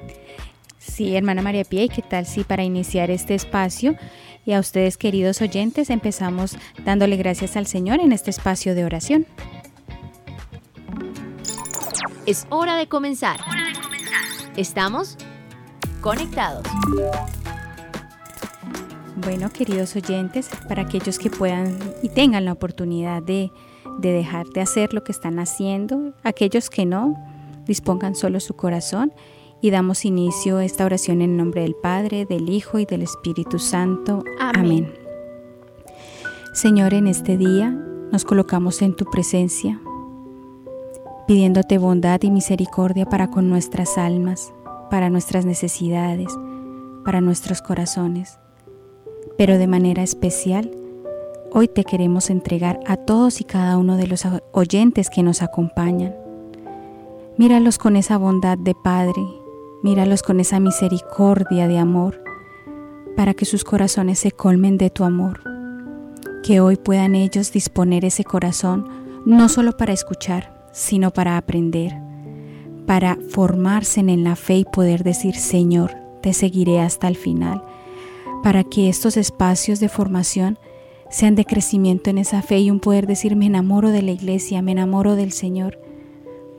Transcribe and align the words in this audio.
Sí, 0.78 1.16
hermana 1.16 1.42
María 1.42 1.64
Pía, 1.64 1.84
¿y 1.84 1.88
qué 1.88 2.02
tal 2.02 2.26
si 2.26 2.44
para 2.44 2.62
iniciar 2.62 3.10
este 3.10 3.34
espacio 3.34 3.96
y 4.44 4.52
a 4.52 4.60
ustedes 4.60 4.96
queridos 4.96 5.40
oyentes 5.40 5.90
empezamos 5.90 6.56
dándole 6.84 7.16
gracias 7.16 7.56
al 7.56 7.66
Señor 7.66 8.00
en 8.00 8.12
este 8.12 8.30
espacio 8.30 8.74
de 8.74 8.84
oración? 8.84 9.26
Es 12.26 12.46
hora 12.50 12.76
de 12.76 12.86
comenzar. 12.86 13.40
Estamos 14.56 15.16
conectados. 16.00 16.62
Bueno, 19.16 19.50
queridos 19.50 19.94
oyentes, 19.96 20.48
para 20.66 20.82
aquellos 20.82 21.18
que 21.18 21.30
puedan 21.30 21.78
y 22.02 22.08
tengan 22.08 22.44
la 22.44 22.52
oportunidad 22.52 23.22
de, 23.22 23.52
de, 23.98 24.12
dejar 24.12 24.46
de 24.48 24.62
hacer 24.62 24.94
lo 24.94 25.04
que 25.04 25.12
están 25.12 25.38
haciendo, 25.38 26.14
aquellos 26.22 26.70
que 26.70 26.86
no, 26.86 27.16
dispongan 27.66 28.14
solo 28.14 28.40
su 28.40 28.54
corazón 28.54 29.12
y 29.60 29.70
damos 29.70 30.06
inicio 30.06 30.56
a 30.56 30.64
esta 30.64 30.86
oración 30.86 31.20
en 31.20 31.36
nombre 31.36 31.62
del 31.62 31.74
Padre, 31.74 32.24
del 32.24 32.48
Hijo 32.48 32.78
y 32.78 32.86
del 32.86 33.02
Espíritu 33.02 33.58
Santo. 33.58 34.24
Amén. 34.40 34.60
Amén. 34.60 34.94
Señor, 36.54 36.94
en 36.94 37.06
este 37.06 37.36
día 37.36 37.70
nos 38.10 38.24
colocamos 38.24 38.80
en 38.82 38.96
tu 38.96 39.04
presencia, 39.04 39.80
pidiéndote 41.28 41.78
bondad 41.78 42.20
y 42.22 42.30
misericordia 42.30 43.06
para 43.06 43.30
con 43.30 43.50
nuestras 43.50 43.98
almas 43.98 44.52
para 44.90 45.08
nuestras 45.08 45.46
necesidades, 45.46 46.36
para 47.04 47.20
nuestros 47.20 47.62
corazones. 47.62 48.38
Pero 49.38 49.56
de 49.56 49.66
manera 49.66 50.02
especial, 50.02 50.70
hoy 51.52 51.68
te 51.68 51.84
queremos 51.84 52.28
entregar 52.28 52.80
a 52.86 52.96
todos 52.96 53.40
y 53.40 53.44
cada 53.44 53.78
uno 53.78 53.96
de 53.96 54.06
los 54.06 54.26
oyentes 54.52 55.08
que 55.08 55.22
nos 55.22 55.42
acompañan. 55.42 56.14
Míralos 57.38 57.78
con 57.78 57.96
esa 57.96 58.18
bondad 58.18 58.58
de 58.58 58.74
Padre, 58.74 59.22
míralos 59.82 60.22
con 60.22 60.40
esa 60.40 60.60
misericordia 60.60 61.68
de 61.68 61.78
amor, 61.78 62.22
para 63.16 63.32
que 63.32 63.44
sus 63.44 63.64
corazones 63.64 64.18
se 64.18 64.32
colmen 64.32 64.76
de 64.76 64.90
tu 64.90 65.04
amor. 65.04 65.40
Que 66.42 66.60
hoy 66.60 66.76
puedan 66.76 67.14
ellos 67.14 67.52
disponer 67.52 68.04
ese 68.04 68.24
corazón 68.24 68.88
no 69.24 69.48
solo 69.48 69.76
para 69.76 69.92
escuchar, 69.92 70.68
sino 70.72 71.10
para 71.12 71.36
aprender 71.36 72.09
para 72.90 73.16
formarse 73.28 74.00
en 74.00 74.24
la 74.24 74.34
fe 74.34 74.56
y 74.56 74.64
poder 74.64 75.04
decir, 75.04 75.36
Señor, 75.36 75.94
te 76.22 76.32
seguiré 76.32 76.80
hasta 76.80 77.06
el 77.06 77.16
final, 77.16 77.62
para 78.42 78.64
que 78.64 78.88
estos 78.88 79.16
espacios 79.16 79.78
de 79.78 79.88
formación 79.88 80.58
sean 81.08 81.36
de 81.36 81.44
crecimiento 81.44 82.10
en 82.10 82.18
esa 82.18 82.42
fe 82.42 82.58
y 82.58 82.68
un 82.68 82.80
poder 82.80 83.06
decir, 83.06 83.36
me 83.36 83.46
enamoro 83.46 83.90
de 83.90 84.02
la 84.02 84.10
iglesia, 84.10 84.60
me 84.60 84.72
enamoro 84.72 85.14
del 85.14 85.30
Señor. 85.30 85.80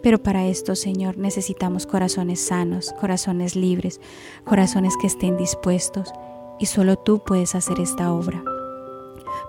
Pero 0.01 0.23
para 0.23 0.47
esto, 0.47 0.75
Señor, 0.75 1.17
necesitamos 1.17 1.85
corazones 1.85 2.39
sanos, 2.39 2.93
corazones 2.97 3.57
libres, 3.57 3.99
corazones 4.45 4.93
que 5.01 5.07
estén 5.07 5.35
dispuestos, 5.35 6.13
y 6.61 6.67
solo 6.67 6.95
tú 6.95 7.21
puedes 7.25 7.55
hacer 7.55 7.81
esta 7.81 8.13
obra. 8.13 8.41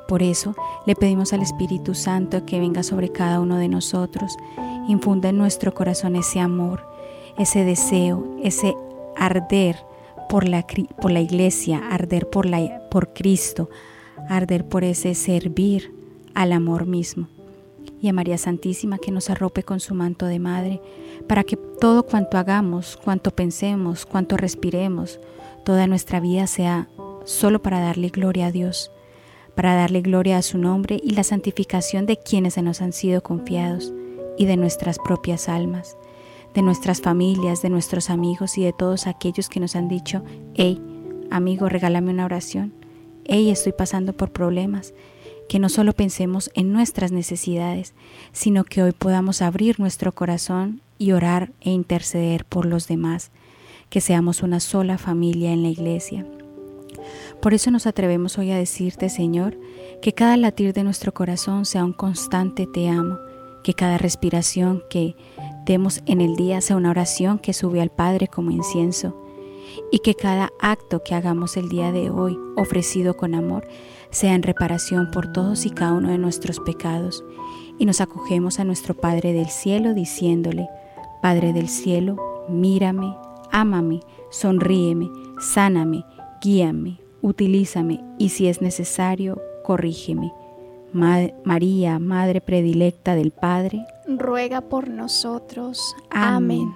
Por 0.09 0.23
eso 0.23 0.55
le 0.87 0.95
pedimos 0.95 1.33
al 1.33 1.43
Espíritu 1.43 1.95
Santo 1.95 2.45
que 2.45 2.61
venga 2.61 2.83
sobre 2.83 3.11
cada 3.11 3.41
uno 3.41 3.57
de 3.57 3.69
nosotros, 3.69 4.37
infunda 4.89 5.29
en 5.29 5.39
nuestro 5.39 5.75
corazón 5.75 6.17
ese 6.17 6.41
amor, 6.41 6.85
ese 7.39 7.65
deseo, 7.65 8.37
ese 8.43 8.75
arder 9.17 9.77
por 10.29 10.49
la, 10.49 10.67
por 11.01 11.11
la 11.11 11.21
iglesia, 11.21 11.81
arder 11.91 12.29
por, 12.29 12.47
la, 12.47 12.89
por 12.91 13.13
Cristo, 13.13 13.71
arder 14.29 14.67
por 14.67 14.85
ese 14.85 15.15
servir 15.15 15.95
al 16.35 16.53
amor 16.53 16.87
mismo. 16.87 17.29
Y 18.01 18.09
a 18.09 18.13
María 18.13 18.39
Santísima 18.39 18.99
que 18.99 19.13
nos 19.13 19.31
arrope 19.31 19.63
con 19.63 19.79
su 19.79 19.95
manto 19.95 20.27
de 20.27 20.41
madre, 20.41 20.81
para 21.29 21.45
que 21.45 21.57
todo 21.57 22.05
cuanto 22.05 22.37
hagamos, 22.37 22.97
cuanto 22.97 23.31
pensemos, 23.31 24.07
cuanto 24.07 24.37
respiremos, 24.37 25.21
toda 25.65 25.87
nuestra 25.87 26.19
vida 26.19 26.47
sea 26.49 26.89
solo 27.25 27.63
para 27.63 27.81
darle 27.81 28.09
gloria 28.09 28.47
a 28.47 28.53
Dios 28.53 28.91
para 29.55 29.75
darle 29.75 30.01
gloria 30.01 30.39
a 30.39 30.43
su 30.43 30.59
nombre 30.59 31.01
y 31.03 31.11
la 31.11 31.25
santificación 31.25 32.07
de 32.07 32.17
quienes 32.17 32.55
se 32.55 32.63
nos 32.63 32.81
han 32.81 32.93
sido 32.93 33.23
confiados 33.23 33.93
y 34.39 34.47
de 34.47 34.57
nuestras 34.57 34.99
propias 34.99 35.49
almas, 35.49 35.97
de 36.55 36.63
nuestras 36.63 37.01
familias, 37.01 37.63
de 37.63 37.71
nuestros 37.71 38.11
amigos 38.11 38.59
y 38.59 38.65
de 38.65 38.73
todos 38.73 39.07
aquellos 39.07 39.49
que 39.49 39.61
nos 39.61 39.77
han 39.77 39.89
dicho, 39.89 40.23
hey, 40.55 40.81
amigo, 41.31 41.69
regálame 41.69 42.11
una 42.13 42.25
oración, 42.25 42.73
hey, 43.25 43.51
estoy 43.51 43.73
pasando 43.73 44.13
por 44.13 44.33
problemas, 44.33 44.95
que 45.49 45.59
no 45.59 45.69
solo 45.69 45.93
pensemos 45.93 46.51
en 46.55 46.73
nuestras 46.73 47.13
necesidades, 47.13 47.95
sino 48.33 48.65
que 48.65 48.83
hoy 48.83 48.93
podamos 48.93 49.43
abrir 49.43 49.81
nuestro 49.81 50.13
corazón 50.13 50.81
y 50.99 51.13
orar 51.13 51.53
e 51.61 51.71
interceder 51.71 52.45
por 52.45 52.65
los 52.65 52.89
demás, 52.89 53.31
que 53.91 54.01
seamos 54.01 54.43
una 54.43 54.61
sola 54.61 54.97
familia 54.97 55.53
en 55.53 55.63
la 55.63 55.69
iglesia 55.69 56.25
por 57.41 57.55
eso 57.55 57.71
nos 57.71 57.87
atrevemos 57.87 58.39
hoy 58.39 58.51
a 58.51 58.57
decirte, 58.57 59.09
Señor, 59.09 59.59
que 60.01 60.13
cada 60.13 60.37
latir 60.37 60.73
de 60.73 60.85
nuestro 60.85 61.13
corazón 61.13 61.65
sea 61.65 61.85
un 61.85 61.93
constante 61.93 62.67
te 62.67 62.89
amo, 62.89 63.19
que 63.63 63.75
cada 63.75 63.99
respiración 63.99 64.83
que 64.91 65.17
demos 65.65 66.03
en 66.07 66.21
el 66.21 66.37
día 66.37 66.61
sea 66.61 66.77
una 66.77 66.91
oración 66.91 67.39
que 67.39 67.53
sube 67.53 67.81
al 67.81 67.91
Padre 67.91 68.29
como 68.29 68.51
incienso, 68.51 69.17
y 69.91 70.01
que 70.01 70.15
cada 70.15 70.51
acto 70.61 71.03
que 71.03 71.15
hagamos 71.15 71.57
el 71.57 71.69
día 71.69 71.93
de 71.93 72.11
hoy, 72.11 72.39
ofrecido 72.57 73.17
con 73.17 73.35
amor, 73.35 73.67
sea 74.11 74.35
en 74.35 74.43
reparación 74.43 75.11
por 75.11 75.33
todos 75.33 75.65
y 75.65 75.71
cada 75.71 75.93
uno 75.93 76.11
de 76.11 76.19
nuestros 76.19 76.61
pecados, 76.61 77.25
y 77.79 77.87
nos 77.87 78.01
acogemos 78.01 78.61
a 78.61 78.65
nuestro 78.65 78.95
Padre 78.95 79.33
del 79.33 79.49
cielo 79.49 79.95
diciéndole, 79.95 80.69
Padre 81.23 81.53
del 81.53 81.69
cielo, 81.69 82.17
mírame, 82.49 83.17
ámame, 83.51 84.01
sonríeme, 84.31 85.11
sáname, 85.41 86.05
guíame, 86.43 86.99
utilízame 87.23 88.05
y 88.19 88.31
si 88.31 88.49
es 88.49 88.61
necesario, 88.61 89.41
corrígeme. 89.65 90.33
María, 90.93 91.99
Madre 91.99 92.43
predilecta 92.43 93.15
del 93.15 93.31
Padre, 93.31 93.87
ruega 94.07 94.61
por 94.61 94.89
nosotros. 94.89 95.97
Amén. 96.11 96.75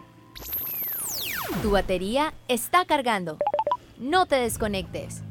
Tu 1.63 1.71
batería 1.71 2.33
está 2.49 2.87
cargando. 2.87 3.37
No 3.99 4.27
te 4.27 4.37
desconectes. 4.37 5.23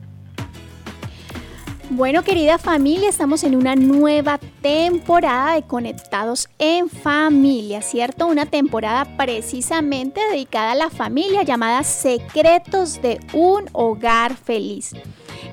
Bueno, 1.92 2.24
querida 2.24 2.58
familia, 2.58 3.10
estamos 3.10 3.44
en 3.44 3.56
una 3.56 3.76
nueva 3.76 4.40
temporada 4.64 5.54
de 5.54 5.62
Conectados 5.62 6.50
en 6.58 6.90
Familia, 6.90 7.84
¿cierto? 7.84 8.26
Una 8.26 8.48
temporada 8.48 9.06
precisamente 9.18 10.20
dedicada 10.32 10.72
a 10.72 10.76
la 10.76 10.90
familia 10.90 11.44
llamada 11.44 11.84
Secretos 11.84 13.00
de 13.04 13.20
un 13.34 13.66
Hogar 13.72 14.36
Feliz. 14.36 14.94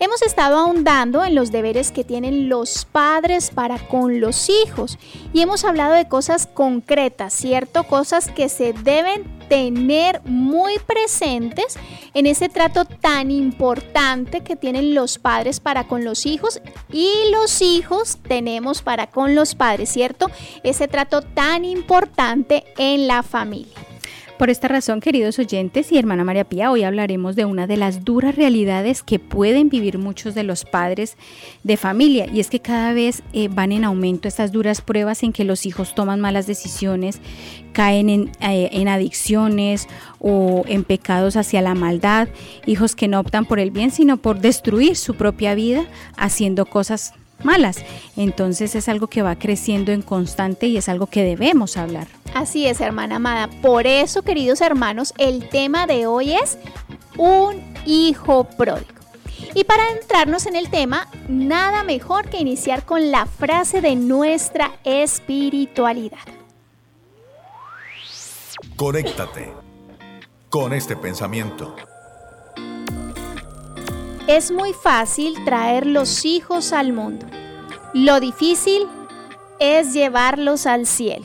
Hemos 0.03 0.21
estado 0.23 0.59
ahondando 0.59 1.25
en 1.25 1.37
los 1.37 1.53
deberes 1.53 1.93
que 1.93 2.03
tienen 2.03 2.49
los 2.49 2.87
padres 2.87 3.53
para 3.53 3.79
con 3.79 4.21
los 4.21 4.49
hijos 4.49 4.99
y 5.33 5.43
hemos 5.43 5.65
hablado 5.65 5.95
de 5.95 6.09
cosas 6.09 6.49
concretas, 6.49 7.33
¿cierto? 7.33 7.85
Cosas 7.85 8.29
que 8.29 8.49
se 8.49 8.73
deben 8.73 9.23
tener 9.49 10.21
muy 10.25 10.81
presentes 10.81 11.79
en 12.15 12.27
ese 12.27 12.49
trato 12.49 12.85
tan 12.85 13.31
importante 13.31 14.41
que 14.41 14.57
tienen 14.57 14.93
los 14.93 15.19
padres 15.19 15.61
para 15.61 15.87
con 15.87 16.05
los 16.05 16.27
hijos 16.27 16.61
y 16.93 17.09
los 17.31 17.63
hijos 17.63 18.19
tenemos 18.27 18.83
para 18.83 19.07
con 19.07 19.37
los 19.37 19.55
padres, 19.55 19.89
¿cierto? 19.91 20.33
Ese 20.65 20.89
trato 20.89 21.23
tan 21.23 21.65
importante 21.65 22.65
en 22.77 23.07
la 23.07 23.23
familia. 23.23 23.92
Por 24.43 24.51
esta 24.51 24.67
razón, 24.67 24.99
queridos 24.99 25.39
oyentes 25.39 25.93
y 25.93 25.99
hermana 25.99 26.25
María 26.25 26.43
Pía, 26.43 26.73
hoy 26.73 26.83
hablaremos 26.83 27.37
de 27.37 27.45
una 27.45 27.69
de 27.69 27.77
las 27.77 28.05
duras 28.05 28.35
realidades 28.35 29.05
que 29.05 29.21
pueden 29.21 29.69
vivir 29.69 29.99
muchos 29.99 30.35
de 30.35 30.43
los 30.43 30.65
padres 30.65 31.17
de 31.63 31.77
familia 31.77 32.27
y 32.27 32.41
es 32.41 32.51
que 32.51 32.59
cada 32.59 32.93
vez 32.93 33.23
eh, 33.35 33.47
van 33.47 33.71
en 33.71 33.85
aumento 33.85 34.27
estas 34.27 34.51
duras 34.51 34.81
pruebas 34.81 35.23
en 35.23 35.33
que 35.33 35.45
los 35.45 35.65
hijos 35.65 35.95
toman 35.95 36.21
malas 36.21 36.49
decisiones, 36.49 37.21
caen 37.73 38.09
en, 38.09 38.33
eh, 38.41 38.69
en 38.73 38.89
adicciones 38.89 39.87
o 40.19 40.65
en 40.67 40.83
pecados 40.83 41.37
hacia 41.37 41.63
la 41.63 41.77
maldad, 41.77 42.27
hijos 42.67 42.97
que 42.97 43.07
no 43.07 43.21
optan 43.21 43.45
por 43.45 43.61
el 43.61 43.71
bien 43.71 43.93
sino 43.93 44.17
por 44.17 44.41
destruir 44.41 44.97
su 44.97 45.15
propia 45.15 45.55
vida 45.55 45.85
haciendo 46.17 46.67
cosas 46.67 47.15
malas. 47.45 47.85
Entonces 48.17 48.75
es 48.75 48.89
algo 48.89 49.07
que 49.07 49.23
va 49.23 49.37
creciendo 49.37 49.93
en 49.93 50.03
constante 50.03 50.67
y 50.67 50.77
es 50.77 50.89
algo 50.89 51.07
que 51.07 51.25
debemos 51.25 51.77
hablar. 51.77 52.09
Así 52.35 52.67
es, 52.67 52.81
hermana 52.81 53.17
amada. 53.17 53.49
Por 53.61 53.87
eso, 53.87 54.23
queridos 54.23 54.61
hermanos, 54.61 55.13
el 55.19 55.49
tema 55.49 55.87
de 55.87 56.07
hoy 56.07 56.35
es 56.35 56.59
un 57.17 57.63
hijo 57.87 58.45
pródigo. 58.45 59.03
Y 59.55 59.65
para 59.65 59.91
entrarnos 59.91 60.47
en 60.47 60.57
el 60.57 60.71
tema, 60.71 61.09
nada 61.29 61.83
mejor 61.85 62.31
que 62.31 62.39
iniciar 62.39 62.85
con 62.85 63.11
la 63.11 63.27
frase 63.27 63.81
de 63.81 63.97
nuestra 63.97 64.73
espiritualidad. 64.85 66.19
Conéctate 68.77 69.53
con 70.49 70.73
este 70.73 70.97
pensamiento. 70.97 71.75
Es 74.29 74.53
muy 74.53 74.73
fácil 74.73 75.35
traer 75.45 75.85
los 75.85 76.25
hijos 76.25 76.73
al 76.73 76.93
mundo. 76.93 77.27
Lo 77.93 78.21
difícil 78.21 78.85
es 79.59 79.93
llevarlos 79.95 80.67
al 80.67 80.87
cielo. 80.87 81.25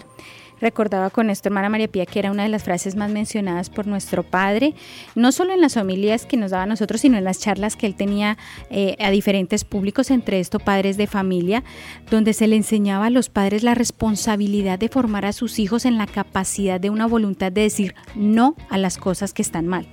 Recordaba 0.60 1.12
con 1.12 1.30
esto, 1.30 1.50
hermana 1.50 1.70
María 1.70 1.88
Pía, 1.88 2.08
que 2.08 2.18
era 2.18 2.32
una 2.32 2.42
de 2.42 2.50
las 2.50 2.64
frases 2.64 2.96
más 2.96 3.12
mencionadas 3.12 3.70
por 3.70 3.86
nuestro 3.86 4.24
padre, 4.24 4.74
no 5.14 5.32
solo 5.32 5.54
en 5.54 5.62
las 5.62 5.76
familias 5.76 6.26
que 6.26 6.38
nos 6.38 6.50
daba 6.50 6.64
a 6.64 6.68
nosotros, 6.68 7.02
sino 7.02 7.20
en 7.20 7.24
las 7.24 7.40
charlas 7.40 7.76
que 7.76 7.86
él 7.86 7.96
tenía 7.96 8.40
eh, 8.72 8.96
a 9.00 9.12
diferentes 9.12 9.64
públicos, 9.64 10.10
entre 10.10 10.40
esto 10.40 10.58
padres 10.58 10.98
de 10.98 11.06
familia, 11.06 11.64
donde 12.10 12.34
se 12.34 12.48
le 12.48 12.56
enseñaba 12.56 13.06
a 13.06 13.12
los 13.12 13.30
padres 13.30 13.62
la 13.62 13.76
responsabilidad 13.76 14.80
de 14.80 14.90
formar 14.90 15.26
a 15.26 15.34
sus 15.34 15.60
hijos 15.60 15.86
en 15.86 16.00
la 16.00 16.08
capacidad 16.08 16.80
de 16.80 16.90
una 16.90 17.06
voluntad 17.06 17.52
de 17.52 17.62
decir 17.62 17.94
no 18.16 18.56
a 18.70 18.80
las 18.80 18.98
cosas 18.98 19.34
que 19.34 19.44
están 19.44 19.68
mal. 19.68 19.88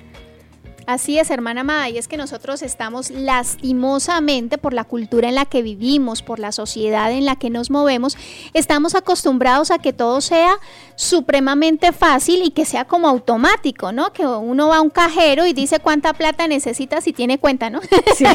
Así 0.87 1.19
es, 1.19 1.31
hermana 1.31 1.63
amada, 1.63 1.89
y 1.89 1.97
es 1.97 2.09
que 2.09 2.19
nosotros 2.19 2.61
estamos 2.61 3.11
lastimosamente 3.11 4.59
por 4.59 4.75
la 4.75 4.85
cultura 4.85 5.29
en 5.29 5.35
la 5.35 5.47
que 5.47 5.63
vivimos, 5.63 6.21
por 6.21 6.39
la 6.39 6.53
sociedad 6.53 7.11
en 7.11 7.25
la 7.25 7.37
que 7.37 7.49
nos 7.49 7.71
movemos, 7.71 8.19
estamos 8.53 8.95
acostumbrados 8.95 9.71
a 9.71 9.79
que 9.79 9.95
todo 9.95 10.21
sea 10.21 10.59
supremamente 10.95 11.93
fácil 11.93 12.43
y 12.43 12.51
que 12.51 12.67
sea 12.67 12.85
como 12.85 13.09
automático, 13.09 13.93
¿no? 13.93 14.13
Que 14.13 14.27
uno 14.27 14.69
va 14.69 14.77
a 14.77 14.81
un 14.83 14.91
cajero 14.91 15.47
y 15.47 15.55
dice 15.55 15.81
cuánta 15.81 16.13
plata 16.13 16.47
necesita 16.49 17.01
si 17.01 17.15
tiene 17.15 17.39
cuenta, 17.39 17.71
¿no? 17.71 17.81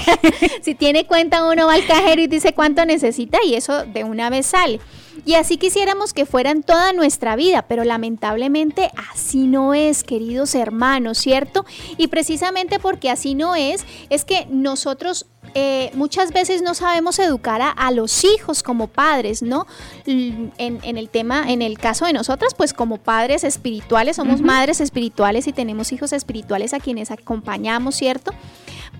si 0.61 0.73
tiene 0.73 1.05
cuenta 1.05 1.45
uno 1.45 1.67
va 1.67 1.73
al 1.73 1.85
cajero 1.85 2.21
y 2.21 2.27
dice 2.27 2.53
cuánto 2.53 2.83
necesita 2.85 3.37
y 3.45 3.53
eso 3.53 3.85
de 3.85 4.03
una 4.03 4.31
vez 4.31 4.47
sale. 4.47 4.79
Y 5.25 5.33
así 5.33 5.57
quisiéramos 5.57 6.13
que 6.13 6.25
fueran 6.25 6.63
toda 6.63 6.93
nuestra 6.93 7.35
vida, 7.35 7.65
pero 7.67 7.83
lamentablemente 7.83 8.89
así 9.11 9.47
no 9.47 9.73
es, 9.73 10.03
queridos 10.03 10.55
hermanos, 10.55 11.17
¿cierto? 11.17 11.65
Y 11.97 12.07
precisamente 12.07 12.38
porque 12.81 13.09
así 13.09 13.35
no 13.35 13.55
es, 13.55 13.85
es 14.09 14.25
que 14.25 14.47
nosotros 14.49 15.25
eh, 15.55 15.89
muchas 15.93 16.31
veces 16.31 16.61
no 16.61 16.73
sabemos 16.73 17.17
educar 17.19 17.61
a, 17.61 17.91
los 17.91 18.23
hijos 18.23 18.61
como 18.61 18.87
padres, 18.87 19.41
¿no? 19.41 19.65
En, 20.05 20.51
el 20.83 21.09
tema, 21.09 21.51
en 21.51 21.61
el 21.61 21.77
caso 21.77 22.05
de 22.05 22.13
nosotras, 22.13 22.53
pues 22.53 22.73
como 22.73 22.97
padres 22.97 23.43
espirituales, 23.43 24.17
somos 24.17 24.41
madres 24.41 24.79
espirituales 24.79 25.47
y 25.47 25.53
tenemos 25.53 25.91
hijos 25.91 26.13
espirituales 26.13 26.73
a 26.73 26.79
quienes 26.79 27.09
acompañamos, 27.11 27.95
¿cierto? 27.95 28.31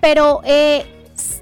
Pero 0.00 0.40
eh, 0.44 0.86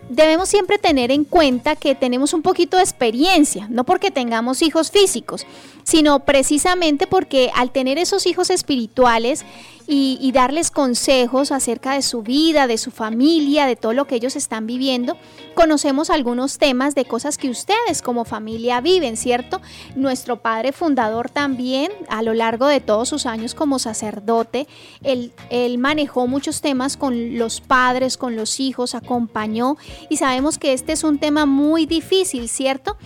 debemos 0.08 0.48
siempre 0.48 0.78
tener 0.78 1.10
en 1.10 1.24
cuenta 1.24 1.76
que 1.76 1.94
tenemos 1.94 2.34
un 2.34 2.42
poquito 2.42 2.76
de 2.76 2.82
experiencia, 2.82 3.66
no 3.70 3.84
porque 3.84 4.10
tengamos 4.10 4.62
hijos 4.62 4.90
físicos, 4.90 5.46
sino 5.84 6.20
precisamente 6.20 7.06
porque 7.06 7.50
al 7.54 7.70
tener 7.70 7.98
esos 7.98 8.26
hijos 8.26 8.50
espirituales 8.50 9.44
y, 9.90 10.30
darles 10.32 10.70
consejos 10.70 11.50
acerca 11.50 11.94
de 11.94 12.02
su 12.02 12.22
vida, 12.22 12.66
de 12.66 12.76
su 12.76 12.90
familia, 12.90 13.64
de 13.64 13.74
todo 13.74 13.94
lo 13.94 14.06
que 14.06 14.16
ellos 14.16 14.36
están 14.36 14.66
viviendo, 14.66 15.16
conocemos 15.54 16.10
algunos 16.10 16.58
temas 16.58 16.94
de 16.94 17.06
cosas 17.06 17.38
que 17.38 17.48
ustedes 17.48 18.02
como 18.02 18.26
familia 18.26 18.82
viven, 18.82 19.16
¿cierto? 19.16 19.62
Nuestro 19.96 20.42
padre 20.42 20.72
fundador 20.72 21.30
también, 21.30 21.90
a 22.10 22.22
lo 22.22 22.34
largo 22.34 22.66
de 22.66 22.80
todos 22.80 23.08
sus 23.08 23.24
años 23.24 23.54
como 23.54 23.78
sacerdote, 23.78 24.68
él, 25.02 25.32
él 25.48 25.78
manejó 25.78 26.26
muchos 26.26 26.60
temas 26.60 26.98
con 26.98 27.38
los 27.38 27.62
padres, 27.62 28.18
con 28.18 28.36
los 28.36 28.60
hijos, 28.60 28.94
acompañó 28.94 29.78
y 30.10 30.18
sabemos 30.18 30.58
que 30.58 30.74
este 30.74 30.92
es 30.92 31.02
un 31.02 31.18
tema 31.18 31.46
muy 31.46 31.86
difícil, 31.86 32.50
¿cierto? 32.50 32.98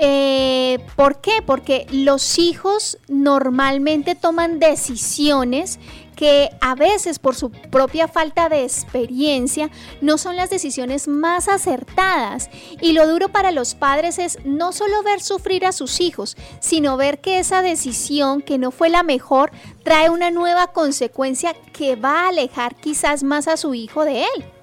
Eh, 0.00 0.78
¿Por 0.94 1.20
qué? 1.20 1.42
Porque 1.44 1.86
los 1.90 2.38
hijos 2.38 2.98
normalmente 3.08 4.14
toman 4.14 4.60
decisiones 4.60 5.80
que 6.18 6.50
a 6.60 6.74
veces 6.74 7.20
por 7.20 7.36
su 7.36 7.52
propia 7.52 8.08
falta 8.08 8.48
de 8.48 8.64
experiencia 8.64 9.70
no 10.00 10.18
son 10.18 10.34
las 10.34 10.50
decisiones 10.50 11.06
más 11.06 11.46
acertadas. 11.46 12.50
Y 12.80 12.92
lo 12.92 13.06
duro 13.06 13.28
para 13.28 13.52
los 13.52 13.76
padres 13.76 14.18
es 14.18 14.36
no 14.44 14.72
solo 14.72 15.04
ver 15.04 15.20
sufrir 15.20 15.64
a 15.64 15.70
sus 15.70 16.00
hijos, 16.00 16.36
sino 16.58 16.96
ver 16.96 17.20
que 17.20 17.38
esa 17.38 17.62
decisión 17.62 18.42
que 18.42 18.58
no 18.58 18.72
fue 18.72 18.88
la 18.88 19.04
mejor 19.04 19.52
trae 19.84 20.10
una 20.10 20.32
nueva 20.32 20.72
consecuencia 20.72 21.54
que 21.72 21.94
va 21.94 22.24
a 22.24 22.28
alejar 22.30 22.74
quizás 22.74 23.22
más 23.22 23.46
a 23.46 23.56
su 23.56 23.74
hijo 23.74 24.04
de 24.04 24.22
él. 24.22 24.57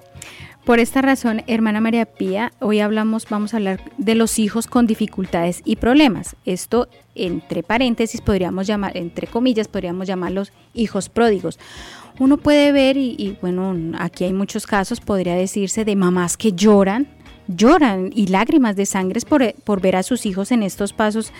Por 0.66 0.80
esta 0.80 1.00
razón, 1.00 1.44
hermana 1.46 1.80
María 1.80 2.06
Pía, 2.06 2.52
hoy 2.58 2.80
hablamos, 2.80 3.28
vamos 3.30 3.54
a 3.54 3.58
hablar 3.58 3.80
de 3.98 4.16
los 4.16 4.40
hijos 4.40 4.66
con 4.66 4.88
dificultades 4.88 5.62
y 5.64 5.76
problemas. 5.76 6.34
Esto, 6.44 6.88
entre 7.14 7.62
paréntesis, 7.62 8.20
podríamos 8.20 8.66
llamar, 8.66 8.96
entre 8.96 9.28
comillas, 9.28 9.68
podríamos 9.68 10.08
llamarlos 10.08 10.52
hijos 10.74 11.08
pródigos. 11.08 11.60
Uno 12.18 12.38
puede 12.38 12.72
ver, 12.72 12.96
y, 12.96 13.38
bueno, 13.40 13.76
aquí 14.00 14.24
hay 14.24 14.32
muchos 14.32 14.66
casos, 14.66 14.98
podría 14.98 15.36
decirse, 15.36 15.84
de 15.84 15.94
mamás 15.94 16.36
que 16.36 16.50
lloran, 16.50 17.06
lloran 17.46 18.10
y 18.12 18.26
lágrimas 18.26 18.74
de 18.74 18.86
sangre 18.86 19.20
por, 19.20 19.54
por 19.62 19.80
ver 19.80 19.94
a 19.94 20.02
sus 20.02 20.26
hijos 20.26 20.50
en 20.50 20.64
estos 20.64 20.92
pasos 20.92 21.32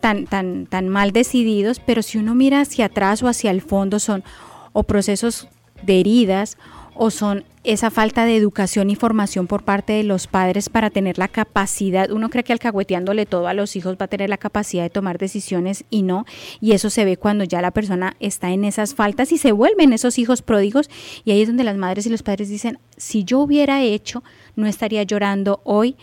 tan, 0.00 0.26
tan, 0.26 0.66
tan 0.66 0.88
mal 0.88 1.12
decididos, 1.12 1.78
pero 1.78 2.02
si 2.02 2.18
uno 2.18 2.34
mira 2.34 2.62
hacia 2.62 2.86
atrás 2.86 3.22
o 3.22 3.28
hacia 3.28 3.52
el 3.52 3.62
fondo 3.62 4.00
son 4.00 4.24
o 4.72 4.82
procesos 4.82 5.46
de 5.84 6.00
heridas 6.00 6.58
o 6.98 7.10
son 7.10 7.44
esa 7.64 7.90
falta 7.90 8.24
de 8.24 8.36
educación 8.36 8.90
y 8.90 8.94
formación 8.94 9.48
por 9.48 9.64
parte 9.64 9.92
de 9.94 10.04
los 10.04 10.28
padres 10.28 10.68
para 10.68 10.88
tener 10.88 11.18
la 11.18 11.26
capacidad, 11.26 12.10
uno 12.10 12.30
cree 12.30 12.44
que 12.44 12.52
alcahueteándole 12.52 13.26
todo 13.26 13.48
a 13.48 13.54
los 13.54 13.74
hijos 13.74 13.96
va 14.00 14.04
a 14.04 14.08
tener 14.08 14.30
la 14.30 14.38
capacidad 14.38 14.84
de 14.84 14.90
tomar 14.90 15.18
decisiones 15.18 15.84
y 15.90 16.02
no, 16.02 16.26
y 16.60 16.72
eso 16.72 16.90
se 16.90 17.04
ve 17.04 17.16
cuando 17.16 17.42
ya 17.42 17.60
la 17.60 17.72
persona 17.72 18.16
está 18.20 18.50
en 18.50 18.64
esas 18.64 18.94
faltas 18.94 19.32
y 19.32 19.38
se 19.38 19.50
vuelven 19.50 19.92
esos 19.92 20.18
hijos 20.18 20.42
pródigos 20.42 20.88
y 21.24 21.32
ahí 21.32 21.42
es 21.42 21.48
donde 21.48 21.64
las 21.64 21.76
madres 21.76 22.06
y 22.06 22.10
los 22.10 22.22
padres 22.22 22.48
dicen, 22.48 22.78
si 22.96 23.24
yo 23.24 23.40
hubiera 23.40 23.82
hecho, 23.82 24.22
no 24.54 24.68
estaría 24.68 25.02
llorando 25.02 25.60
hoy 25.64 25.96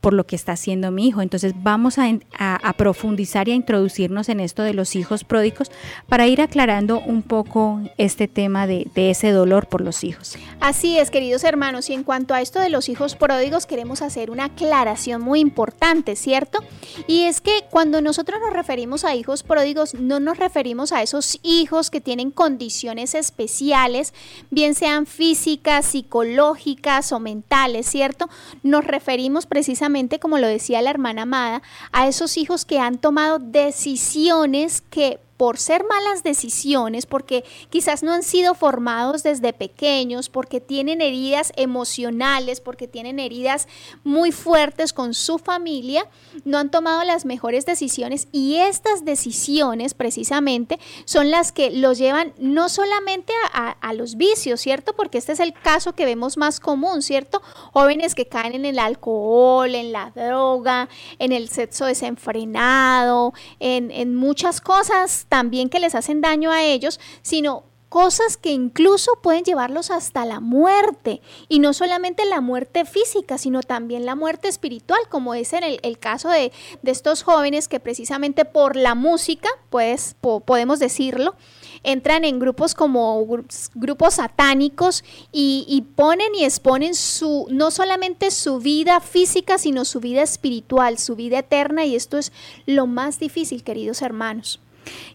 por 0.00 0.14
lo 0.14 0.26
que 0.26 0.36
está 0.36 0.52
haciendo 0.52 0.90
mi 0.90 1.08
hijo. 1.08 1.22
Entonces 1.22 1.52
vamos 1.62 1.98
a, 1.98 2.74
profundizar 2.76 3.48
y 3.48 3.52
a 3.52 3.54
introducirnos 3.54 4.28
en 4.28 4.40
esto 4.40 4.62
de 4.62 4.72
los 4.72 4.96
hijos 4.96 5.24
pródigos 5.24 5.70
para 6.08 6.26
ir 6.26 6.40
aclarando 6.40 7.00
un 7.00 7.22
poco 7.22 7.80
este 7.98 8.26
tema 8.26 8.66
de, 8.66 8.88
de 8.94 9.10
ese 9.10 9.30
dolor 9.32 9.66
por 9.66 9.82
los 9.82 10.02
hijos. 10.02 10.36
Así 10.60 10.98
es, 10.98 11.10
queridos 11.10 11.44
hermanos, 11.44 11.90
y 11.90 11.94
en 11.94 12.04
cuanto 12.04 12.32
a 12.32 12.40
esto 12.40 12.58
de 12.60 12.70
los 12.70 12.88
hijos 12.88 13.16
pródigos, 13.16 13.66
queremos 13.66 14.02
hacer 14.02 14.30
una 14.30 14.46
aclaración 14.46 15.20
muy 15.20 15.40
importante, 15.40 16.16
¿cierto? 16.16 16.60
Y 17.06 17.24
es 17.24 17.40
que 17.40 17.64
cuando 17.70 18.00
nosotros 18.00 18.40
nos 18.40 18.52
referimos 18.52 19.04
a 19.04 19.14
hijos 19.14 19.42
pródigos, 19.42 19.94
no 19.94 20.20
nos 20.20 20.38
referimos 20.38 20.92
a 20.92 21.02
esos 21.02 21.38
hijos 21.42 21.90
que 21.90 22.00
tienen 22.00 22.30
condiciones 22.30 23.14
especiales, 23.14 24.14
bien 24.50 24.74
sean 24.74 25.06
físicas, 25.06 25.86
psicológicas 25.86 27.12
o 27.12 27.20
mentales, 27.20 27.86
¿cierto? 27.86 28.28
Nos 28.62 28.84
referimos 28.84 29.46
precisamente 29.46 29.89
como 30.18 30.38
lo 30.38 30.46
decía 30.46 30.82
la 30.82 30.90
hermana 30.90 31.22
Amada, 31.22 31.62
a 31.92 32.08
esos 32.08 32.36
hijos 32.36 32.64
que 32.64 32.78
han 32.78 32.98
tomado 32.98 33.38
decisiones 33.38 34.80
que 34.80 35.18
por 35.40 35.56
ser 35.56 35.86
malas 35.88 36.22
decisiones, 36.22 37.06
porque 37.06 37.46
quizás 37.70 38.02
no 38.02 38.12
han 38.12 38.22
sido 38.22 38.54
formados 38.54 39.22
desde 39.22 39.54
pequeños, 39.54 40.28
porque 40.28 40.60
tienen 40.60 41.00
heridas 41.00 41.54
emocionales, 41.56 42.60
porque 42.60 42.86
tienen 42.86 43.18
heridas 43.18 43.66
muy 44.04 44.32
fuertes 44.32 44.92
con 44.92 45.14
su 45.14 45.38
familia, 45.38 46.06
no 46.44 46.58
han 46.58 46.70
tomado 46.70 47.04
las 47.04 47.24
mejores 47.24 47.64
decisiones 47.64 48.28
y 48.32 48.56
estas 48.56 49.06
decisiones 49.06 49.94
precisamente 49.94 50.78
son 51.06 51.30
las 51.30 51.52
que 51.52 51.70
los 51.70 51.96
llevan 51.96 52.34
no 52.38 52.68
solamente 52.68 53.32
a, 53.54 53.94
los 53.94 54.16
vicios, 54.16 54.60
¿cierto? 54.60 54.94
Porque 54.94 55.16
este 55.16 55.32
es 55.32 55.40
el 55.40 55.54
caso 55.54 55.94
que 55.94 56.04
vemos 56.04 56.36
más 56.36 56.60
común, 56.60 57.00
¿cierto? 57.00 57.40
Jóvenes 57.72 58.14
que 58.14 58.26
caen 58.26 58.54
en 58.54 58.66
el 58.66 58.78
alcohol, 58.78 59.74
en 59.74 59.90
la 59.90 60.12
droga, 60.14 60.90
en 61.18 61.32
el 61.32 61.48
sexo 61.48 61.86
desenfrenado, 61.86 63.32
en, 63.58 63.90
en 63.90 64.14
muchas 64.14 64.60
cosas 64.60 65.26
también 65.30 65.70
que 65.70 65.80
les 65.80 65.94
hacen 65.94 66.20
daño 66.20 66.50
a 66.50 66.62
ellos, 66.62 67.00
sino 67.22 67.64
cosas 67.90 68.36
que 68.36 68.50
incluso 68.50 69.12
pueden 69.20 69.44
llevarlos 69.44 69.90
hasta 69.90 70.24
la 70.24 70.40
muerte. 70.40 71.20
Y 71.48 71.58
no 71.58 71.74
solamente 71.74 72.24
la 72.24 72.40
muerte 72.40 72.84
física, 72.86 73.36
sino 73.36 73.62
también 73.62 74.06
la 74.06 74.14
muerte 74.14 74.48
espiritual, 74.48 75.00
como 75.10 75.34
es 75.34 75.52
en 75.52 75.64
el, 75.64 75.98
caso 75.98 76.30
de, 76.30 76.52
estos 76.84 77.22
jóvenes 77.22 77.68
que 77.68 77.80
precisamente 77.80 78.44
por 78.44 78.76
la 78.76 78.94
música, 78.94 79.48
pues 79.70 80.14
podemos 80.20 80.78
decirlo, 80.78 81.34
entran 81.82 82.24
en 82.24 82.38
grupos 82.38 82.74
como 82.74 83.26
grupos 83.74 84.14
satánicos 84.14 85.04
y, 85.32 85.64
y, 85.68 85.82
ponen 85.82 86.34
y 86.34 86.44
exponen 86.44 86.94
su, 86.94 87.46
no 87.50 87.70
solamente 87.70 88.30
su 88.30 88.58
vida 88.58 89.00
física, 89.00 89.58
sino 89.58 89.84
su 89.84 90.00
vida 90.00 90.22
espiritual, 90.22 90.96
su 90.98 91.16
vida 91.16 91.40
eterna. 91.40 91.84
Y 91.84 91.96
esto 91.96 92.18
es 92.18 92.32
lo 92.66 92.86
más 92.86 93.18
difícil, 93.18 93.64
queridos 93.64 94.00
hermanos. 94.02 94.60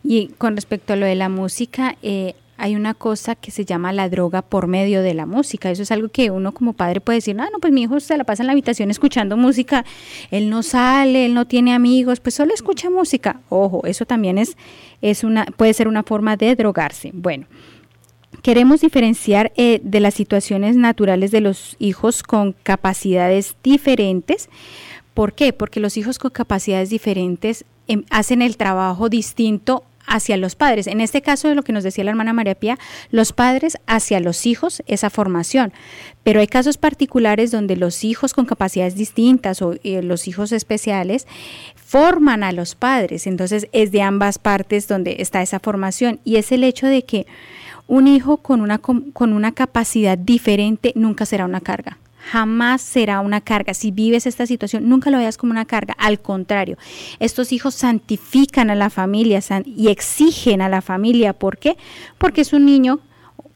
Y 0.03 0.27
con 0.38 0.55
respecto 0.55 0.93
a 0.93 0.95
lo 0.95 1.05
de 1.05 1.15
la 1.15 1.29
música, 1.29 1.98
eh, 2.01 2.36
hay 2.57 2.75
una 2.75 2.93
cosa 2.93 3.36
que 3.36 3.51
se 3.51 3.65
llama 3.65 3.91
la 3.91 4.10
droga 4.10 4.41
por 4.41 4.67
medio 4.67 5.01
de 5.01 5.13
la 5.13 5.25
música. 5.25 5.72
Eso 5.72 5.84
es 5.84 5.91
algo 5.91 6.10
que 6.10 6.31
uno 6.31 6.53
como 6.53 6.74
padre 6.74 7.01
puede 7.01 7.17
decir, 7.17 7.36
no, 7.36 7.43
no, 7.50 7.60
pues 7.60 7.74
mi 7.74 7.84
hijo 7.84 8.00
se 8.00 8.17
la 8.17 8.24
pasa 8.24 8.43
en 8.43 8.48
la 8.48 8.53
habitación 8.53 8.91
escuchando 8.91 9.38
música, 9.38 9.86
él 10.31 10.50
no 10.50 10.63
sale, 10.63 11.25
él 11.25 11.34
no 11.34 11.45
tiene 11.45 11.74
amigos, 11.74 12.19
pues 12.19 12.36
solo 12.36 12.53
escucha 12.53 12.89
música. 12.89 13.41
Ojo, 13.50 13.86
eso 13.86 14.05
también 14.05 14.38
es, 14.38 14.55
es 15.01 15.24
una, 15.24 15.45
puede 15.45 15.74
ser 15.74 15.88
una 15.88 16.03
forma 16.03 16.38
de 16.38 16.55
drogarse. 16.55 17.12
Bueno. 17.13 17.48
Queremos 18.41 18.81
diferenciar 18.81 19.53
eh, 19.55 19.79
de 19.81 20.00
las 20.00 20.13
situaciones 20.13 20.75
naturales 20.75 21.31
de 21.31 21.41
los 21.41 21.77
hijos 21.79 22.22
con 22.22 22.53
capacidades 22.63 23.55
diferentes. 23.63 24.50
¿Por 25.15 25.34
qué? 25.34 25.51
Porque 25.51 25.79
los 25.79 25.98
hijos 25.98 26.19
con 26.19 26.29
capacidades 26.29 26.89
diferentes 26.89 27.65
Em, 27.88 28.04
hacen 28.10 28.42
el 28.42 28.58
trabajo 28.58 29.10
distinto 29.10 29.84
hacia 30.08 30.38
los 30.38 30.56
padres. 30.56 30.88
En 30.88 31.01
este 31.01 31.22
caso 31.22 31.48
de 31.48 31.56
lo 31.56 31.63
que 31.63 31.74
nos 31.74 31.84
decía 31.84 32.04
la 32.04 32.12
hermana 32.12 32.34
María 32.34 32.56
Pía, 32.56 32.77
los 33.10 33.34
padres 33.34 33.77
hacia 33.88 34.20
los 34.20 34.46
hijos, 34.46 34.84
esa 34.88 35.10
formación. 35.10 35.74
Pero 36.24 36.39
hay 36.39 36.48
casos 36.48 36.77
particulares 36.77 37.51
donde 37.51 37.75
los 37.75 38.04
hijos 38.04 38.34
con 38.34 38.46
capacidades 38.46 38.96
distintas 38.96 39.62
o 39.62 39.75
eh, 39.84 40.01
los 40.01 40.27
hijos 40.27 40.51
especiales 40.51 41.27
forman 41.75 42.44
a 42.44 42.51
los 42.51 42.75
padres. 42.75 43.27
Entonces 43.27 43.68
es 43.72 43.92
de 43.92 44.01
ambas 44.01 44.38
partes 44.38 44.88
donde 44.88 45.18
está 45.20 45.42
esa 45.42 45.60
formación. 45.60 46.20
Y 46.24 46.38
es 46.38 46.51
el 46.51 46.63
hecho 46.63 46.88
de 46.88 47.04
que 47.04 47.25
un 47.88 48.08
hijo 48.08 48.38
con 48.38 48.62
una, 48.62 48.80
con 48.80 49.34
una 49.34 49.51
capacidad 49.51 50.18
diferente 50.18 50.92
nunca 50.96 51.25
será 51.25 51.46
una 51.46 51.62
carga 51.62 51.98
jamás 52.32 52.82
será 52.82 53.20
una 53.20 53.41
carga. 53.41 53.74
Si 53.74 53.91
vives 53.91 54.25
esta 54.25 54.46
situación, 54.46 54.89
nunca 54.89 55.10
lo 55.10 55.17
veas 55.17 55.38
como 55.38 55.51
una 55.51 55.65
carga. 55.65 55.96
Al 55.98 56.20
contrario, 56.20 56.77
estos 57.20 57.51
hijos 57.51 57.75
santifican 57.75 58.70
a 58.70 58.75
la 58.75 58.89
familia 58.89 59.39
y 59.65 59.89
exigen 59.89 60.62
a 60.62 60.70
la 60.70 60.82
familia. 60.82 61.34
¿Por 61.34 61.58
qué? 61.58 61.77
Porque 62.17 62.41
es 62.41 62.53
un 62.53 62.65
niño 62.65 63.00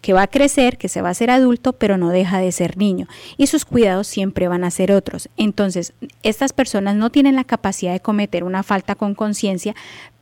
que 0.01 0.13
va 0.13 0.23
a 0.23 0.27
crecer, 0.27 0.77
que 0.77 0.87
se 0.87 1.01
va 1.01 1.09
a 1.09 1.11
hacer 1.11 1.29
adulto, 1.29 1.73
pero 1.73 1.97
no 1.97 2.09
deja 2.09 2.39
de 2.39 2.51
ser 2.51 2.77
niño. 2.77 3.07
Y 3.37 3.47
sus 3.47 3.65
cuidados 3.65 4.07
siempre 4.07 4.47
van 4.47 4.63
a 4.63 4.71
ser 4.71 4.91
otros. 4.91 5.29
Entonces, 5.35 5.93
estas 6.23 6.53
personas 6.53 6.95
no 6.95 7.09
tienen 7.09 7.35
la 7.35 7.43
capacidad 7.43 7.91
de 7.91 7.99
cometer 7.99 8.43
una 8.43 8.63
falta 8.63 8.95
con 8.95 9.15
conciencia, 9.15 9.75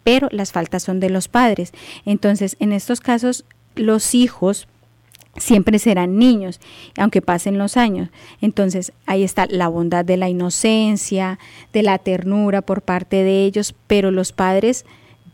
pero 0.03 0.29
las 0.31 0.51
faltas 0.51 0.83
son 0.83 0.99
de 0.99 1.09
los 1.09 1.27
padres. 1.27 1.73
Entonces, 2.05 2.55
en 2.59 2.71
estos 2.71 3.01
casos, 3.01 3.45
los 3.75 4.15
hijos 4.15 4.67
siempre 5.37 5.79
serán 5.79 6.17
niños, 6.17 6.59
aunque 6.97 7.21
pasen 7.21 7.57
los 7.57 7.77
años. 7.77 8.09
Entonces 8.41 8.91
ahí 9.05 9.23
está 9.23 9.45
la 9.49 9.67
bondad 9.67 10.03
de 10.03 10.17
la 10.17 10.29
inocencia, 10.29 11.39
de 11.73 11.83
la 11.83 11.97
ternura 11.99 12.61
por 12.61 12.81
parte 12.81 13.23
de 13.23 13.45
ellos, 13.45 13.75
pero 13.87 14.11
los 14.11 14.31
padres 14.31 14.85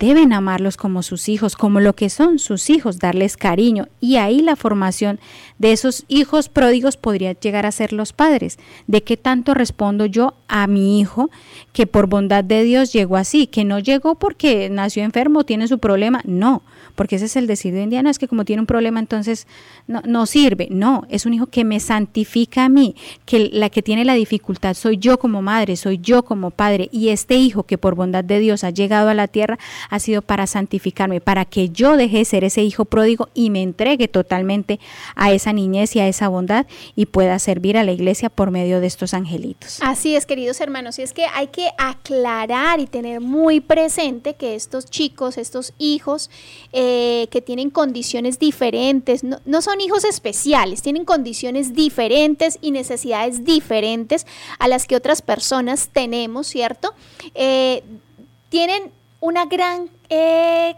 deben 0.04 0.34
amarlos 0.34 0.76
como 0.76 1.02
sus 1.02 1.30
hijos, 1.30 1.56
como 1.56 1.80
lo 1.80 1.94
que 1.94 2.10
son 2.10 2.38
sus 2.38 2.70
hijos, 2.70 3.00
darles 3.00 3.38
cariño. 3.38 3.88
Y 4.02 4.18
ahí 4.18 4.42
la 4.42 4.58
formación 4.58 5.20
de 5.60 5.72
esos 5.72 6.04
hijos 6.10 6.50
pródigos 6.50 6.98
podría 6.98 7.32
llegar 7.32 7.66
a 7.66 7.72
ser 7.72 7.94
los 7.94 8.12
padres. 8.12 8.60
¿De 8.86 9.02
qué 9.02 9.16
tanto 9.16 9.54
respondo 9.54 10.06
yo 10.06 10.34
a 10.50 10.68
mi 10.68 11.00
hijo 11.00 11.30
que 11.72 11.88
por 11.88 12.08
bondad 12.08 12.44
de 12.44 12.64
Dios 12.64 12.92
llegó 12.92 13.16
así? 13.16 13.48
Que 13.48 13.64
no 13.64 13.80
llegó 13.80 14.16
porque 14.16 14.70
nació 14.70 15.04
enfermo, 15.04 15.46
tiene 15.46 15.68
su 15.70 15.80
problema. 15.80 16.22
No, 16.26 16.64
porque 16.96 17.16
ese 17.16 17.26
es 17.26 17.36
el 17.36 17.48
decir 17.48 17.74
de 17.74 17.84
indiano, 17.84 18.10
es 18.10 18.20
que 18.20 18.28
como 18.28 18.46
tiene 18.46 18.62
un 18.62 18.68
problema 18.68 19.00
entonces 19.00 19.48
no, 19.88 20.02
no 20.06 20.26
sirve. 20.26 20.68
No, 20.70 21.06
es 21.10 21.26
un 21.26 21.34
hijo 21.34 21.48
que 21.48 21.64
me 21.64 21.80
santifica 21.80 22.66
a 22.66 22.70
mí, 22.70 22.96
que 23.26 23.50
la 23.52 23.70
que 23.70 23.82
tiene 23.82 24.06
la 24.06 24.14
dificultad 24.14 24.74
soy 24.74 24.98
yo 24.98 25.18
como 25.18 25.42
madre, 25.42 25.76
soy 25.76 25.98
yo 25.98 26.24
como 26.24 26.52
padre. 26.52 26.90
Y 26.92 27.10
este 27.10 27.36
hijo 27.36 27.64
que 27.64 27.78
por 27.78 27.96
bondad 27.96 28.24
de 28.24 28.40
Dios 28.40 28.64
ha 28.64 28.70
llegado 28.70 29.10
a 29.10 29.14
la 29.14 29.28
tierra, 29.28 29.58
ha 29.94 30.00
sido 30.00 30.24
para 30.24 30.48
santificarme, 30.48 31.22
para 31.22 31.46
que 31.46 31.70
yo 31.70 31.98
deje 31.98 32.18
de 32.18 32.26
ser 32.26 32.44
ese 32.44 32.64
hijo 32.64 32.84
pródigo 32.84 33.30
y 33.36 33.52
me 33.52 33.62
entregue 33.62 34.08
totalmente 34.08 34.80
a 35.14 35.32
esa 35.32 35.54
niñez 35.54 35.96
y 35.96 36.00
a 36.00 36.08
esa 36.08 36.30
bondad 36.30 36.66
y 36.96 37.06
pueda 37.06 37.38
servir 37.38 37.78
a 37.78 37.84
la 37.84 37.92
iglesia 37.92 38.32
por 38.32 38.50
medio 38.50 38.80
de 38.80 38.88
estos 38.88 39.14
angelitos. 39.14 39.78
Así 39.82 40.16
es, 40.16 40.26
queridos 40.26 40.60
hermanos, 40.62 40.98
y 40.98 41.04
es 41.04 41.14
que 41.14 41.28
hay 41.28 41.46
que 41.46 41.70
aclarar 41.78 42.80
y 42.80 42.88
tener 42.88 43.22
muy 43.22 43.62
presente 43.62 44.34
que 44.34 44.56
estos 44.56 44.86
chicos, 44.86 45.38
estos 45.38 45.74
hijos 45.78 46.32
eh, 46.72 47.28
que 47.30 47.44
tienen 47.44 47.70
condiciones 47.70 48.40
diferentes, 48.40 49.24
no, 49.24 49.62
son 49.62 49.80
hijos 49.80 50.06
especiales, 50.06 50.82
tienen 50.82 51.06
condiciones 51.06 51.76
diferentes 51.76 52.58
y 52.62 52.72
necesidades 52.72 53.46
diferentes 53.46 54.26
a 54.58 54.68
las 54.68 54.88
que 54.88 54.96
otras 54.96 55.22
personas 55.22 55.90
tenemos, 55.94 56.48
¿cierto? 56.48 56.96
Eh, 57.36 57.84
tienen 58.50 58.92
una 59.24 59.46
gran 59.46 59.90
eh, 60.10 60.76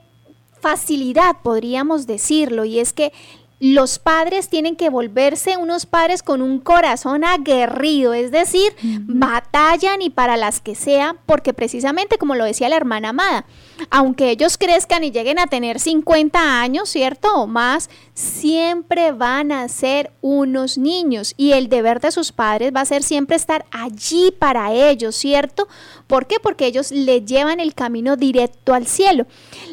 facilidad, 0.62 1.38
podríamos 1.42 2.06
decirlo, 2.06 2.64
y 2.64 2.80
es 2.80 2.94
que 2.94 3.12
los 3.60 3.98
padres 3.98 4.50
tienen 4.50 4.76
que 4.76 4.92
volverse 4.92 5.58
unos 5.58 5.88
padres 5.88 6.22
con 6.22 6.44
un 6.44 6.60
corazón 6.60 7.24
aguerrido, 7.24 8.14
es 8.14 8.30
decir, 8.30 8.72
batallan 8.84 10.04
y 10.04 10.12
para 10.12 10.38
las 10.38 10.62
que 10.62 10.76
sea, 10.76 11.16
porque 11.26 11.56
precisamente 11.56 12.20
como 12.20 12.36
lo 12.36 12.46
decía 12.46 12.70
la 12.70 12.76
hermana 12.76 13.10
amada, 13.10 13.46
aunque 13.90 14.30
ellos 14.30 14.58
crezcan 14.58 15.04
y 15.04 15.12
lleguen 15.12 15.40
a 15.40 15.48
tener 15.48 15.80
50 15.80 16.62
años, 16.62 16.90
¿cierto? 16.90 17.34
O 17.36 17.48
más, 17.48 17.90
siempre 18.14 19.12
van 19.12 19.52
a 19.52 19.68
ser 19.68 20.12
unos 20.22 20.78
niños 20.78 21.34
y 21.38 21.54
el 21.54 21.70
deber 21.70 22.00
de 22.00 22.12
sus 22.12 22.32
padres 22.32 22.72
va 22.76 22.82
a 22.82 22.86
ser 22.86 23.04
siempre 23.04 23.36
estar 23.36 23.66
allí 23.72 24.32
para 24.32 24.72
ellos, 24.72 25.16
¿cierto? 25.16 25.68
¿Por 26.08 26.28
qué? 26.28 26.38
Porque 26.42 26.66
ellos 26.66 26.92
le 26.92 27.22
llevan 27.22 27.60
el 27.60 27.74
camino 27.74 28.16
directo 28.16 28.74
al 28.74 28.88
cielo. 28.88 29.26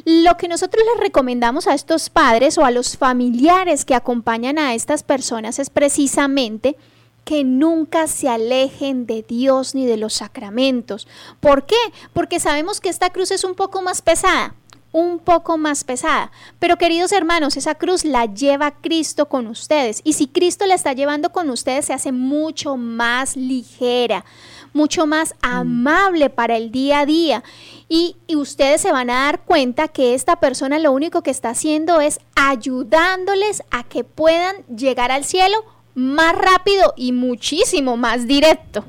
Lo 0.04 0.36
que 0.36 0.48
nosotros 0.48 0.84
les 0.92 1.04
recomendamos 1.04 1.66
a 1.66 1.74
estos 1.74 2.10
padres 2.10 2.58
o 2.58 2.64
a 2.64 2.70
los 2.70 2.96
familiares 2.96 3.84
que 3.84 3.94
acompañan 3.94 4.58
a 4.58 4.74
estas 4.74 5.02
personas 5.02 5.58
es 5.58 5.70
precisamente 5.70 6.76
que 7.24 7.44
nunca 7.44 8.06
se 8.06 8.28
alejen 8.28 9.06
de 9.06 9.22
Dios 9.22 9.74
ni 9.74 9.86
de 9.86 9.96
los 9.96 10.14
sacramentos. 10.14 11.06
¿Por 11.40 11.66
qué? 11.66 11.76
Porque 12.12 12.40
sabemos 12.40 12.80
que 12.80 12.88
esta 12.88 13.10
cruz 13.10 13.30
es 13.30 13.44
un 13.44 13.54
poco 13.54 13.82
más 13.82 14.02
pesada. 14.02 14.54
un 14.94 15.20
poco 15.20 15.56
más 15.56 15.84
pesada. 15.84 16.30
Pero 16.58 16.76
queridos 16.76 17.12
hermanos, 17.12 17.56
esa 17.56 17.76
cruz 17.76 18.04
la 18.04 18.26
lleva 18.26 18.72
Cristo 18.72 19.26
con 19.26 19.46
ustedes. 19.46 20.02
Y 20.04 20.12
si 20.12 20.26
Cristo 20.26 20.66
la 20.66 20.74
está 20.74 20.92
llevando 20.92 21.32
con 21.32 21.48
ustedes, 21.48 21.86
se 21.86 21.94
hace 21.94 22.12
mucho 22.12 22.76
más 22.76 23.34
ligera, 23.34 24.26
mucho 24.74 25.06
más 25.06 25.32
mm. 25.32 25.46
amable 25.46 26.28
para 26.28 26.58
el 26.58 26.70
día 26.70 27.00
a 27.00 27.06
día. 27.06 27.42
Y, 27.88 28.16
y, 28.26 28.36
ustedes 28.36 28.82
se 28.82 28.92
van 28.92 29.08
a 29.08 29.24
dar 29.24 29.40
cuenta 29.40 29.88
que 29.88 30.12
esta 30.12 30.36
persona 30.36 30.78
lo 30.78 30.92
único 30.92 31.22
que 31.22 31.30
está 31.30 31.48
haciendo 31.48 32.02
es 32.02 32.20
ayudándoles 32.34 33.62
a 33.70 33.84
que 33.84 34.04
puedan 34.04 34.56
llegar 34.66 35.10
al 35.10 35.24
cielo 35.24 35.56
más 35.94 36.34
rápido 36.34 36.94
y 36.96 37.12
muchísimo 37.12 37.96
más 37.96 38.26
directo. 38.26 38.84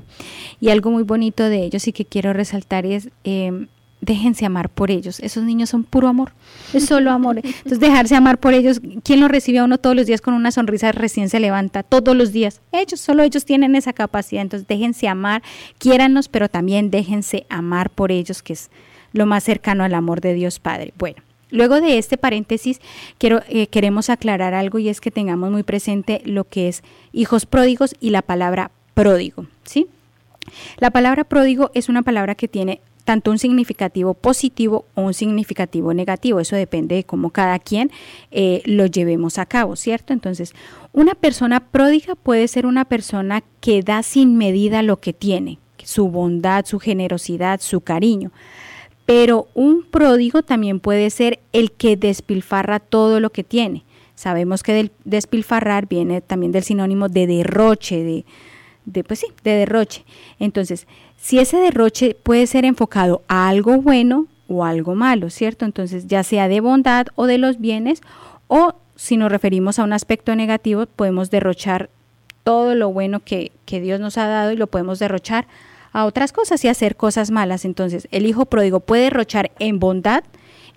Y 0.59 0.69
algo 0.69 0.91
muy 0.91 1.03
bonito 1.03 1.43
de 1.43 1.63
ellos 1.63 1.87
y 1.87 1.93
que 1.93 2.05
quiero 2.05 2.31
resaltar 2.31 2.85
es, 2.85 3.09
eh, 3.23 3.67
déjense 4.01 4.45
amar 4.45 4.69
por 4.69 4.91
ellos. 4.91 5.19
Esos 5.19 5.43
niños 5.43 5.69
son 5.69 5.83
puro 5.83 6.07
amor, 6.07 6.33
es 6.73 6.85
solo 6.85 7.11
amor. 7.11 7.37
Entonces 7.37 7.79
dejarse 7.79 8.15
amar 8.15 8.37
por 8.37 8.53
ellos, 8.53 8.81
¿quién 9.03 9.19
lo 9.19 9.27
recibe 9.27 9.59
a 9.59 9.63
uno 9.63 9.77
todos 9.77 9.95
los 9.95 10.05
días 10.05 10.21
con 10.21 10.33
una 10.33 10.51
sonrisa 10.51 10.91
recién 10.91 11.29
se 11.29 11.39
levanta? 11.39 11.83
Todos 11.83 12.15
los 12.15 12.31
días. 12.31 12.61
Ellos, 12.71 12.99
solo 12.99 13.23
ellos 13.23 13.45
tienen 13.45 13.75
esa 13.75 13.93
capacidad. 13.93 14.41
Entonces 14.41 14.67
déjense 14.67 15.07
amar, 15.07 15.41
quiérannos, 15.77 16.27
pero 16.27 16.49
también 16.49 16.91
déjense 16.91 17.45
amar 17.49 17.89
por 17.89 18.11
ellos, 18.11 18.43
que 18.43 18.53
es 18.53 18.69
lo 19.13 19.25
más 19.25 19.43
cercano 19.43 19.83
al 19.83 19.93
amor 19.93 20.21
de 20.21 20.33
Dios 20.33 20.59
Padre. 20.59 20.93
Bueno. 20.97 21.17
Luego 21.53 21.79
de 21.79 21.99
este 21.99 22.17
paréntesis, 22.17 22.81
eh, 23.19 23.67
queremos 23.67 24.09
aclarar 24.09 24.55
algo 24.55 24.79
y 24.79 24.89
es 24.89 24.99
que 24.99 25.11
tengamos 25.11 25.51
muy 25.51 25.61
presente 25.61 26.19
lo 26.25 26.45
que 26.45 26.67
es 26.67 26.81
hijos 27.11 27.45
pródigos 27.45 27.93
y 27.99 28.09
la 28.09 28.23
palabra 28.23 28.71
pródigo, 28.95 29.45
¿sí? 29.63 29.85
La 30.79 30.89
palabra 30.89 31.25
pródigo 31.25 31.69
es 31.75 31.89
una 31.89 32.01
palabra 32.01 32.33
que 32.33 32.47
tiene 32.47 32.81
tanto 33.05 33.29
un 33.29 33.37
significativo 33.37 34.15
positivo 34.15 34.85
o 34.95 35.03
un 35.03 35.13
significativo 35.13 35.93
negativo. 35.93 36.39
Eso 36.39 36.55
depende 36.55 36.95
de 36.95 37.03
cómo 37.03 37.29
cada 37.29 37.59
quien 37.59 37.91
eh, 38.31 38.63
lo 38.65 38.87
llevemos 38.87 39.37
a 39.37 39.45
cabo, 39.45 39.75
¿cierto? 39.75 40.11
Entonces, 40.11 40.55
una 40.91 41.13
persona 41.13 41.59
pródiga 41.59 42.15
puede 42.15 42.47
ser 42.47 42.65
una 42.65 42.85
persona 42.85 43.43
que 43.61 43.83
da 43.83 44.01
sin 44.01 44.37
medida 44.37 44.81
lo 44.81 44.99
que 44.99 45.13
tiene, 45.13 45.59
su 45.83 46.09
bondad, 46.09 46.65
su 46.65 46.79
generosidad, 46.79 47.61
su 47.61 47.81
cariño. 47.81 48.31
Pero 49.05 49.47
un 49.53 49.83
pródigo 49.83 50.43
también 50.43 50.79
puede 50.79 51.09
ser 51.09 51.39
el 51.51 51.71
que 51.71 51.97
despilfarra 51.97 52.79
todo 52.79 53.19
lo 53.19 53.31
que 53.31 53.43
tiene. 53.43 53.83
Sabemos 54.15 54.63
que 54.63 54.73
del 54.73 54.91
despilfarrar 55.03 55.87
viene 55.87 56.21
también 56.21 56.51
del 56.51 56.63
sinónimo 56.63 57.09
de 57.09 57.27
derroche, 57.27 58.03
de, 58.03 58.25
de, 58.85 59.03
pues 59.03 59.19
sí, 59.19 59.27
de 59.43 59.51
derroche. 59.51 60.05
Entonces, 60.39 60.87
si 61.17 61.39
ese 61.39 61.57
derroche 61.57 62.15
puede 62.21 62.47
ser 62.47 62.63
enfocado 62.65 63.21
a 63.27 63.49
algo 63.49 63.81
bueno 63.81 64.27
o 64.47 64.63
algo 64.63 64.95
malo, 64.95 65.29
¿cierto? 65.29 65.65
Entonces, 65.65 66.07
ya 66.07 66.23
sea 66.23 66.47
de 66.47 66.59
bondad 66.59 67.07
o 67.15 67.25
de 67.25 67.37
los 67.37 67.59
bienes, 67.59 68.01
o 68.47 68.75
si 68.95 69.17
nos 69.17 69.31
referimos 69.31 69.79
a 69.79 69.83
un 69.83 69.93
aspecto 69.93 70.35
negativo, 70.35 70.85
podemos 70.85 71.31
derrochar 71.31 71.89
todo 72.43 72.75
lo 72.75 72.91
bueno 72.91 73.19
que, 73.19 73.51
que 73.65 73.81
Dios 73.81 73.99
nos 73.99 74.17
ha 74.17 74.27
dado 74.27 74.51
y 74.51 74.57
lo 74.57 74.67
podemos 74.67 74.99
derrochar 74.99 75.47
a 75.93 76.05
otras 76.05 76.33
cosas 76.33 76.63
y 76.65 76.67
hacer 76.67 76.97
cosas 76.97 77.31
malas. 77.31 77.63
Entonces, 77.63 78.07
el 78.11 78.25
hijo 78.25 78.45
pródigo 78.45 78.81
puede 78.81 79.03
derrochar 79.03 79.51
en 79.59 79.79
bondad, 79.79 80.23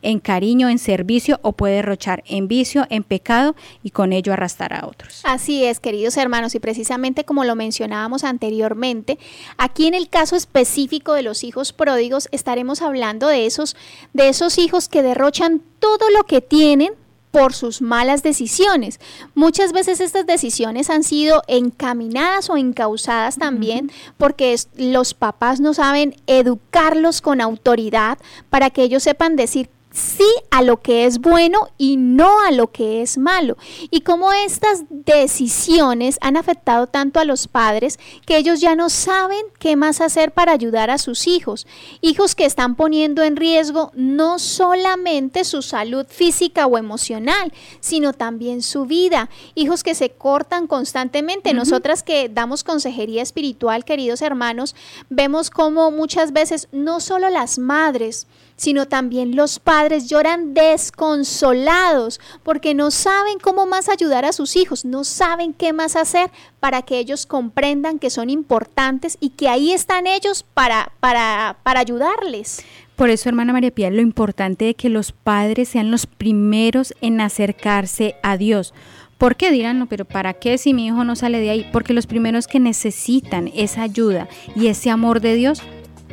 en 0.03 0.21
cariño, 0.21 0.69
en 0.69 0.79
servicio 0.79 1.41
o 1.43 1.53
puede 1.53 1.77
derrochar 1.77 2.23
en 2.27 2.49
vicio, 2.49 2.87
en 2.91 3.03
pecado 3.03 3.57
y 3.83 3.91
con 3.91 4.13
ello 4.13 4.33
arrastrar 4.33 4.75
a 4.75 4.87
otros. 4.87 5.23
Así 5.25 5.65
es, 5.65 5.81
queridos 5.81 6.17
hermanos, 6.17 6.55
y 6.55 6.61
precisamente 6.61 7.25
como 7.25 7.45
lo 7.45 7.57
mencionábamos 7.57 8.23
anteriormente, 8.23 9.19
aquí 9.57 9.87
en 9.87 9.95
el 9.95 10.09
caso 10.09 10.37
específico 10.37 11.15
de 11.15 11.23
los 11.23 11.43
hijos 11.45 11.73
pródigos 11.73 12.29
estaremos 12.31 12.83
hablando 12.83 13.27
de 13.27 13.47
esos 13.47 13.75
de 14.13 14.29
esos 14.29 14.59
hijos 14.59 14.89
que 14.89 15.03
derrochan 15.03 15.63
todo 15.81 16.11
lo 16.11 16.25
que 16.25 16.41
tienen 16.41 16.93
por 17.37 17.53
sus 17.53 17.83
malas 17.83 18.23
decisiones. 18.23 18.99
Muchas 19.35 19.73
veces 19.75 20.01
estas 20.01 20.25
decisiones 20.25 20.89
han 20.89 21.03
sido 21.03 21.43
encaminadas 21.49 22.49
o 22.49 22.57
encausadas 22.57 23.37
también 23.37 23.93
porque 24.17 24.57
los 24.79 25.13
papás 25.13 25.61
no 25.61 25.75
saben 25.75 26.17
educarlos 26.27 27.21
con 27.21 27.43
autoridad 27.43 28.17
para 28.49 28.71
que 28.71 28.85
ellos 28.85 29.03
sepan 29.03 29.37
decir 29.37 29.69
sí 29.97 30.29
a 30.51 30.63
lo 30.63 30.83
que 30.83 31.07
es 31.07 31.19
bueno 31.21 31.69
y 31.79 31.97
no 31.97 32.41
a 32.41 32.51
lo 32.51 32.71
que 32.71 33.03
es 33.03 33.17
malo. 33.19 33.57
Y 33.91 34.03
cómo 34.03 34.33
estas 34.33 34.85
decisiones 34.91 36.19
han 36.21 36.37
afectado 36.37 36.87
tanto 36.87 37.19
a 37.19 37.25
los 37.25 37.49
padres 37.49 37.99
que 38.27 38.37
ellos 38.37 38.61
ya 38.61 38.77
no 38.77 38.91
saben 38.91 39.45
qué 39.59 39.75
más 39.75 40.01
hacer 40.01 40.33
para 40.33 40.53
ayudar 40.53 40.91
a 40.91 40.99
sus 40.99 41.27
hijos. 41.27 41.67
Hijos 42.03 42.35
que 42.35 42.45
están 42.45 42.77
poniendo 42.77 43.23
en 43.23 43.37
riesgo 43.37 43.91
no 43.95 44.39
solamente 44.39 45.45
su 45.45 45.63
salud 45.63 46.07
física 46.09 46.67
o 46.67 46.77
emocional, 46.77 47.53
sino 47.81 48.13
también 48.13 48.63
su 48.63 48.85
vida. 48.85 49.31
Hijos 49.55 49.83
que 49.83 49.95
se 49.95 50.11
cortan 50.11 50.67
constantemente. 50.67 51.55
Nosotras 51.55 52.03
que 52.03 52.29
damos 52.29 52.65
consejería 52.65 53.23
espiritual, 53.23 53.85
queridos 53.85 54.21
hermanos, 54.21 54.75
vemos 55.09 55.51
cómo 55.51 55.91
muchas 55.91 56.33
veces 56.33 56.69
no 56.73 57.01
solo 57.01 57.31
las 57.31 57.59
madres, 57.59 58.27
sino 58.57 58.87
también 58.87 59.37
los 59.37 59.59
padres 59.59 60.09
lloran 60.09 60.55
desconsolados 60.55 62.21
porque 62.43 62.75
no 62.75 62.91
saben 62.91 63.39
cómo 63.39 63.67
más 63.67 63.89
ayudar 63.89 64.25
a 64.25 64.33
sus 64.33 64.57
hijos, 64.57 64.85
no 64.85 65.05
saben 65.05 65.53
qué 65.53 65.73
más 65.73 65.97
hacer 65.97 66.31
para 66.61 66.83
que 66.83 66.99
ellos 66.99 67.27
comprendan 67.27 67.99
que 67.99 68.11
son 68.11 68.31
importantes 68.31 69.17
y 69.21 69.31
que 69.31 69.49
ahí 69.49 69.73
están 69.73 70.07
ellos 70.07 70.45
para, 70.55 70.93
para, 71.01 71.59
para 71.63 71.81
ayudarles. 71.81 72.65
Por 72.97 73.11
eso, 73.11 73.29
hermana 73.29 73.53
María 73.53 73.71
Pía, 73.71 73.91
lo 73.91 74.01
importante 74.01 74.71
es 74.71 74.77
que 74.77 74.89
los 74.89 75.13
padres 75.13 75.69
sean 75.69 75.91
los 75.91 76.07
primeros 76.07 76.95
en 77.03 77.21
acercarse 77.21 78.17
a 78.23 78.39
Dios. 78.39 78.73
¿Por 79.19 79.37
qué 79.37 79.51
dirán, 79.51 79.79
no, 79.79 79.87
pero 79.87 80.05
¿para 80.05 80.35
qué 80.35 80.59
si 80.59 80.75
mi 80.75 80.87
hijo 80.87 81.05
no 81.05 81.17
sale 81.17 81.41
de 81.41 81.51
ahí? 81.51 81.67
Porque 81.73 81.95
los 81.95 82.07
primeros 82.07 82.47
que 82.47 82.61
necesitan 82.61 83.51
esa 83.55 83.83
ayuda 83.83 84.29
y 84.55 84.67
ese 84.69 84.91
amor 84.91 85.21
de 85.21 85.35
Dios 85.35 85.63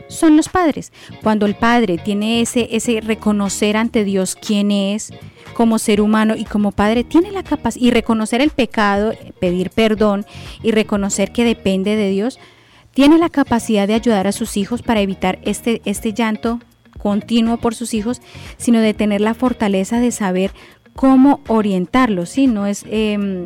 son 0.07 0.37
los 0.37 0.49
padres. 0.49 0.91
Cuando 1.21 1.45
el 1.45 1.55
padre 1.55 1.97
tiene 1.97 2.41
ese, 2.41 2.67
ese 2.71 3.01
reconocer 3.01 3.77
ante 3.77 4.03
Dios 4.03 4.35
quién 4.35 4.71
es 4.71 5.11
como 5.53 5.79
ser 5.79 6.01
humano 6.01 6.35
y 6.35 6.45
como 6.45 6.71
padre, 6.71 7.03
tiene 7.03 7.31
la 7.31 7.43
capacidad 7.43 7.85
y 7.85 7.91
reconocer 7.91 8.41
el 8.41 8.49
pecado, 8.49 9.13
pedir 9.39 9.69
perdón 9.69 10.25
y 10.61 10.71
reconocer 10.71 11.31
que 11.31 11.43
depende 11.43 11.95
de 11.95 12.09
Dios, 12.09 12.39
tiene 12.93 13.17
la 13.17 13.29
capacidad 13.29 13.87
de 13.87 13.95
ayudar 13.95 14.27
a 14.27 14.31
sus 14.31 14.57
hijos 14.57 14.81
para 14.81 15.01
evitar 15.01 15.39
este, 15.43 15.81
este 15.85 16.13
llanto 16.13 16.59
continuo 16.99 17.57
por 17.57 17.75
sus 17.75 17.93
hijos, 17.93 18.21
sino 18.57 18.79
de 18.79 18.93
tener 18.93 19.21
la 19.21 19.33
fortaleza 19.33 19.99
de 19.99 20.11
saber 20.11 20.51
cómo 20.95 21.41
orientarlos, 21.47 22.29
¿sí? 22.29 22.47
No 22.47 22.65
es... 22.65 22.85
Em, 22.89 23.45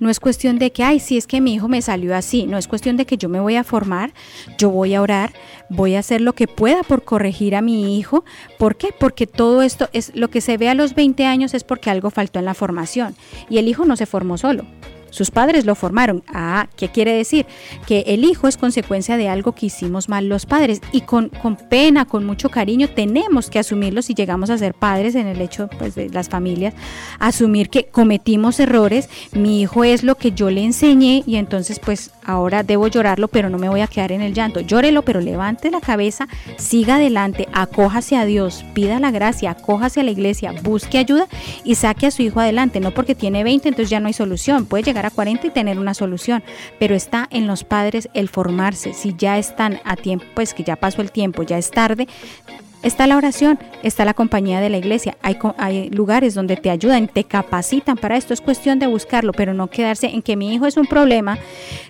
no 0.00 0.10
es 0.10 0.18
cuestión 0.18 0.58
de 0.58 0.72
que, 0.72 0.82
ay, 0.82 0.98
si 0.98 1.16
es 1.16 1.26
que 1.26 1.40
mi 1.40 1.54
hijo 1.54 1.68
me 1.68 1.82
salió 1.82 2.16
así. 2.16 2.46
No 2.46 2.58
es 2.58 2.66
cuestión 2.66 2.96
de 2.96 3.06
que 3.06 3.16
yo 3.16 3.28
me 3.28 3.38
voy 3.38 3.56
a 3.56 3.64
formar, 3.64 4.12
yo 4.58 4.70
voy 4.70 4.94
a 4.94 5.02
orar, 5.02 5.32
voy 5.68 5.94
a 5.94 6.00
hacer 6.00 6.20
lo 6.22 6.32
que 6.32 6.48
pueda 6.48 6.82
por 6.82 7.04
corregir 7.04 7.54
a 7.54 7.60
mi 7.60 7.98
hijo. 7.98 8.24
¿Por 8.58 8.76
qué? 8.76 8.94
Porque 8.98 9.26
todo 9.26 9.62
esto 9.62 9.88
es 9.92 10.12
lo 10.16 10.28
que 10.28 10.40
se 10.40 10.56
ve 10.56 10.68
a 10.68 10.74
los 10.74 10.94
20 10.94 11.24
años 11.26 11.54
es 11.54 11.64
porque 11.64 11.90
algo 11.90 12.10
faltó 12.10 12.38
en 12.38 12.46
la 12.46 12.54
formación. 12.54 13.14
Y 13.48 13.58
el 13.58 13.68
hijo 13.68 13.84
no 13.84 13.94
se 13.94 14.06
formó 14.06 14.38
solo. 14.38 14.64
Sus 15.10 15.30
padres 15.30 15.64
lo 15.64 15.74
formaron. 15.74 16.22
Ah, 16.32 16.68
¿qué 16.76 16.88
quiere 16.88 17.12
decir? 17.12 17.46
Que 17.86 18.04
el 18.06 18.24
hijo 18.24 18.48
es 18.48 18.56
consecuencia 18.56 19.16
de 19.16 19.28
algo 19.28 19.52
que 19.52 19.66
hicimos 19.66 20.08
mal 20.08 20.28
los 20.28 20.46
padres 20.46 20.80
y 20.92 21.02
con, 21.02 21.30
pena, 21.68 22.04
con 22.04 22.24
mucho 22.24 22.48
cariño, 22.48 22.88
tenemos 22.88 23.50
que 23.50 23.58
asumirlo 23.58 24.02
si 24.02 24.14
llegamos 24.14 24.50
a 24.50 24.58
ser 24.58 24.74
padres 24.74 25.14
en 25.14 25.26
el 25.26 25.40
hecho 25.40 25.68
pues, 25.78 25.94
de 25.94 26.08
las 26.10 26.28
familias, 26.28 26.74
asumir 27.18 27.70
que 27.70 27.86
cometimos 27.86 28.60
errores, 28.60 29.08
mi 29.32 29.60
hijo 29.60 29.84
es 29.84 30.02
lo 30.02 30.14
que 30.14 30.32
yo 30.32 30.50
le 30.50 30.64
enseñé 30.64 31.22
y 31.26 31.36
entonces 31.36 31.78
pues 31.78 32.10
ahora 32.24 32.62
debo 32.62 32.88
llorarlo, 32.88 33.28
pero 33.28 33.50
no 33.50 33.58
me 33.58 33.68
voy 33.68 33.80
a 33.80 33.86
quedar 33.86 34.12
en 34.12 34.22
el 34.22 34.34
llanto. 34.34 34.60
Llórelo, 34.60 35.02
pero 35.02 35.20
levante 35.20 35.70
la 35.70 35.80
cabeza, 35.80 36.28
siga 36.56 36.96
adelante, 36.96 37.48
acójase 37.52 38.16
a 38.16 38.24
Dios, 38.24 38.64
pida 38.74 39.00
la 39.00 39.10
gracia, 39.10 39.50
acójase 39.50 40.00
a 40.00 40.04
la 40.04 40.10
iglesia, 40.10 40.54
busque 40.62 40.98
ayuda 40.98 41.26
y 41.64 41.74
saque 41.74 42.06
a 42.06 42.10
su 42.10 42.22
hijo 42.22 42.40
adelante, 42.40 42.80
no 42.80 42.92
porque 42.92 43.14
tiene 43.14 43.44
20 43.44 43.68
entonces 43.68 43.90
ya 43.90 44.00
no 44.00 44.06
hay 44.06 44.12
solución, 44.12 44.66
puede 44.66 44.84
a 45.06 45.10
40 45.10 45.46
y 45.46 45.50
tener 45.50 45.78
una 45.78 45.94
solución, 45.94 46.42
pero 46.78 46.94
está 46.94 47.28
en 47.30 47.46
los 47.46 47.64
padres 47.64 48.08
el 48.14 48.28
formarse. 48.28 48.94
Si 48.94 49.14
ya 49.16 49.38
están 49.38 49.80
a 49.84 49.96
tiempo, 49.96 50.24
pues 50.34 50.54
que 50.54 50.64
ya 50.64 50.76
pasó 50.76 51.02
el 51.02 51.12
tiempo, 51.12 51.42
ya 51.42 51.58
es 51.58 51.70
tarde, 51.70 52.08
Está 52.82 53.06
la 53.06 53.18
oración, 53.18 53.58
está 53.82 54.06
la 54.06 54.14
compañía 54.14 54.58
de 54.58 54.70
la 54.70 54.78
iglesia, 54.78 55.18
hay, 55.20 55.36
hay, 55.58 55.90
lugares 55.90 56.32
donde 56.32 56.56
te 56.56 56.70
ayudan, 56.70 57.08
te 57.08 57.24
capacitan 57.24 57.98
para 57.98 58.16
esto, 58.16 58.32
es 58.32 58.40
cuestión 58.40 58.78
de 58.78 58.86
buscarlo, 58.86 59.32
pero 59.34 59.52
no 59.52 59.66
quedarse 59.66 60.06
en 60.06 60.22
que 60.22 60.34
mi 60.34 60.54
hijo 60.54 60.64
es 60.64 60.78
un 60.78 60.86
problema, 60.86 61.36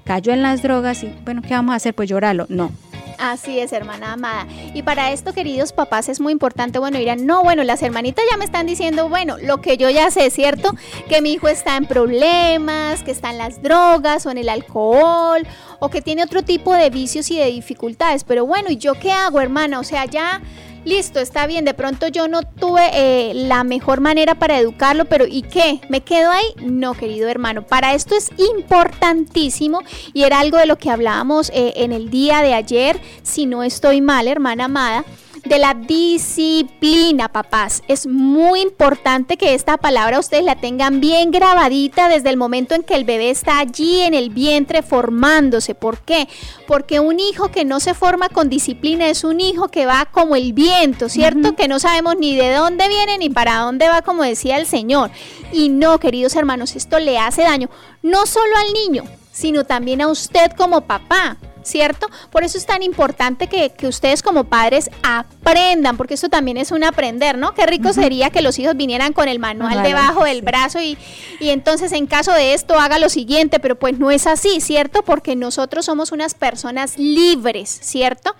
cayó 0.02 0.32
en 0.32 0.42
las 0.42 0.62
drogas 0.62 1.04
y 1.04 1.14
bueno, 1.24 1.42
¿qué 1.42 1.54
vamos 1.54 1.74
a 1.74 1.76
hacer? 1.76 1.94
Pues 1.94 2.08
llorarlo. 2.08 2.46
No, 2.48 2.72
Así 3.20 3.60
es, 3.60 3.72
hermana 3.74 4.14
amada. 4.14 4.46
Y 4.72 4.82
para 4.82 5.12
esto, 5.12 5.34
queridos 5.34 5.74
papás, 5.74 6.08
es 6.08 6.20
muy 6.20 6.32
importante, 6.32 6.78
bueno, 6.78 6.96
dirán, 6.98 7.26
no, 7.26 7.42
bueno, 7.42 7.64
las 7.64 7.82
hermanitas 7.82 8.24
ya 8.30 8.38
me 8.38 8.46
están 8.46 8.66
diciendo, 8.66 9.10
bueno, 9.10 9.36
lo 9.36 9.60
que 9.60 9.76
yo 9.76 9.90
ya 9.90 10.10
sé, 10.10 10.30
¿cierto? 10.30 10.74
Que 11.06 11.20
mi 11.20 11.32
hijo 11.32 11.46
está 11.46 11.76
en 11.76 11.84
problemas, 11.84 13.02
que 13.02 13.10
está 13.10 13.30
en 13.30 13.36
las 13.36 13.60
drogas 13.62 14.24
o 14.24 14.30
en 14.30 14.38
el 14.38 14.48
alcohol, 14.48 15.46
o 15.80 15.90
que 15.90 16.00
tiene 16.00 16.24
otro 16.24 16.42
tipo 16.42 16.72
de 16.72 16.88
vicios 16.88 17.30
y 17.30 17.36
de 17.36 17.46
dificultades. 17.46 18.24
Pero 18.24 18.46
bueno, 18.46 18.70
¿y 18.70 18.78
yo 18.78 18.94
qué 18.94 19.12
hago, 19.12 19.42
hermana? 19.42 19.80
O 19.80 19.84
sea, 19.84 20.06
ya 20.06 20.40
listo, 20.84 21.20
está 21.20 21.46
bien, 21.46 21.64
de 21.64 21.74
pronto 21.74 22.08
yo 22.08 22.28
no 22.28 22.42
tuve 22.42 22.90
eh, 22.92 23.32
la 23.34 23.64
mejor 23.64 24.00
manera 24.00 24.34
para 24.34 24.58
educarlo, 24.58 25.04
pero 25.04 25.26
¿y 25.26 25.42
qué? 25.42 25.80
¿Me 25.88 26.02
quedo 26.02 26.30
ahí? 26.30 26.46
No, 26.62 26.94
querido 26.94 27.28
hermano, 27.28 27.62
para 27.62 27.94
esto 27.94 28.14
es 28.16 28.30
importantísimo 28.38 29.82
y 30.12 30.24
era 30.24 30.40
algo 30.40 30.58
de 30.58 30.66
lo 30.66 30.76
que 30.76 30.90
hablábamos 30.90 31.50
eh, 31.50 31.74
en 31.76 31.92
el 31.92 32.10
día 32.10 32.42
de 32.42 32.54
ayer, 32.54 33.00
si 33.22 33.46
no 33.46 33.62
estoy 33.62 34.00
mal, 34.00 34.28
hermana 34.28 34.66
amada 34.66 35.04
de 35.44 35.58
la 35.58 35.74
disciplina, 35.74 37.28
papás. 37.28 37.82
Es 37.88 38.06
muy 38.06 38.60
importante 38.60 39.36
que 39.36 39.54
esta 39.54 39.76
palabra 39.76 40.18
ustedes 40.18 40.44
la 40.44 40.56
tengan 40.56 41.00
bien 41.00 41.30
grabadita 41.30 42.08
desde 42.08 42.30
el 42.30 42.36
momento 42.36 42.74
en 42.74 42.82
que 42.82 42.94
el 42.94 43.04
bebé 43.04 43.30
está 43.30 43.58
allí 43.58 44.00
en 44.00 44.14
el 44.14 44.30
vientre 44.30 44.82
formándose. 44.82 45.74
¿Por 45.74 46.00
qué? 46.00 46.28
Porque 46.66 47.00
un 47.00 47.20
hijo 47.20 47.50
que 47.50 47.64
no 47.64 47.80
se 47.80 47.94
forma 47.94 48.28
con 48.28 48.48
disciplina 48.48 49.08
es 49.08 49.24
un 49.24 49.40
hijo 49.40 49.68
que 49.68 49.86
va 49.86 50.06
como 50.10 50.36
el 50.36 50.52
viento, 50.52 51.08
¿cierto? 51.08 51.54
Que 51.56 51.68
no 51.68 51.78
sabemos 51.78 52.16
ni 52.18 52.36
de 52.36 52.52
dónde 52.52 52.88
viene 52.88 53.18
ni 53.18 53.30
para 53.30 53.58
dónde 53.58 53.88
va, 53.88 54.02
como 54.02 54.22
decía 54.22 54.58
el 54.58 54.66
Señor. 54.66 55.10
Y 55.52 55.68
no, 55.68 55.98
queridos 55.98 56.36
hermanos, 56.36 56.76
esto 56.76 56.98
le 56.98 57.18
hace 57.18 57.42
daño 57.42 57.68
no 58.02 58.26
solo 58.26 58.52
al 58.56 58.72
niño, 58.72 59.04
sino 59.32 59.64
también 59.64 60.00
a 60.00 60.08
usted 60.08 60.52
como 60.56 60.82
papá. 60.82 61.36
¿Cierto? 61.62 62.06
Por 62.30 62.44
eso 62.44 62.58
es 62.58 62.66
tan 62.66 62.82
importante 62.82 63.48
que, 63.48 63.70
ustedes 63.86 64.22
como 64.22 64.44
padres 64.44 64.90
aprendan, 65.02 65.96
porque 65.96 66.14
eso 66.14 66.28
también 66.28 66.56
es 66.56 66.70
un 66.70 66.84
aprender, 66.84 67.38
¿no? 67.38 67.54
Qué 67.54 67.66
rico 67.66 67.92
sería 67.92 68.30
que 68.30 68.42
los 68.42 68.58
hijos 68.58 68.76
vinieran 68.76 69.12
con 69.12 69.28
el 69.28 69.38
manual 69.38 69.82
debajo 69.82 70.24
del 70.24 70.42
brazo 70.42 70.80
y, 70.80 70.96
y 71.40 71.50
entonces 71.50 71.92
en 71.92 72.06
caso 72.06 72.32
de 72.32 72.54
esto 72.54 72.78
haga 72.78 72.98
lo 72.98 73.08
siguiente, 73.08 73.58
pero 73.58 73.78
pues 73.78 73.98
no 73.98 74.10
es 74.10 74.26
así, 74.26 74.60
¿cierto? 74.60 75.02
Porque 75.02 75.36
nosotros 75.36 75.86
somos 75.86 76.12
unas 76.12 76.34
personas 76.34 76.98
libres, 76.98 77.78
¿cierto? 77.82 78.34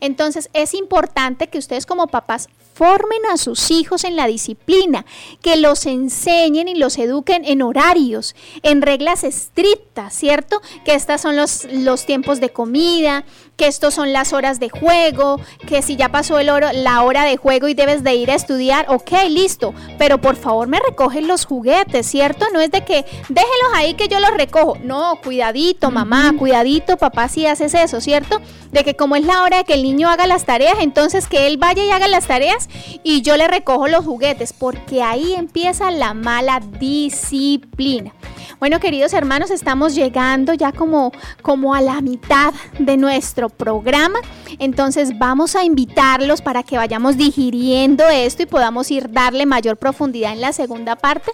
Entonces 0.00 0.50
es 0.52 0.74
importante 0.74 1.48
que 1.48 1.58
ustedes 1.58 1.86
como 1.86 2.08
papás 2.08 2.48
formen 2.76 3.24
a 3.32 3.38
sus 3.38 3.70
hijos 3.70 4.04
en 4.04 4.16
la 4.16 4.26
disciplina, 4.26 5.06
que 5.40 5.56
los 5.56 5.86
enseñen 5.86 6.68
y 6.68 6.74
los 6.74 6.98
eduquen 6.98 7.42
en 7.46 7.62
horarios, 7.62 8.36
en 8.62 8.82
reglas 8.82 9.24
estrictas, 9.24 10.14
¿cierto? 10.14 10.60
Que 10.84 10.94
estos 10.94 11.22
son 11.22 11.36
los, 11.36 11.64
los 11.72 12.04
tiempos 12.04 12.38
de 12.38 12.50
comida, 12.50 12.65
comida, 12.66 13.24
que 13.56 13.66
estos 13.66 13.94
son 13.94 14.12
las 14.12 14.32
horas 14.32 14.60
de 14.60 14.68
juego, 14.68 15.40
que 15.66 15.82
si 15.82 15.96
ya 15.96 16.10
pasó 16.10 16.38
el 16.38 16.50
oro, 16.50 16.68
la 16.72 17.02
hora 17.02 17.24
de 17.24 17.36
juego 17.36 17.68
y 17.68 17.74
debes 17.74 18.04
de 18.04 18.14
ir 18.14 18.30
a 18.30 18.34
estudiar, 18.34 18.86
ok, 18.88 19.10
listo, 19.30 19.74
pero 19.98 20.20
por 20.20 20.36
favor 20.36 20.68
me 20.68 20.78
recogen 20.78 21.26
los 21.26 21.46
juguetes, 21.46 22.06
¿cierto? 22.06 22.46
No 22.52 22.60
es 22.60 22.70
de 22.70 22.84
que 22.84 23.04
déjenlos 23.28 23.72
ahí 23.74 23.94
que 23.94 24.08
yo 24.08 24.20
los 24.20 24.30
recojo, 24.30 24.76
no, 24.82 25.18
cuidadito 25.22 25.90
mamá, 25.90 26.32
cuidadito 26.38 26.96
papá 26.98 27.28
si 27.28 27.46
haces 27.46 27.74
eso, 27.74 28.00
¿cierto? 28.00 28.40
De 28.72 28.84
que 28.84 28.94
como 28.94 29.16
es 29.16 29.24
la 29.24 29.42
hora 29.42 29.58
de 29.58 29.64
que 29.64 29.74
el 29.74 29.82
niño 29.82 30.10
haga 30.10 30.26
las 30.26 30.44
tareas, 30.44 30.76
entonces 30.80 31.26
que 31.26 31.46
él 31.46 31.56
vaya 31.56 31.82
y 31.82 31.90
haga 31.90 32.08
las 32.08 32.26
tareas 32.26 32.68
y 33.02 33.22
yo 33.22 33.36
le 33.36 33.48
recojo 33.48 33.88
los 33.88 34.04
juguetes, 34.04 34.52
porque 34.52 35.02
ahí 35.02 35.34
empieza 35.34 35.90
la 35.90 36.12
mala 36.12 36.60
disciplina. 36.60 38.12
Bueno, 38.58 38.80
queridos 38.80 39.12
hermanos, 39.12 39.50
estamos 39.50 39.94
llegando 39.94 40.54
ya 40.54 40.72
como, 40.72 41.12
como 41.42 41.74
a 41.74 41.82
la 41.82 42.00
mitad 42.00 42.54
de 42.78 42.96
nuestro 42.96 43.45
programa. 43.48 44.18
Entonces 44.58 45.18
vamos 45.18 45.56
a 45.56 45.64
invitarlos 45.64 46.42
para 46.42 46.62
que 46.62 46.76
vayamos 46.76 47.16
digiriendo 47.16 48.08
esto 48.08 48.42
y 48.42 48.46
podamos 48.46 48.90
ir 48.90 49.10
darle 49.10 49.46
mayor 49.46 49.76
profundidad 49.76 50.32
en 50.32 50.40
la 50.40 50.52
segunda 50.52 50.96
parte. 50.96 51.32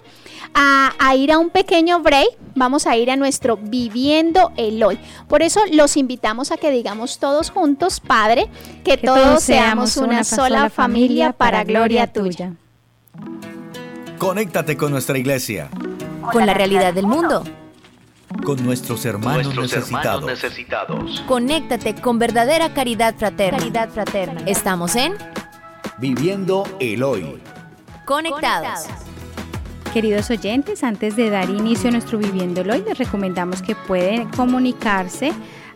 A, 0.53 0.93
a, 0.99 1.15
ir 1.15 1.31
a 1.31 1.39
un 1.39 1.49
pequeño 1.49 1.99
break, 2.01 2.29
vamos 2.53 2.85
a 2.85 2.95
ir 2.95 3.09
a 3.09 3.15
nuestro 3.15 3.57
Viviendo 3.57 4.51
el 4.55 4.83
Hoy. 4.83 4.99
Por 5.27 5.41
eso 5.41 5.61
los 5.71 5.97
invitamos 5.97 6.51
a 6.51 6.57
que 6.57 6.69
digamos 6.69 7.17
todos 7.17 7.49
juntos, 7.49 7.99
Padre, 7.99 8.47
que, 8.83 8.97
todos, 8.97 9.41
seamos 9.41 9.97
una, 9.97 10.23
sola 10.23 10.69
familia 10.69 11.33
para 11.33 11.63
gloria 11.63 12.05
tuya. 12.11 12.53
Conéctate 14.19 14.77
con 14.77 14.91
nuestra 14.91 15.17
iglesia 15.17 15.69
con 16.31 16.45
la 16.45 16.53
realidad 16.53 16.93
del 16.93 17.07
mundo. 17.07 17.43
Con 18.41 18.63
nuestros 18.65 19.05
hermanos, 19.05 19.55
necesitados. 19.55 21.23
Conéctate 21.27 21.95
con 21.95 22.19
verdadera 22.19 22.73
caridad 22.73 23.15
fraterna. 23.15 23.59
Caridad 23.59 23.89
fraterna. 23.89 24.41
Estamos 24.45 24.95
en 24.95 25.13
Viviendo 25.97 26.63
el 26.79 27.03
Hoy. 27.03 27.39
Conectados. 28.05 28.87
Queridos 29.93 30.29
oyentes, 30.31 30.83
antes 30.83 31.15
de 31.15 31.29
dar 31.29 31.49
inicio 31.49 31.89
a 31.89 31.91
nuestro 31.91 32.17
Viviendo 32.17 32.61
el 32.61 32.71
Hoy, 32.71 32.83
les 32.85 32.97
recomendamos 32.97 33.61
que 33.61 33.75
pueden 33.75 34.27
comunicarse 34.29 35.31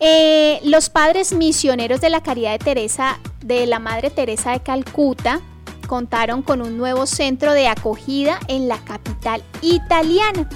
Eh, 0.00 0.60
los 0.64 0.90
padres 0.90 1.32
misioneros 1.32 2.02
de 2.02 2.10
la 2.10 2.22
Caridad 2.22 2.52
de 2.52 2.58
Teresa, 2.58 3.18
de 3.40 3.66
la 3.66 3.78
Madre 3.78 4.10
Teresa 4.10 4.50
de 4.50 4.60
Calcuta, 4.60 5.40
contaron 5.86 6.42
con 6.42 6.60
un 6.60 6.76
nuevo 6.76 7.06
centro 7.06 7.54
de 7.54 7.68
acogida 7.68 8.38
en 8.48 8.68
la 8.68 8.78
capital 8.84 9.42
italiana. 9.62 10.46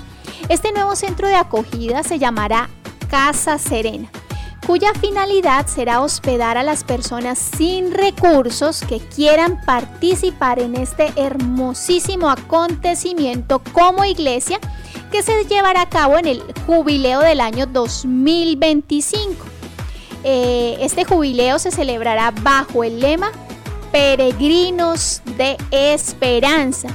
Este 0.50 0.70
nuevo 0.72 0.94
centro 0.96 1.28
de 1.28 1.36
acogida 1.36 2.02
se 2.02 2.18
llamará 2.18 2.68
Casa 3.08 3.56
Serena 3.56 4.10
cuya 4.68 4.92
finalidad 4.92 5.66
será 5.66 6.02
hospedar 6.02 6.58
a 6.58 6.62
las 6.62 6.84
personas 6.84 7.38
sin 7.38 7.90
recursos 7.90 8.82
que 8.86 8.98
quieran 8.98 9.58
participar 9.64 10.58
en 10.58 10.76
este 10.76 11.10
hermosísimo 11.16 12.28
acontecimiento 12.28 13.62
como 13.72 14.04
iglesia 14.04 14.60
que 15.10 15.22
se 15.22 15.46
llevará 15.46 15.80
a 15.80 15.88
cabo 15.88 16.18
en 16.18 16.26
el 16.26 16.42
jubileo 16.66 17.20
del 17.20 17.40
año 17.40 17.64
2025. 17.64 19.42
Eh, 20.22 20.76
este 20.80 21.06
jubileo 21.06 21.58
se 21.58 21.70
celebrará 21.70 22.30
bajo 22.30 22.84
el 22.84 23.00
lema 23.00 23.32
Peregrinos 23.90 25.22
de 25.38 25.56
Esperanza. 25.70 26.88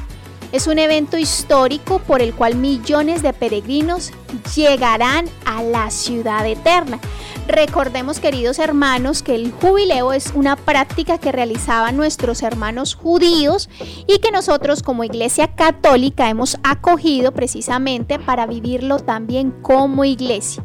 Es 0.51 0.67
un 0.67 0.77
evento 0.77 1.17
histórico 1.17 1.97
por 1.97 2.21
el 2.21 2.36
cual 2.36 2.53
millones 2.53 3.23
de 3.23 3.33
peregrinos 3.33 4.12
llegarán 4.55 5.25
a 5.45 5.63
la 5.63 5.89
ciudad 5.89 6.45
eterna. 6.45 6.99
Recordemos, 7.47 8.21
queridos 8.21 8.58
hermanos, 8.58 9.21
que 9.21 9.36
el 9.36 9.51
jubileo 9.51 10.13
es 10.13 10.32
una 10.34 10.56
práctica 10.56 11.17
que 11.17 11.34
realizaban 11.34 11.97
nuestros 11.97 12.41
hermanos 12.41 12.95
judíos 12.95 13.69
y 14.08 14.19
que 14.19 14.32
nosotros 14.32 14.82
como 14.82 15.03
Iglesia 15.03 15.53
Católica 15.53 16.29
hemos 16.29 16.58
acogido 16.63 17.34
precisamente 17.34 18.17
para 18.17 18.47
vivirlo 18.47 18.99
también 18.99 19.51
como 19.62 20.06
iglesia. 20.06 20.63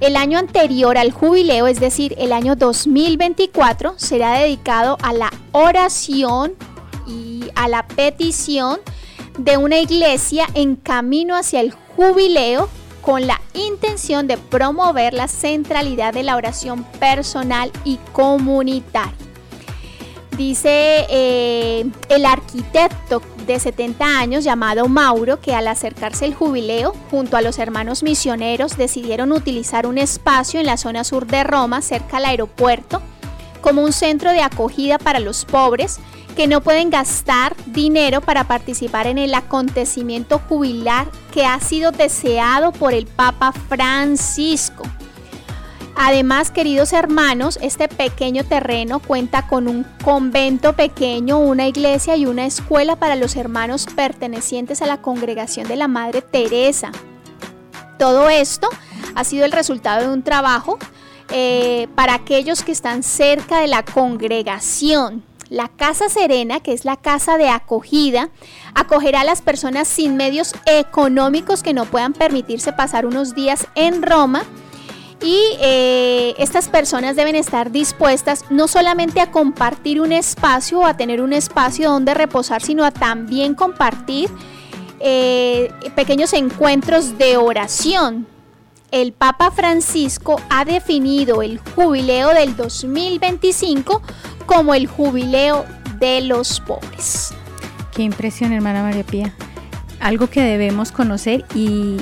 El 0.00 0.16
año 0.16 0.38
anterior 0.38 0.98
al 0.98 1.10
jubileo, 1.10 1.66
es 1.66 1.80
decir, 1.80 2.14
el 2.18 2.32
año 2.32 2.54
2024, 2.54 3.94
será 3.96 4.32
dedicado 4.38 4.98
a 5.00 5.14
la 5.14 5.30
oración 5.52 6.52
y 7.06 7.44
a 7.54 7.66
la 7.68 7.86
petición 7.86 8.80
de 9.38 9.56
una 9.56 9.78
iglesia 9.78 10.46
en 10.52 10.76
camino 10.76 11.34
hacia 11.34 11.60
el 11.60 11.72
jubileo 11.96 12.68
con 13.04 13.26
la 13.26 13.40
intención 13.52 14.26
de 14.26 14.38
promover 14.38 15.12
la 15.14 15.28
centralidad 15.28 16.14
de 16.14 16.22
la 16.22 16.36
oración 16.36 16.84
personal 16.98 17.70
y 17.84 17.98
comunitaria. 18.12 19.12
Dice 20.36 21.06
eh, 21.10 21.84
el 22.08 22.26
arquitecto 22.26 23.22
de 23.46 23.60
70 23.60 24.18
años 24.18 24.42
llamado 24.42 24.88
Mauro 24.88 25.38
que 25.40 25.54
al 25.54 25.68
acercarse 25.68 26.24
el 26.24 26.34
jubileo, 26.34 26.94
junto 27.10 27.36
a 27.36 27.42
los 27.42 27.58
hermanos 27.58 28.02
misioneros, 28.02 28.76
decidieron 28.76 29.30
utilizar 29.30 29.86
un 29.86 29.98
espacio 29.98 30.58
en 30.58 30.66
la 30.66 30.76
zona 30.76 31.04
sur 31.04 31.26
de 31.26 31.44
Roma, 31.44 31.82
cerca 31.82 32.16
al 32.16 32.24
aeropuerto, 32.24 33.00
como 33.64 33.82
un 33.82 33.94
centro 33.94 34.30
de 34.30 34.42
acogida 34.42 34.98
para 34.98 35.20
los 35.20 35.46
pobres 35.46 35.98
que 36.36 36.46
no 36.46 36.60
pueden 36.60 36.90
gastar 36.90 37.56
dinero 37.64 38.20
para 38.20 38.44
participar 38.44 39.06
en 39.06 39.16
el 39.16 39.32
acontecimiento 39.32 40.38
jubilar 40.38 41.08
que 41.32 41.46
ha 41.46 41.58
sido 41.60 41.90
deseado 41.90 42.72
por 42.72 42.92
el 42.92 43.06
Papa 43.06 43.52
Francisco. 43.52 44.82
Además, 45.96 46.50
queridos 46.50 46.92
hermanos, 46.92 47.58
este 47.62 47.88
pequeño 47.88 48.44
terreno 48.44 48.98
cuenta 48.98 49.46
con 49.46 49.66
un 49.66 49.86
convento 50.04 50.74
pequeño, 50.74 51.38
una 51.38 51.66
iglesia 51.66 52.16
y 52.16 52.26
una 52.26 52.44
escuela 52.44 52.96
para 52.96 53.16
los 53.16 53.34
hermanos 53.34 53.86
pertenecientes 53.96 54.82
a 54.82 54.86
la 54.86 55.00
congregación 55.00 55.68
de 55.68 55.76
la 55.76 55.88
Madre 55.88 56.20
Teresa. 56.20 56.92
Todo 57.98 58.28
esto 58.28 58.68
ha 59.14 59.24
sido 59.24 59.46
el 59.46 59.52
resultado 59.52 60.02
de 60.02 60.12
un 60.12 60.22
trabajo 60.22 60.78
eh, 61.30 61.88
para 61.94 62.14
aquellos 62.14 62.62
que 62.62 62.72
están 62.72 63.02
cerca 63.02 63.60
de 63.60 63.68
la 63.68 63.84
congregación. 63.84 65.22
La 65.50 65.68
Casa 65.68 66.08
Serena, 66.08 66.60
que 66.60 66.72
es 66.72 66.84
la 66.84 66.96
casa 66.96 67.36
de 67.36 67.48
acogida, 67.48 68.30
acogerá 68.74 69.20
a 69.20 69.24
las 69.24 69.42
personas 69.42 69.86
sin 69.86 70.16
medios 70.16 70.54
económicos 70.66 71.62
que 71.62 71.74
no 71.74 71.84
puedan 71.84 72.12
permitirse 72.12 72.72
pasar 72.72 73.06
unos 73.06 73.34
días 73.34 73.66
en 73.74 74.02
Roma 74.02 74.44
y 75.24 75.38
eh, 75.60 76.34
estas 76.38 76.68
personas 76.68 77.16
deben 77.16 77.34
estar 77.34 77.70
dispuestas 77.70 78.44
no 78.50 78.68
solamente 78.68 79.20
a 79.20 79.30
compartir 79.30 80.00
un 80.00 80.12
espacio 80.12 80.80
o 80.80 80.86
a 80.86 80.96
tener 80.96 81.20
un 81.22 81.32
espacio 81.32 81.90
donde 81.90 82.14
reposar, 82.14 82.62
sino 82.62 82.84
a 82.84 82.90
también 82.90 83.54
compartir 83.54 84.28
eh, 85.00 85.72
pequeños 85.94 86.32
encuentros 86.32 87.16
de 87.16 87.36
oración. 87.36 88.26
El 88.94 89.12
Papa 89.12 89.50
Francisco 89.50 90.40
ha 90.50 90.64
definido 90.64 91.42
el 91.42 91.58
jubileo 91.58 92.32
del 92.32 92.54
2025 92.54 94.00
como 94.46 94.72
el 94.72 94.86
jubileo 94.86 95.64
de 95.98 96.20
los 96.20 96.60
pobres. 96.60 97.34
Qué 97.92 98.04
impresión, 98.04 98.52
hermana 98.52 98.84
María 98.84 99.02
Pía. 99.02 99.34
Algo 99.98 100.28
que 100.28 100.42
debemos 100.42 100.92
conocer 100.92 101.44
y, 101.56 101.96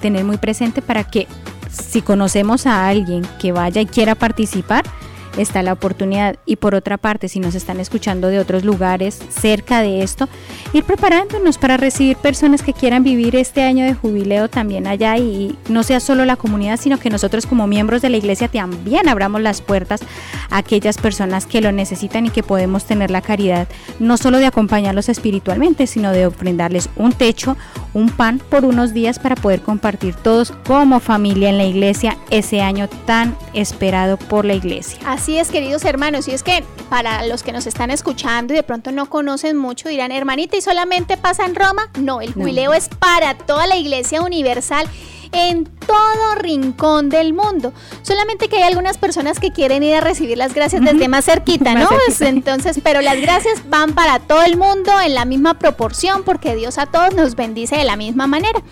tener 0.00 0.24
muy 0.24 0.38
presente 0.38 0.80
para 0.80 1.04
que 1.04 1.28
si 1.70 2.00
conocemos 2.00 2.64
a 2.66 2.88
alguien 2.88 3.28
que 3.38 3.52
vaya 3.52 3.82
y 3.82 3.86
quiera 3.86 4.14
participar, 4.14 4.86
está 5.36 5.62
la 5.62 5.72
oportunidad. 5.72 6.36
Y 6.46 6.56
por 6.56 6.74
otra 6.74 6.98
parte, 6.98 7.28
si 7.28 7.40
nos 7.40 7.54
están 7.54 7.80
escuchando 7.80 8.28
de 8.28 8.38
otros 8.38 8.64
lugares 8.64 9.18
cerca 9.30 9.80
de 9.80 10.02
esto, 10.02 10.28
ir 10.72 10.84
preparándonos 10.84 11.58
para 11.58 11.76
recibir 11.76 12.16
personas 12.16 12.62
que 12.62 12.72
quieran 12.72 13.04
vivir 13.04 13.36
este 13.36 13.62
año 13.62 13.84
de 13.84 13.94
jubileo 13.94 14.48
también 14.48 14.86
allá 14.86 15.16
y 15.16 15.56
no 15.68 15.82
sea 15.82 16.00
solo 16.00 16.24
la 16.24 16.36
comunidad, 16.36 16.78
sino 16.78 16.98
que 16.98 17.10
nosotros 17.10 17.46
como 17.46 17.66
miembros 17.66 18.02
de 18.02 18.10
la 18.10 18.16
iglesia 18.16 18.48
también 18.48 19.08
abramos 19.08 19.40
las 19.40 19.62
puertas 19.62 20.00
a 20.50 20.58
aquellas 20.58 20.98
personas 20.98 21.46
que 21.46 21.60
lo 21.60 21.72
necesitan 21.72 22.26
y 22.26 22.30
que 22.30 22.42
podemos 22.42 22.84
tener 22.84 23.10
la 23.10 23.22
caridad 23.22 23.68
no 23.98 24.16
solo 24.16 24.38
de 24.38 24.46
acompañarlos 24.46 25.08
espiritualmente, 25.08 25.86
sino 25.86 26.12
de 26.12 26.26
ofrendarles 26.26 26.88
un 26.96 27.12
techo, 27.12 27.56
un 27.94 28.10
pan 28.10 28.40
por 28.50 28.64
unos 28.64 28.92
días 28.92 29.18
para 29.18 29.36
poder 29.36 29.62
compartir 29.62 30.14
todos 30.14 30.52
como 30.66 31.00
familia 31.00 31.48
en 31.48 31.58
la 31.58 31.64
iglesia 31.64 32.16
ese 32.30 32.60
año 32.60 32.88
tan 33.06 33.36
esperado 33.54 34.16
por 34.16 34.44
la 34.44 34.54
iglesia. 34.54 34.98
Es, 35.28 35.50
queridos 35.50 35.84
hermanos, 35.84 36.28
y 36.28 36.32
es 36.32 36.42
que 36.42 36.64
para 36.90 37.26
los 37.26 37.42
que 37.42 37.52
nos 37.52 37.66
están 37.66 37.90
escuchando 37.90 38.52
y 38.52 38.56
de 38.56 38.62
pronto 38.62 38.92
no 38.92 39.08
conocen 39.08 39.56
mucho, 39.56 39.88
dirán, 39.88 40.12
hermanita, 40.12 40.56
¿y 40.56 40.60
solamente 40.60 41.16
pasa 41.16 41.44
en 41.46 41.54
Roma? 41.54 41.90
No, 41.98 42.20
el 42.20 42.32
jubileo 42.32 42.74
es 42.74 42.88
para 42.88 43.34
toda 43.34 43.66
la 43.66 43.76
iglesia 43.76 44.22
universal 44.22 44.86
en 45.32 45.64
todo 45.64 46.34
rincón 46.36 47.08
del 47.08 47.32
mundo. 47.32 47.72
Solamente 48.02 48.48
que 48.48 48.56
hay 48.56 48.64
algunas 48.64 48.98
personas 48.98 49.40
que 49.40 49.50
quieren 49.50 49.82
ir 49.82 49.94
a 49.94 50.00
recibir 50.00 50.36
las 50.36 50.54
gracias 50.54 50.82
desde 50.82 51.08
más 51.08 51.24
cerquita, 51.24 51.74
¿no? 51.74 51.88
Entonces, 52.20 52.80
pero 52.82 53.00
las 53.00 53.20
gracias 53.20 53.68
van 53.70 53.94
para 53.94 54.18
todo 54.18 54.42
el 54.42 54.56
mundo 54.56 54.92
en 55.00 55.14
la 55.14 55.24
misma 55.24 55.58
proporción 55.58 56.22
porque 56.22 56.54
Dios 56.54 56.78
a 56.78 56.86
todos 56.86 57.14
nos 57.14 57.34
bendice 57.34 57.76
de 57.76 57.84
la 57.84 57.96
misma 57.96 58.26
manera 58.26 58.62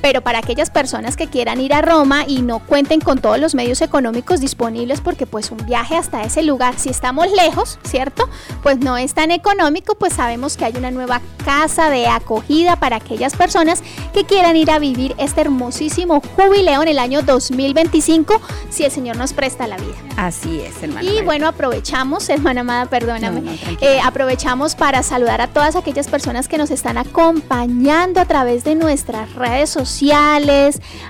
pero 0.00 0.20
para 0.20 0.38
aquellas 0.38 0.70
personas 0.70 1.16
que 1.16 1.26
quieran 1.26 1.60
ir 1.60 1.74
a 1.74 1.82
Roma 1.82 2.24
y 2.26 2.42
no 2.42 2.60
cuenten 2.60 3.00
con 3.00 3.18
todos 3.18 3.38
los 3.38 3.54
medios 3.54 3.80
económicos 3.80 4.40
disponibles 4.40 5.00
porque 5.00 5.26
pues 5.26 5.50
un 5.50 5.64
viaje 5.66 5.96
hasta 5.96 6.22
ese 6.22 6.42
lugar, 6.42 6.78
si 6.78 6.90
estamos 6.90 7.26
lejos, 7.32 7.78
¿cierto? 7.84 8.28
Pues 8.62 8.78
no 8.78 8.96
es 8.96 9.14
tan 9.14 9.30
económico, 9.30 9.94
pues 9.94 10.12
sabemos 10.12 10.56
que 10.56 10.64
hay 10.64 10.74
una 10.76 10.90
nueva 10.90 11.20
casa 11.44 11.90
de 11.90 12.06
acogida 12.06 12.76
para 12.76 12.96
aquellas 12.96 13.34
personas 13.34 13.82
que 14.12 14.24
quieran 14.24 14.56
ir 14.56 14.70
a 14.70 14.78
vivir 14.78 15.14
este 15.18 15.40
hermosísimo 15.40 16.20
jubileo 16.36 16.82
en 16.82 16.88
el 16.88 16.98
año 16.98 17.22
2025 17.22 18.40
si 18.70 18.84
el 18.84 18.90
Señor 18.90 19.16
nos 19.16 19.32
presta 19.32 19.66
la 19.66 19.76
vida. 19.76 19.94
Así 20.16 20.60
es, 20.60 20.82
hermana. 20.82 21.02
Y 21.02 21.22
bueno, 21.22 21.46
aprovechamos, 21.46 22.28
hermana 22.28 22.62
amada, 22.62 22.86
perdóname, 22.86 23.58
eh, 23.80 23.98
aprovechamos 24.02 24.74
para 24.74 25.02
saludar 25.02 25.40
a 25.40 25.48
todas 25.48 25.76
aquellas 25.76 26.08
personas 26.08 26.48
que 26.48 26.58
nos 26.58 26.70
están 26.70 26.98
acompañando 26.98 28.20
a 28.20 28.24
través 28.24 28.64
de 28.64 28.74
nuestras 28.74 29.34
redes 29.34 29.70
sociales 29.70 29.85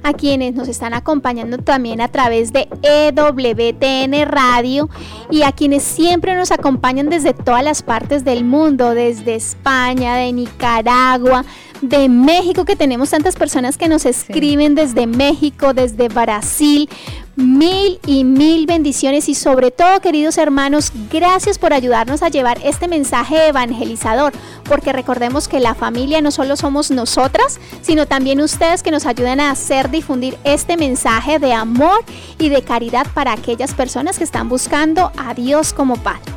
a 0.02 0.12
quienes 0.12 0.54
nos 0.54 0.68
están 0.68 0.94
acompañando 0.94 1.58
también 1.58 2.00
a 2.00 2.08
través 2.08 2.52
de 2.52 2.68
EWTN 2.82 4.28
Radio 4.28 4.88
y 5.30 5.42
a 5.42 5.52
quienes 5.52 5.82
siempre 5.82 6.34
nos 6.34 6.50
acompañan 6.50 7.08
desde 7.08 7.32
todas 7.32 7.64
las 7.64 7.82
partes 7.82 8.24
del 8.24 8.44
mundo, 8.44 8.90
desde 8.90 9.34
España, 9.34 10.16
de 10.16 10.32
Nicaragua, 10.32 11.44
de 11.80 12.08
México, 12.08 12.64
que 12.64 12.76
tenemos 12.76 13.10
tantas 13.10 13.36
personas 13.36 13.76
que 13.76 13.88
nos 13.88 14.06
escriben 14.06 14.74
desde 14.74 15.06
México, 15.06 15.74
desde 15.74 16.08
Brasil. 16.08 16.88
Mil 17.36 18.00
y 18.06 18.24
mil 18.24 18.64
bendiciones 18.64 19.28
y 19.28 19.34
sobre 19.34 19.70
todo, 19.70 20.00
queridos 20.00 20.38
hermanos, 20.38 20.90
gracias 21.12 21.58
por 21.58 21.74
ayudarnos 21.74 22.22
a 22.22 22.30
llevar 22.30 22.58
este 22.64 22.88
mensaje 22.88 23.48
evangelizador, 23.48 24.32
porque 24.64 24.90
recordemos 24.90 25.46
que 25.46 25.60
la 25.60 25.74
familia 25.74 26.22
no 26.22 26.30
solo 26.30 26.56
somos 26.56 26.90
nosotras, 26.90 27.60
sino 27.82 28.06
también 28.06 28.40
ustedes 28.40 28.82
que 28.82 28.90
nos 28.90 29.04
ayudan 29.04 29.40
a 29.40 29.50
hacer 29.50 29.90
difundir 29.90 30.38
este 30.44 30.78
mensaje 30.78 31.38
de 31.38 31.52
amor 31.52 32.02
y 32.38 32.48
de 32.48 32.62
caridad 32.62 33.06
para 33.12 33.32
aquellas 33.32 33.74
personas 33.74 34.16
que 34.16 34.24
están 34.24 34.48
buscando 34.48 35.12
a 35.18 35.34
Dios 35.34 35.74
como 35.74 35.96
Padre. 35.96 36.32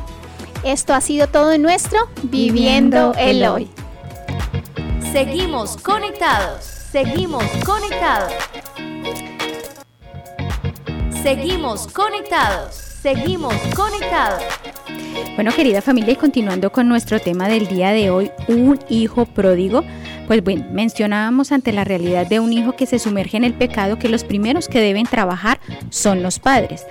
Esto 0.64 0.92
ha 0.92 1.00
sido 1.00 1.28
todo 1.28 1.52
en 1.52 1.62
nuestro 1.62 1.98
Viviendo, 2.24 3.14
el 3.16 3.42
hoy. 3.44 3.70
Seguimos 5.12 5.76
conectados. 5.78 6.62
Seguimos 6.64 7.44
conectados. 7.66 8.32
Seguimos 11.20 11.88
conectados. 11.88 12.76
Seguimos 12.76 13.54
conectados. 13.74 14.44
Bueno, 15.34 15.52
querida 15.54 15.80
familia, 15.80 16.12
y 16.12 16.16
continuando 16.16 16.70
con 16.70 16.88
nuestro 16.88 17.18
tema 17.18 17.48
del 17.48 17.66
día 17.66 17.92
de 17.92 18.10
hoy, 18.10 18.30
un 18.48 18.78
hijo 18.88 19.24
pródigo. 19.24 19.82
Pues 20.26 20.44
bueno, 20.44 20.66
mencionábamos 20.70 21.50
ante 21.50 21.72
la 21.72 21.82
realidad 21.82 22.26
de 22.26 22.40
un 22.40 22.52
hijo 22.52 22.72
que 22.76 22.86
se 22.86 22.98
sumerge 22.98 23.36
en 23.36 23.44
el 23.44 23.54
pecado 23.54 23.98
que 23.98 24.08
los 24.08 24.22
primeros 24.22 24.68
que 24.68 24.80
deben 24.80 25.06
trabajar 25.06 25.58
son 25.88 26.22
los 26.22 26.38
padres. 26.38 26.84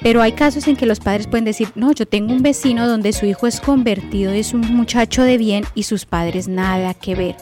Pero 0.00 0.22
hay 0.22 0.32
casos 0.32 0.68
en 0.68 0.76
que 0.76 0.86
los 0.86 1.00
padres 1.00 1.26
pueden 1.26 1.44
decir, 1.44 1.68
no, 1.74 1.92
yo 1.92 2.06
tengo 2.06 2.32
un 2.32 2.42
vecino 2.42 2.86
donde 2.86 3.12
su 3.12 3.26
hijo 3.26 3.46
es 3.46 3.60
convertido, 3.60 4.32
es 4.32 4.54
un 4.54 4.60
muchacho 4.74 5.22
de 5.22 5.36
bien 5.36 5.64
y 5.74 5.82
sus 5.82 6.06
padres 6.06 6.48
nada 6.48 6.94
que 6.94 7.14
ver. 7.14 7.36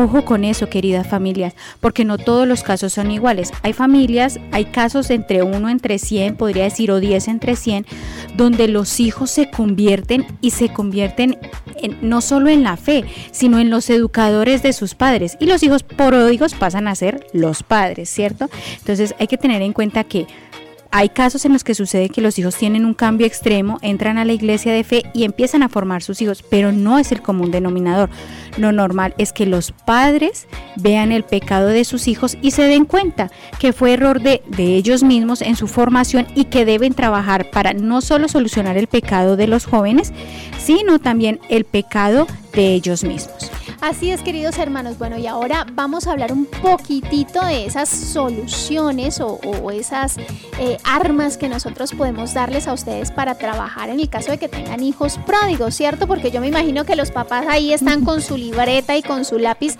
Ojo 0.00 0.24
con 0.24 0.44
eso, 0.44 0.68
queridas 0.68 1.08
familias, 1.08 1.54
porque 1.80 2.04
no 2.04 2.18
todos 2.18 2.46
los 2.46 2.62
casos 2.62 2.92
son 2.92 3.10
iguales. 3.10 3.50
Hay 3.62 3.72
familias, 3.72 4.38
hay 4.52 4.66
casos 4.66 5.10
entre 5.10 5.42
uno 5.42 5.68
entre 5.68 5.98
100, 5.98 6.36
podría 6.36 6.62
decir, 6.62 6.92
o 6.92 7.00
10 7.00 7.26
entre 7.26 7.56
100, 7.56 7.84
donde 8.36 8.68
los 8.68 9.00
hijos 9.00 9.30
se 9.32 9.50
convierten 9.58 10.24
y 10.40 10.52
se 10.52 10.68
convierten 10.68 11.36
no 12.00 12.20
solo 12.20 12.48
en 12.48 12.62
la 12.62 12.76
fe, 12.76 13.04
sino 13.32 13.58
en 13.58 13.70
los 13.70 13.90
educadores 13.90 14.62
de 14.62 14.72
sus 14.72 14.94
padres. 14.94 15.36
Y 15.40 15.46
los 15.46 15.64
hijos 15.64 15.82
pródigos 15.82 16.54
pasan 16.54 16.86
a 16.86 16.94
ser 16.94 17.26
los 17.32 17.64
padres, 17.64 18.08
¿cierto? 18.08 18.48
Entonces 18.78 19.16
hay 19.18 19.26
que 19.26 19.36
tener 19.36 19.60
en 19.62 19.72
cuenta 19.72 20.04
que 20.04 20.28
hay 20.90 21.10
casos 21.10 21.44
en 21.44 21.52
los 21.52 21.64
que 21.64 21.74
sucede 21.74 22.08
que 22.08 22.20
los 22.20 22.38
hijos 22.38 22.56
tienen 22.56 22.84
un 22.84 22.94
cambio 22.94 23.26
extremo, 23.26 23.78
entran 23.82 24.18
a 24.18 24.24
la 24.24 24.32
iglesia 24.32 24.72
de 24.72 24.84
fe 24.84 25.02
y 25.12 25.24
empiezan 25.24 25.62
a 25.62 25.68
formar 25.68 26.02
sus 26.02 26.22
hijos, 26.22 26.42
pero 26.42 26.72
no 26.72 26.98
es 26.98 27.12
el 27.12 27.22
común 27.22 27.50
denominador. 27.50 28.08
Lo 28.56 28.72
normal 28.72 29.14
es 29.18 29.32
que 29.32 29.46
los 29.46 29.72
padres 29.72 30.46
vean 30.76 31.12
el 31.12 31.24
pecado 31.24 31.68
de 31.68 31.84
sus 31.84 32.08
hijos 32.08 32.38
y 32.40 32.52
se 32.52 32.62
den 32.62 32.84
cuenta 32.84 33.30
que 33.58 33.72
fue 33.72 33.92
error 33.92 34.20
de, 34.20 34.42
de 34.48 34.76
ellos 34.76 35.02
mismos 35.02 35.42
en 35.42 35.56
su 35.56 35.68
formación 35.68 36.26
y 36.34 36.44
que 36.44 36.64
deben 36.64 36.94
trabajar 36.94 37.50
para 37.50 37.74
no 37.74 38.00
solo 38.00 38.28
solucionar 38.28 38.76
el 38.76 38.86
pecado 38.86 39.36
de 39.36 39.46
los 39.46 39.66
jóvenes, 39.66 40.12
sino 40.58 40.98
también 40.98 41.40
el 41.48 41.64
pecado 41.64 42.26
de 42.54 42.74
ellos 42.74 43.04
mismos. 43.04 43.50
Así 43.80 44.10
es, 44.10 44.22
queridos 44.22 44.58
hermanos. 44.58 44.98
Bueno, 44.98 45.18
y 45.18 45.28
ahora 45.28 45.64
vamos 45.72 46.08
a 46.08 46.12
hablar 46.12 46.32
un 46.32 46.46
poquitito 46.46 47.44
de 47.44 47.64
esas 47.64 47.88
soluciones 47.88 49.20
o, 49.20 49.38
esas 49.70 50.16
eh, 50.58 50.78
armas 50.82 51.36
que 51.36 51.48
nosotros 51.48 51.92
podemos 51.92 52.34
darles 52.34 52.66
a 52.66 52.72
ustedes 52.72 53.12
para 53.12 53.36
trabajar 53.36 53.88
en 53.88 54.00
el 54.00 54.08
caso 54.08 54.32
de 54.32 54.38
que 54.38 54.48
tengan 54.48 54.82
hijos 54.82 55.18
pródigos, 55.18 55.76
¿cierto? 55.76 56.08
Porque 56.08 56.32
yo 56.32 56.40
me 56.40 56.48
imagino 56.48 56.84
que 56.84 56.96
los 56.96 57.12
papás 57.12 57.46
ahí 57.48 57.72
están 57.72 58.04
con 58.04 58.20
su 58.20 58.36
libreta 58.36 58.96
y 58.96 59.02
con 59.02 59.24
su 59.24 59.38
lápiz 59.38 59.76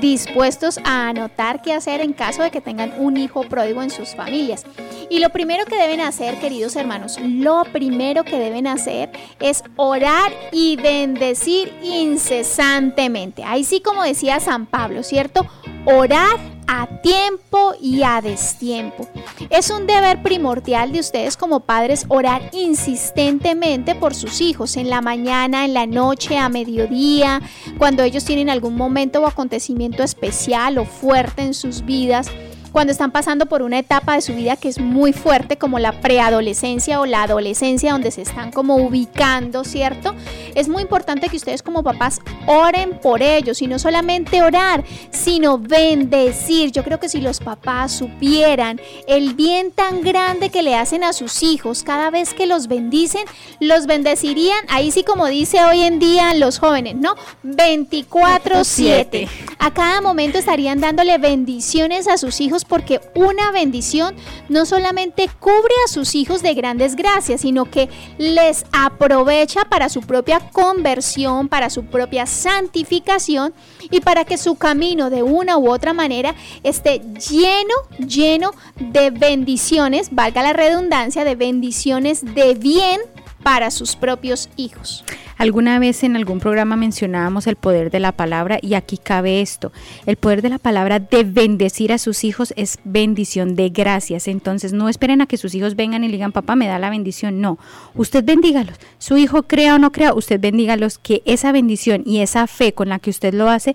dispuestos 0.00 0.78
a 0.84 1.08
anotar 1.08 1.60
qué 1.60 1.74
hacer 1.74 2.00
en 2.00 2.14
caso 2.14 2.42
de 2.42 2.50
que 2.50 2.62
tengan 2.62 2.94
un 2.98 3.18
hijo 3.18 3.42
pródigo 3.42 3.82
en 3.82 3.90
sus 3.90 4.14
familias. 4.14 4.64
Y 5.10 5.18
lo 5.18 5.28
primero 5.28 5.66
que 5.66 5.76
deben 5.76 6.00
hacer, 6.00 6.38
queridos 6.38 6.74
hermanos, 6.74 7.18
lo 7.20 7.64
primero 7.70 8.24
que 8.24 8.38
deben 8.38 8.66
hacer 8.66 9.10
es 9.40 9.62
orar 9.76 10.32
y 10.52 10.76
bendecir 10.76 11.70
incesantemente. 11.82 13.41
Ahí 13.44 13.64
sí, 13.64 13.80
como 13.80 14.02
decía 14.02 14.40
San 14.40 14.66
Pablo, 14.66 15.02
¿cierto? 15.02 15.46
Orar 15.84 16.38
a 16.66 16.86
tiempo 17.02 17.74
y 17.80 18.02
a 18.02 18.20
destiempo. 18.20 19.08
Es 19.50 19.70
un 19.70 19.86
deber 19.86 20.22
primordial 20.22 20.92
de 20.92 21.00
ustedes 21.00 21.36
como 21.36 21.60
padres 21.60 22.06
orar 22.08 22.50
insistentemente 22.52 23.94
por 23.94 24.14
sus 24.14 24.40
hijos 24.40 24.76
en 24.76 24.88
la 24.88 25.00
mañana, 25.02 25.64
en 25.64 25.74
la 25.74 25.86
noche, 25.86 26.38
a 26.38 26.48
mediodía, 26.48 27.42
cuando 27.78 28.02
ellos 28.02 28.24
tienen 28.24 28.48
algún 28.48 28.76
momento 28.76 29.20
o 29.20 29.26
acontecimiento 29.26 30.02
especial 30.02 30.78
o 30.78 30.84
fuerte 30.84 31.42
en 31.42 31.54
sus 31.54 31.84
vidas 31.84 32.30
cuando 32.72 32.90
están 32.90 33.10
pasando 33.10 33.46
por 33.46 33.62
una 33.62 33.78
etapa 33.78 34.14
de 34.14 34.22
su 34.22 34.34
vida 34.34 34.56
que 34.56 34.68
es 34.68 34.80
muy 34.80 35.12
fuerte, 35.12 35.58
como 35.58 35.78
la 35.78 35.92
preadolescencia 36.00 37.00
o 37.00 37.06
la 37.06 37.22
adolescencia, 37.24 37.92
donde 37.92 38.10
se 38.10 38.22
están 38.22 38.50
como 38.50 38.76
ubicando, 38.76 39.62
¿cierto? 39.64 40.14
Es 40.54 40.68
muy 40.68 40.82
importante 40.82 41.28
que 41.28 41.36
ustedes 41.36 41.62
como 41.62 41.82
papás 41.82 42.20
oren 42.46 42.98
por 43.00 43.22
ellos 43.22 43.62
y 43.62 43.66
no 43.66 43.78
solamente 43.78 44.42
orar, 44.42 44.84
sino 45.10 45.58
bendecir. 45.58 46.72
Yo 46.72 46.82
creo 46.82 46.98
que 46.98 47.08
si 47.08 47.20
los 47.20 47.40
papás 47.40 47.92
supieran 47.92 48.80
el 49.06 49.34
bien 49.34 49.70
tan 49.70 50.00
grande 50.00 50.50
que 50.50 50.62
le 50.62 50.74
hacen 50.74 51.04
a 51.04 51.12
sus 51.12 51.42
hijos 51.42 51.82
cada 51.82 52.10
vez 52.10 52.32
que 52.34 52.46
los 52.46 52.68
bendicen, 52.68 53.24
los 53.60 53.86
bendecirían, 53.86 54.64
ahí 54.68 54.90
sí 54.90 55.04
como 55.04 55.26
dice 55.26 55.62
hoy 55.64 55.82
en 55.82 55.98
día 55.98 56.34
los 56.34 56.58
jóvenes, 56.58 56.96
¿no? 56.96 57.14
24/7. 57.42 59.28
A 59.58 59.72
cada 59.72 60.00
momento 60.00 60.38
estarían 60.38 60.80
dándole 60.80 61.18
bendiciones 61.18 62.08
a 62.08 62.16
sus 62.16 62.40
hijos 62.40 62.61
porque 62.64 63.00
una 63.14 63.50
bendición 63.52 64.14
no 64.48 64.66
solamente 64.66 65.28
cubre 65.40 65.74
a 65.86 65.92
sus 65.92 66.14
hijos 66.14 66.42
de 66.42 66.54
grandes 66.54 66.96
gracias, 66.96 67.42
sino 67.42 67.64
que 67.64 67.88
les 68.18 68.64
aprovecha 68.72 69.64
para 69.64 69.88
su 69.88 70.00
propia 70.02 70.40
conversión, 70.50 71.48
para 71.48 71.70
su 71.70 71.84
propia 71.84 72.26
santificación 72.26 73.54
y 73.90 74.00
para 74.00 74.24
que 74.24 74.38
su 74.38 74.56
camino 74.56 75.10
de 75.10 75.22
una 75.22 75.56
u 75.58 75.70
otra 75.70 75.92
manera 75.92 76.34
esté 76.62 77.00
lleno, 77.30 77.74
lleno 77.98 78.52
de 78.78 79.10
bendiciones, 79.10 80.08
valga 80.12 80.42
la 80.42 80.52
redundancia, 80.52 81.24
de 81.24 81.34
bendiciones 81.34 82.34
de 82.34 82.54
bien 82.54 83.00
para 83.42 83.70
sus 83.70 83.96
propios 83.96 84.48
hijos. 84.56 85.04
Alguna 85.38 85.78
vez 85.78 86.04
en 86.04 86.14
algún 86.14 86.38
programa 86.38 86.76
mencionábamos 86.76 87.46
el 87.46 87.56
poder 87.56 87.90
de 87.90 88.00
la 88.00 88.12
palabra 88.12 88.58
y 88.62 88.74
aquí 88.74 88.98
cabe 88.98 89.40
esto. 89.40 89.72
El 90.06 90.16
poder 90.16 90.42
de 90.42 90.50
la 90.50 90.58
palabra 90.58 91.00
de 91.00 91.24
bendecir 91.24 91.92
a 91.92 91.98
sus 91.98 92.24
hijos 92.24 92.54
es 92.56 92.78
bendición 92.84 93.56
de 93.56 93.70
gracias. 93.70 94.28
Entonces 94.28 94.72
no 94.72 94.88
esperen 94.88 95.20
a 95.20 95.26
que 95.26 95.36
sus 95.36 95.54
hijos 95.54 95.74
vengan 95.74 96.04
y 96.04 96.08
digan, 96.08 96.32
papá, 96.32 96.54
me 96.54 96.68
da 96.68 96.78
la 96.78 96.90
bendición. 96.90 97.40
No, 97.40 97.58
usted 97.94 98.24
bendígalos. 98.24 98.76
Su 98.98 99.16
hijo 99.16 99.42
crea 99.44 99.74
o 99.74 99.78
no 99.78 99.90
crea, 99.90 100.14
usted 100.14 100.38
bendígalos 100.38 100.98
que 100.98 101.22
esa 101.24 101.50
bendición 101.50 102.02
y 102.06 102.20
esa 102.20 102.46
fe 102.46 102.72
con 102.72 102.88
la 102.88 102.98
que 102.98 103.10
usted 103.10 103.34
lo 103.34 103.48
hace 103.48 103.74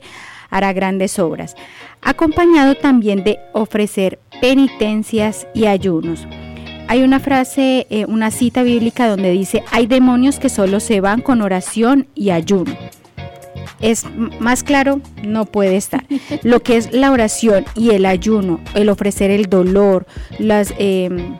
hará 0.49 0.71
grandes 0.73 1.19
obras. 1.19 1.55
Acompañado 2.01 2.75
también 2.75 3.23
de 3.23 3.39
ofrecer 3.53 4.19
penitencias 4.39 5.47
y 5.53 5.65
ayunos. 5.65 6.25
Hay 6.89 7.03
una 7.03 7.19
frase, 7.19 7.85
eh, 7.89 8.05
una 8.05 8.31
cita 8.31 8.63
bíblica 8.63 9.09
donde 9.09 9.31
dice, 9.31 9.63
hay 9.71 9.87
demonios 9.87 10.39
que 10.39 10.47
solo 10.49 10.79
se 10.79 11.01
van 11.01 11.21
con 11.21 11.41
oración 11.41 12.07
y 12.15 12.29
ayuno. 12.29 12.75
Es 13.81 14.05
más 14.39 14.63
claro, 14.63 15.01
no 15.23 15.45
puede 15.45 15.75
estar. 15.75 16.05
Lo 16.43 16.61
que 16.61 16.77
es 16.77 16.93
la 16.93 17.11
oración 17.11 17.65
y 17.75 17.91
el 17.91 18.05
ayuno, 18.05 18.61
el 18.73 18.89
ofrecer 18.89 19.31
el 19.31 19.47
dolor, 19.47 20.07
las... 20.39 20.73
Em, 20.77 21.35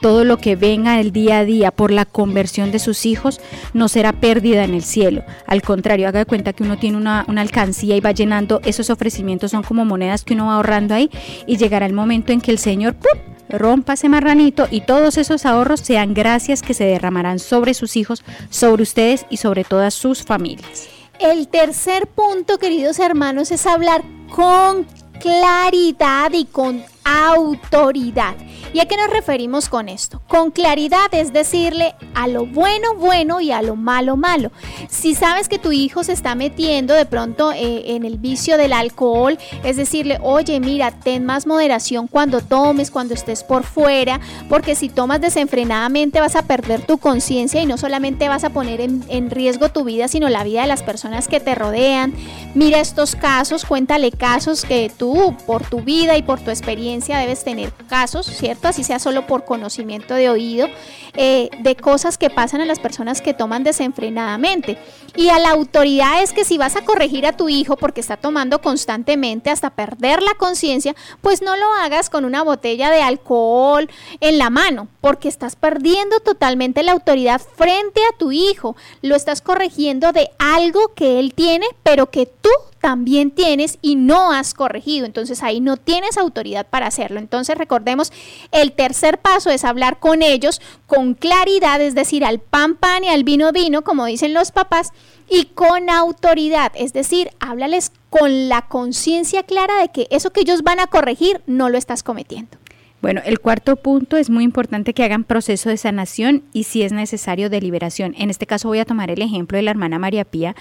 todo 0.00 0.24
lo 0.24 0.36
que 0.36 0.54
venga 0.54 1.00
el 1.00 1.12
día 1.12 1.38
a 1.38 1.44
día 1.46 1.70
por 1.70 1.90
la 1.90 2.04
conversión 2.04 2.70
de 2.70 2.78
sus 2.78 3.06
hijos 3.06 3.40
no 3.72 3.88
será 3.88 4.12
pérdida 4.12 4.62
en 4.62 4.74
el 4.74 4.82
cielo. 4.82 5.24
Al 5.46 5.62
contrario, 5.62 6.06
haga 6.06 6.18
de 6.18 6.26
cuenta 6.26 6.52
que 6.52 6.62
uno 6.62 6.76
tiene 6.76 6.98
una, 6.98 7.24
una, 7.26 7.40
alcancía 7.40 7.96
y 7.96 8.00
va 8.00 8.12
llenando 8.12 8.60
esos 8.66 8.90
ofrecimientos, 8.90 9.52
son 9.52 9.62
como 9.62 9.86
monedas 9.86 10.22
que 10.22 10.34
uno 10.34 10.48
va 10.48 10.56
ahorrando 10.56 10.94
ahí 10.94 11.08
y 11.46 11.56
llegará 11.56 11.86
el 11.86 11.94
momento 11.94 12.34
en 12.34 12.42
que 12.42 12.50
el 12.50 12.58
Señor 12.58 12.96
¡pum! 12.96 13.33
Rompa 13.48 13.94
ese 13.94 14.08
marranito 14.08 14.66
y 14.70 14.82
todos 14.82 15.18
esos 15.18 15.46
ahorros 15.46 15.80
sean 15.80 16.14
gracias 16.14 16.62
que 16.62 16.74
se 16.74 16.84
derramarán 16.84 17.38
sobre 17.38 17.74
sus 17.74 17.96
hijos, 17.96 18.24
sobre 18.50 18.82
ustedes 18.82 19.26
y 19.30 19.38
sobre 19.38 19.64
todas 19.64 19.94
sus 19.94 20.22
familias. 20.22 20.88
El 21.20 21.48
tercer 21.48 22.06
punto, 22.06 22.58
queridos 22.58 22.98
hermanos, 22.98 23.50
es 23.50 23.66
hablar 23.66 24.02
con 24.30 24.86
claridad 25.20 26.32
y 26.32 26.44
con 26.44 26.82
autoridad. 27.04 28.34
¿Y 28.72 28.80
a 28.80 28.86
qué 28.86 28.96
nos 28.96 29.08
referimos 29.08 29.68
con 29.68 29.88
esto? 29.88 30.20
Con 30.26 30.50
claridad 30.50 31.12
es 31.12 31.32
decirle 31.32 31.94
a 32.14 32.26
lo 32.26 32.46
bueno 32.46 32.94
bueno 32.96 33.40
y 33.40 33.52
a 33.52 33.62
lo 33.62 33.76
malo 33.76 34.16
malo. 34.16 34.50
Si 34.88 35.14
sabes 35.14 35.48
que 35.48 35.58
tu 35.58 35.70
hijo 35.70 36.02
se 36.02 36.12
está 36.12 36.34
metiendo 36.34 36.94
de 36.94 37.06
pronto 37.06 37.52
eh, 37.52 37.94
en 37.94 38.04
el 38.04 38.18
vicio 38.18 38.56
del 38.56 38.72
alcohol, 38.72 39.38
es 39.62 39.76
decirle, 39.76 40.18
oye, 40.22 40.58
mira, 40.60 40.90
ten 40.90 41.24
más 41.24 41.46
moderación 41.46 42.08
cuando 42.08 42.40
tomes, 42.40 42.90
cuando 42.90 43.14
estés 43.14 43.44
por 43.44 43.64
fuera, 43.64 44.20
porque 44.48 44.74
si 44.74 44.88
tomas 44.88 45.20
desenfrenadamente 45.20 46.20
vas 46.20 46.36
a 46.36 46.42
perder 46.42 46.84
tu 46.84 46.98
conciencia 46.98 47.62
y 47.62 47.66
no 47.66 47.78
solamente 47.78 48.28
vas 48.28 48.44
a 48.44 48.50
poner 48.50 48.80
en, 48.80 49.04
en 49.08 49.30
riesgo 49.30 49.68
tu 49.68 49.84
vida, 49.84 50.08
sino 50.08 50.28
la 50.28 50.44
vida 50.44 50.62
de 50.62 50.68
las 50.68 50.82
personas 50.82 51.28
que 51.28 51.40
te 51.40 51.54
rodean. 51.54 52.14
Mira 52.54 52.80
estos 52.80 53.14
casos, 53.14 53.64
cuéntale 53.64 54.10
casos 54.10 54.64
que 54.64 54.90
tú, 54.96 55.36
por 55.46 55.64
tu 55.64 55.80
vida 55.80 56.16
y 56.16 56.22
por 56.22 56.40
tu 56.40 56.50
experiencia, 56.50 56.93
debes 57.00 57.44
tener 57.44 57.72
casos, 57.88 58.26
¿cierto? 58.26 58.68
así 58.68 58.84
sea 58.84 58.98
solo 58.98 59.26
por 59.26 59.44
conocimiento 59.44 60.14
de 60.14 60.30
oído, 60.30 60.68
eh, 61.14 61.50
de 61.60 61.76
cosas 61.76 62.18
que 62.18 62.30
pasan 62.30 62.60
a 62.60 62.64
las 62.64 62.80
personas 62.80 63.20
que 63.20 63.34
toman 63.34 63.64
desenfrenadamente. 63.64 64.78
Y 65.16 65.28
a 65.28 65.38
la 65.38 65.50
autoridad 65.50 66.22
es 66.22 66.32
que 66.32 66.44
si 66.44 66.58
vas 66.58 66.76
a 66.76 66.84
corregir 66.84 67.26
a 67.26 67.36
tu 67.36 67.48
hijo 67.48 67.76
porque 67.76 68.00
está 68.00 68.16
tomando 68.16 68.60
constantemente 68.60 69.50
hasta 69.50 69.70
perder 69.70 70.22
la 70.22 70.34
conciencia, 70.34 70.94
pues 71.20 71.40
no 71.40 71.56
lo 71.56 71.72
hagas 71.74 72.10
con 72.10 72.24
una 72.24 72.42
botella 72.42 72.90
de 72.90 73.02
alcohol 73.02 73.88
en 74.20 74.38
la 74.38 74.50
mano, 74.50 74.88
porque 75.00 75.28
estás 75.28 75.56
perdiendo 75.56 76.20
totalmente 76.20 76.82
la 76.82 76.92
autoridad 76.92 77.40
frente 77.56 78.00
a 78.12 78.16
tu 78.18 78.32
hijo. 78.32 78.76
Lo 79.02 79.14
estás 79.14 79.40
corrigiendo 79.40 80.12
de 80.12 80.30
algo 80.38 80.94
que 80.94 81.20
él 81.20 81.34
tiene, 81.34 81.66
pero 81.82 82.10
que 82.10 82.26
tú 82.26 82.50
también 82.84 83.30
tienes 83.30 83.78
y 83.80 83.96
no 83.96 84.30
has 84.30 84.52
corregido. 84.52 85.06
Entonces 85.06 85.42
ahí 85.42 85.58
no 85.58 85.78
tienes 85.78 86.18
autoridad 86.18 86.66
para 86.66 86.86
hacerlo. 86.86 87.18
Entonces 87.18 87.56
recordemos, 87.56 88.12
el 88.52 88.72
tercer 88.72 89.16
paso 89.16 89.48
es 89.48 89.64
hablar 89.64 90.00
con 90.00 90.20
ellos 90.20 90.60
con 90.86 91.14
claridad, 91.14 91.80
es 91.80 91.94
decir, 91.94 92.26
al 92.26 92.40
pan 92.40 92.74
pan 92.74 93.02
y 93.02 93.08
al 93.08 93.24
vino 93.24 93.52
vino, 93.52 93.84
como 93.84 94.04
dicen 94.04 94.34
los 94.34 94.52
papás, 94.52 94.92
y 95.30 95.46
con 95.46 95.88
autoridad, 95.88 96.72
es 96.74 96.92
decir, 96.92 97.30
háblales 97.40 97.90
con 98.10 98.50
la 98.50 98.60
conciencia 98.68 99.44
clara 99.44 99.80
de 99.80 99.88
que 99.88 100.06
eso 100.10 100.30
que 100.30 100.42
ellos 100.42 100.62
van 100.62 100.78
a 100.78 100.86
corregir 100.86 101.40
no 101.46 101.70
lo 101.70 101.78
estás 101.78 102.02
cometiendo. 102.02 102.58
Bueno, 103.00 103.22
el 103.24 103.40
cuarto 103.40 103.76
punto 103.76 104.18
es 104.18 104.28
muy 104.28 104.44
importante 104.44 104.92
que 104.92 105.04
hagan 105.04 105.24
proceso 105.24 105.70
de 105.70 105.78
sanación 105.78 106.42
y 106.52 106.64
si 106.64 106.82
es 106.82 106.92
necesario 106.92 107.48
de 107.48 107.62
liberación. 107.62 108.14
En 108.18 108.28
este 108.28 108.46
caso 108.46 108.68
voy 108.68 108.80
a 108.80 108.84
tomar 108.84 109.10
el 109.10 109.22
ejemplo 109.22 109.56
de 109.56 109.62
la 109.62 109.70
hermana 109.70 109.98
María 109.98 110.26
Pía, 110.26 110.54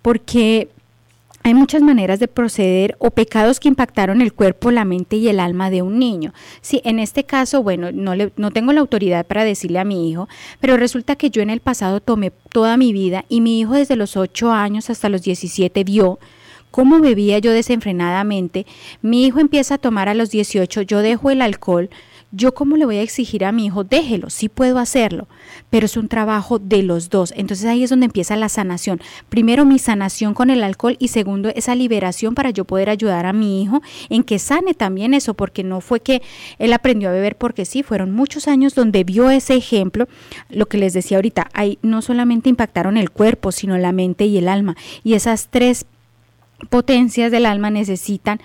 porque 0.00 0.70
hay 1.42 1.54
muchas 1.54 1.80
maneras 1.80 2.20
de 2.20 2.28
proceder 2.28 2.96
o 2.98 3.10
pecados 3.10 3.60
que 3.60 3.68
impactaron 3.68 4.20
el 4.20 4.34
cuerpo, 4.34 4.70
la 4.70 4.84
mente 4.84 5.16
y 5.16 5.28
el 5.28 5.40
alma 5.40 5.70
de 5.70 5.82
un 5.82 5.98
niño. 5.98 6.34
Sí, 6.60 6.82
en 6.84 6.98
este 6.98 7.24
caso, 7.24 7.62
bueno, 7.62 7.92
no, 7.92 8.14
le, 8.14 8.32
no 8.36 8.50
tengo 8.50 8.72
la 8.72 8.80
autoridad 8.80 9.26
para 9.26 9.44
decirle 9.44 9.78
a 9.78 9.84
mi 9.84 10.10
hijo, 10.10 10.28
pero 10.60 10.76
resulta 10.76 11.16
que 11.16 11.30
yo 11.30 11.40
en 11.40 11.50
el 11.50 11.60
pasado 11.60 12.00
tomé 12.00 12.30
toda 12.30 12.76
mi 12.76 12.92
vida 12.92 13.24
y 13.28 13.40
mi 13.40 13.58
hijo 13.58 13.74
desde 13.74 13.96
los 13.96 14.16
8 14.16 14.52
años 14.52 14.90
hasta 14.90 15.08
los 15.08 15.22
17 15.22 15.82
vio 15.84 16.18
cómo 16.70 17.00
bebía 17.00 17.38
yo 17.38 17.52
desenfrenadamente. 17.52 18.66
Mi 19.02 19.24
hijo 19.24 19.40
empieza 19.40 19.74
a 19.74 19.78
tomar 19.78 20.08
a 20.08 20.14
los 20.14 20.30
18, 20.30 20.82
yo 20.82 21.00
dejo 21.00 21.30
el 21.30 21.42
alcohol, 21.42 21.90
yo 22.32 22.54
cómo 22.54 22.76
le 22.76 22.84
voy 22.84 22.96
a 22.96 23.02
exigir 23.02 23.44
a 23.44 23.52
mi 23.52 23.66
hijo, 23.66 23.82
déjelo, 23.82 24.30
sí 24.30 24.48
puedo 24.48 24.78
hacerlo, 24.78 25.26
pero 25.68 25.86
es 25.86 25.96
un 25.96 26.08
trabajo 26.08 26.58
de 26.58 26.82
los 26.82 27.10
dos. 27.10 27.32
Entonces 27.36 27.66
ahí 27.66 27.82
es 27.82 27.90
donde 27.90 28.06
empieza 28.06 28.36
la 28.36 28.48
sanación. 28.48 29.00
Primero 29.28 29.64
mi 29.64 29.78
sanación 29.78 30.34
con 30.34 30.50
el 30.50 30.62
alcohol 30.62 30.96
y 31.00 31.08
segundo 31.08 31.48
esa 31.54 31.74
liberación 31.74 32.34
para 32.34 32.50
yo 32.50 32.64
poder 32.64 32.88
ayudar 32.88 33.26
a 33.26 33.32
mi 33.32 33.62
hijo 33.62 33.82
en 34.08 34.22
que 34.22 34.38
sane 34.38 34.74
también 34.74 35.12
eso, 35.12 35.34
porque 35.34 35.64
no 35.64 35.80
fue 35.80 36.00
que 36.00 36.22
él 36.58 36.72
aprendió 36.72 37.08
a 37.08 37.12
beber 37.12 37.36
porque 37.36 37.64
sí, 37.64 37.82
fueron 37.82 38.12
muchos 38.12 38.46
años 38.46 38.74
donde 38.74 39.02
vio 39.02 39.30
ese 39.30 39.56
ejemplo, 39.56 40.06
lo 40.48 40.66
que 40.66 40.78
les 40.78 40.92
decía 40.92 41.18
ahorita, 41.18 41.48
ahí 41.52 41.78
no 41.82 42.00
solamente 42.00 42.48
impactaron 42.48 42.96
el 42.96 43.10
cuerpo, 43.10 43.50
sino 43.50 43.76
la 43.76 43.92
mente 43.92 44.26
y 44.26 44.38
el 44.38 44.48
alma. 44.48 44.76
Y 45.02 45.14
esas 45.14 45.48
tres 45.50 45.86
potencias 46.68 47.32
del 47.32 47.46
alma 47.46 47.70
necesitan 47.70 48.40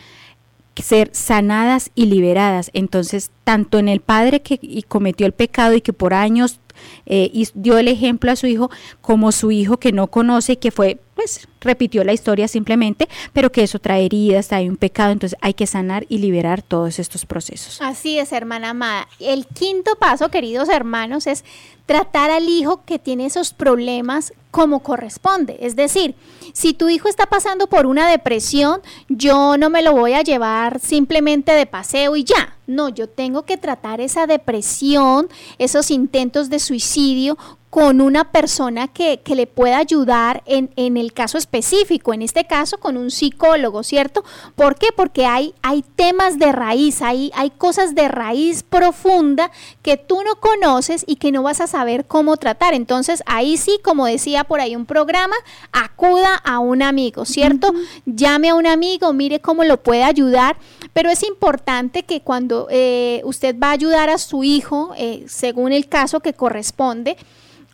ser 0.84 1.10
sanadas 1.14 1.92
y 1.96 2.08
liberadas. 2.08 2.70
Entonces, 2.74 3.32
tanto 3.44 3.80
en 3.80 3.88
el 3.88 4.02
padre 4.02 4.42
que 4.42 4.84
cometió 4.88 5.26
el 5.26 5.34
pecado 5.34 5.74
y 5.74 5.82
que 5.82 5.94
por 5.94 6.14
años 6.14 6.60
eh, 7.06 7.30
y 7.34 7.48
dio 7.54 7.78
el 7.78 7.88
ejemplo 7.88 8.32
a 8.32 8.36
su 8.36 8.48
hijo 8.48 8.70
como 9.02 9.32
su 9.32 9.52
hijo 9.52 9.78
que 9.78 9.92
no 9.92 10.08
conoce, 10.08 10.58
que 10.58 10.72
fue, 10.72 11.00
pues 11.26 11.48
repitió 11.60 12.04
la 12.04 12.14
historia 12.14 12.48
simplemente, 12.48 13.10
pero 13.34 13.52
que 13.52 13.64
eso 13.64 13.80
trae 13.80 14.06
heridas, 14.06 14.50
trae 14.50 14.70
un 14.70 14.78
pecado, 14.78 15.12
entonces 15.12 15.36
hay 15.42 15.56
que 15.56 15.66
sanar 15.66 16.06
y 16.08 16.20
liberar 16.20 16.62
todos 16.62 17.00
estos 17.00 17.26
procesos. 17.26 17.82
Así 17.82 18.20
es, 18.20 18.32
hermana 18.32 18.70
amada. 18.70 19.08
El 19.20 19.48
quinto 19.48 19.96
paso, 19.96 20.30
queridos 20.30 20.70
hermanos, 20.70 21.26
es 21.26 21.44
tratar 21.88 22.30
al 22.30 22.48
hijo 22.48 22.84
que 22.86 23.00
tiene 23.00 23.26
esos 23.26 23.54
problemas 23.54 24.34
como 24.52 24.82
corresponde. 24.82 25.58
Es 25.60 25.76
decir, 25.76 26.14
si 26.54 26.74
tu 26.74 26.90
hijo 26.90 27.10
está 27.10 27.26
pasando 27.26 27.66
por 27.66 27.88
una 27.88 28.08
depresión, 28.08 28.82
yo 29.10 29.58
no 29.58 29.72
me 29.72 29.82
lo 29.82 29.94
voy 29.94 30.14
a 30.14 30.22
llevar 30.22 30.80
simplemente 30.80 31.54
de 31.54 31.66
paseo 31.66 32.16
y 32.16 32.24
ya. 32.24 32.56
No, 32.68 32.90
yo 32.90 33.10
tengo 33.10 33.46
que 33.46 33.58
tratar 33.58 34.00
esa 34.00 34.28
depresión, 34.28 35.28
esos 35.58 35.90
intentos 35.90 36.52
de 36.52 36.60
suicidio 36.60 37.38
con 37.76 38.00
una 38.00 38.32
persona 38.32 38.88
que, 38.88 39.20
le 39.36 39.48
pueda 39.48 39.80
ayudar 39.80 40.44
en, 40.46 40.72
en, 40.78 40.96
el 40.96 41.12
caso 41.12 41.38
específico, 41.38 42.14
en 42.14 42.22
este 42.22 42.46
caso 42.46 42.78
con 42.78 42.96
un 42.96 43.12
psicólogo, 43.12 43.84
¿cierto? 43.84 44.24
¿Por 44.56 44.78
qué? 44.78 44.88
Porque 44.96 45.26
hay, 45.26 45.54
hay 45.62 45.84
temas 45.98 46.40
de 46.40 46.54
raíz, 46.54 47.02
hay, 47.02 47.34
hay 47.36 47.50
cosas 47.50 47.94
de 47.94 48.08
raíz 48.08 48.64
profunda 48.64 49.52
que 49.82 49.98
tú 49.98 50.22
no 50.24 50.40
conoces 50.40 51.04
y 51.06 51.18
que 51.18 51.34
no 51.34 51.44
vas 51.44 51.60
a 51.60 51.68
saber 51.68 52.06
cómo 52.06 52.38
tratar. 52.38 52.74
Entonces 52.74 53.22
ahí 53.26 53.58
sí, 53.58 53.78
como 53.84 54.06
decía 54.06 54.46
por 54.46 54.62
ahí 54.62 54.74
un 54.74 54.86
programa, 54.86 55.36
acuda 55.74 56.34
a 56.46 56.60
un 56.60 56.82
amigo, 56.82 57.26
¿cierto? 57.26 57.74
Llame 58.06 58.52
a 58.52 58.56
un 58.56 58.68
amigo, 58.68 59.12
mire 59.12 59.42
cómo 59.42 59.66
lo 59.66 59.84
puede 59.84 60.06
ayudar, 60.06 60.56
pero 60.94 61.10
es 61.10 61.24
importante 61.24 62.04
que 62.04 62.22
cuando 62.22 62.70
eh, 62.72 63.20
usted 63.26 63.54
va 63.62 63.72
a 63.72 63.74
ayudar 63.74 64.10
a 64.10 64.18
su 64.18 64.46
hijo, 64.46 64.94
eh, 64.98 65.26
según 65.28 65.74
el 65.74 65.90
caso 65.90 66.22
que 66.22 66.32
corresponde, 66.32 67.18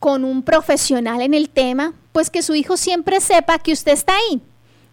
con 0.02 0.26
un 0.26 0.42
profesional 0.42 1.22
en 1.22 1.36
el 1.36 1.52
tema, 1.52 1.94
pues 2.12 2.32
que 2.32 2.42
su 2.42 2.56
hijo 2.56 2.76
siempre 2.76 3.22
sepa 3.22 3.60
que 3.60 3.72
usted 3.72 3.92
está 3.92 4.14
ahí, 4.16 4.42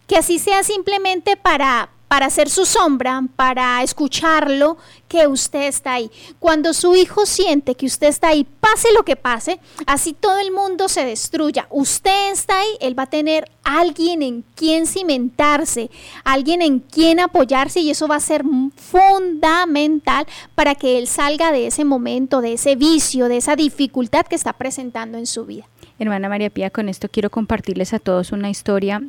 que 0.05 0.15
así 0.15 0.37
sea 0.37 0.61
simplemente 0.61 1.35
para, 1.35 1.89
para 2.09 2.25
hacer 2.25 2.49
su 2.49 2.65
sombra, 2.65 3.23
para 3.37 3.81
escucharlo, 3.83 4.77
que 5.07 5.27
usted 5.27 5.67
está 5.67 5.93
ahí. 5.93 6.11
Cuando 6.39 6.73
su 6.73 6.95
hijo 6.95 7.25
siente 7.25 7.75
que 7.75 7.85
usted 7.85 8.07
está 8.07 8.29
ahí, 8.29 8.45
pase 8.59 8.89
lo 8.93 9.03
que 9.03 9.15
pase, 9.15 9.59
así 9.85 10.13
todo 10.13 10.39
el 10.39 10.51
mundo 10.51 10.89
se 10.89 11.05
destruya. 11.05 11.67
Usted 11.69 12.31
está 12.31 12.59
ahí, 12.59 12.67
él 12.81 12.97
va 12.97 13.03
a 13.03 13.09
tener 13.09 13.49
alguien 13.63 14.23
en 14.23 14.43
quien 14.55 14.87
cimentarse, 14.87 15.91
alguien 16.23 16.61
en 16.61 16.79
quien 16.79 17.19
apoyarse 17.19 17.79
y 17.79 17.91
eso 17.91 18.07
va 18.07 18.15
a 18.15 18.19
ser 18.19 18.43
fundamental 18.75 20.25
para 20.55 20.75
que 20.75 20.97
él 20.97 21.07
salga 21.07 21.51
de 21.51 21.67
ese 21.67 21.85
momento, 21.85 22.41
de 22.41 22.53
ese 22.53 22.75
vicio, 22.75 23.29
de 23.29 23.37
esa 23.37 23.55
dificultad 23.55 24.25
que 24.25 24.35
está 24.35 24.53
presentando 24.53 25.19
en 25.19 25.27
su 25.27 25.45
vida. 25.45 25.67
Hermana 25.99 26.27
María 26.27 26.49
Pía, 26.49 26.71
con 26.71 26.89
esto 26.89 27.07
quiero 27.09 27.29
compartirles 27.29 27.93
a 27.93 27.99
todos 27.99 28.31
una 28.31 28.49
historia 28.49 29.03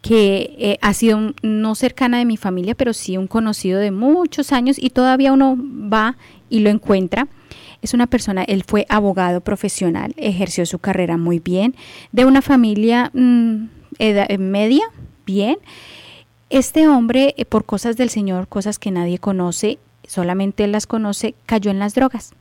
que 0.00 0.54
eh, 0.58 0.78
ha 0.80 0.94
sido 0.94 1.34
no 1.42 1.74
cercana 1.74 2.18
de 2.18 2.24
mi 2.24 2.36
familia, 2.36 2.74
pero 2.74 2.92
sí 2.92 3.16
un 3.16 3.26
conocido 3.26 3.78
de 3.78 3.90
muchos 3.90 4.52
años 4.52 4.76
y 4.78 4.90
todavía 4.90 5.32
uno 5.32 5.56
va 5.58 6.16
y 6.48 6.60
lo 6.60 6.70
encuentra. 6.70 7.28
Es 7.82 7.94
una 7.94 8.06
persona, 8.06 8.44
él 8.44 8.64
fue 8.66 8.86
abogado 8.88 9.40
profesional, 9.40 10.14
ejerció 10.16 10.66
su 10.66 10.78
carrera 10.78 11.16
muy 11.16 11.38
bien, 11.38 11.74
de 12.12 12.24
una 12.24 12.42
familia 12.42 13.10
mm, 13.14 13.64
eh, 13.98 14.38
media, 14.38 14.84
bien. 15.26 15.56
Este 16.50 16.88
hombre, 16.88 17.34
eh, 17.36 17.44
por 17.44 17.64
cosas 17.64 17.96
del 17.96 18.10
Señor, 18.10 18.48
cosas 18.48 18.78
que 18.78 18.90
nadie 18.90 19.18
conoce, 19.18 19.78
solamente 20.06 20.64
él 20.64 20.72
las 20.72 20.86
conoce, 20.86 21.34
cayó 21.46 21.70
en 21.70 21.78
las 21.78 21.94
drogas 21.94 22.32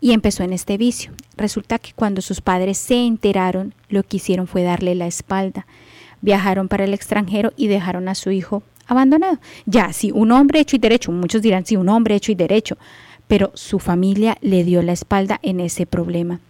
y 0.00 0.12
empezó 0.12 0.42
en 0.42 0.52
este 0.52 0.76
vicio. 0.76 1.12
Resulta 1.36 1.78
que 1.78 1.92
cuando 1.94 2.20
sus 2.20 2.40
padres 2.40 2.78
se 2.78 3.06
enteraron, 3.06 3.74
lo 3.88 4.02
que 4.02 4.18
hicieron 4.18 4.46
fue 4.46 4.62
darle 4.62 4.94
la 4.94 5.06
espalda 5.06 5.66
viajaron 6.24 6.68
para 6.68 6.84
el 6.84 6.94
extranjero 6.94 7.52
y 7.54 7.68
dejaron 7.68 8.08
a 8.08 8.14
su 8.14 8.30
hijo 8.30 8.62
abandonado. 8.86 9.38
Ya, 9.66 9.92
si 9.92 10.10
un 10.10 10.32
hombre 10.32 10.60
hecho 10.60 10.76
y 10.76 10.78
derecho, 10.78 11.12
muchos 11.12 11.42
dirán, 11.42 11.66
sí, 11.66 11.76
un 11.76 11.90
hombre 11.90 12.14
hecho 12.14 12.32
y 12.32 12.34
derecho, 12.34 12.78
pero 13.28 13.52
su 13.54 13.78
familia 13.78 14.36
le 14.40 14.64
dio 14.64 14.82
la 14.82 14.92
espalda 14.92 15.38
en 15.42 15.60
ese 15.60 15.84
problema. 15.84 16.40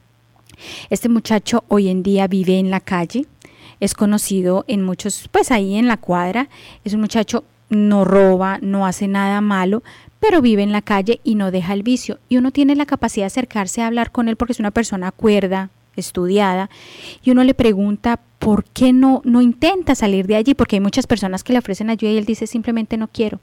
Este 0.91 1.09
muchacho 1.09 1.65
hoy 1.67 1.89
en 1.89 2.05
día 2.05 2.29
vive 2.29 2.59
en 2.59 2.71
la 2.71 2.79
calle, 2.79 3.27
es 3.81 3.95
conocido 3.95 4.65
en 4.69 4.85
muchos, 4.85 5.29
pues 5.33 5.51
ahí 5.51 5.75
en 5.75 5.89
la 5.89 5.97
cuadra, 5.97 6.49
es 6.85 6.95
un 6.95 7.01
muchacho, 7.01 7.43
no 7.69 8.05
roba, 8.05 8.59
no 8.63 8.87
hace 8.87 9.09
nada 9.09 9.41
malo, 9.41 9.83
pero 10.21 10.41
vive 10.41 10.63
en 10.63 10.71
la 10.71 10.83
calle 10.83 11.21
y 11.25 11.35
no 11.35 11.51
deja 11.51 11.73
el 11.73 11.83
vicio. 11.83 12.21
Y 12.29 12.37
uno 12.37 12.53
tiene 12.53 12.77
la 12.77 12.87
capacidad 12.87 13.25
de 13.25 13.27
acercarse 13.27 13.83
a 13.83 13.89
hablar 13.89 14.13
con 14.13 14.29
él 14.29 14.37
porque 14.37 14.53
es 14.53 14.61
una 14.61 14.71
persona 14.71 15.11
cuerda, 15.11 15.71
estudiada, 15.97 16.71
y 17.23 17.31
uno 17.31 17.43
le 17.43 17.55
pregunta 17.55 18.21
por 18.45 18.65
qué 18.65 18.93
no, 18.93 19.23
no 19.25 19.41
intenta 19.41 19.95
salir 19.95 20.27
de 20.27 20.37
allí, 20.37 20.53
porque 20.55 20.77
hay 20.77 20.81
muchas 20.81 21.07
personas 21.07 21.43
que 21.43 21.55
le 21.55 21.59
ofrecen 21.61 21.89
ayuda 21.89 22.11
y 22.13 22.19
él 22.19 22.27
dice 22.27 22.47
simplemente 22.47 22.99
no 22.99 23.09
quiero. 23.09 23.41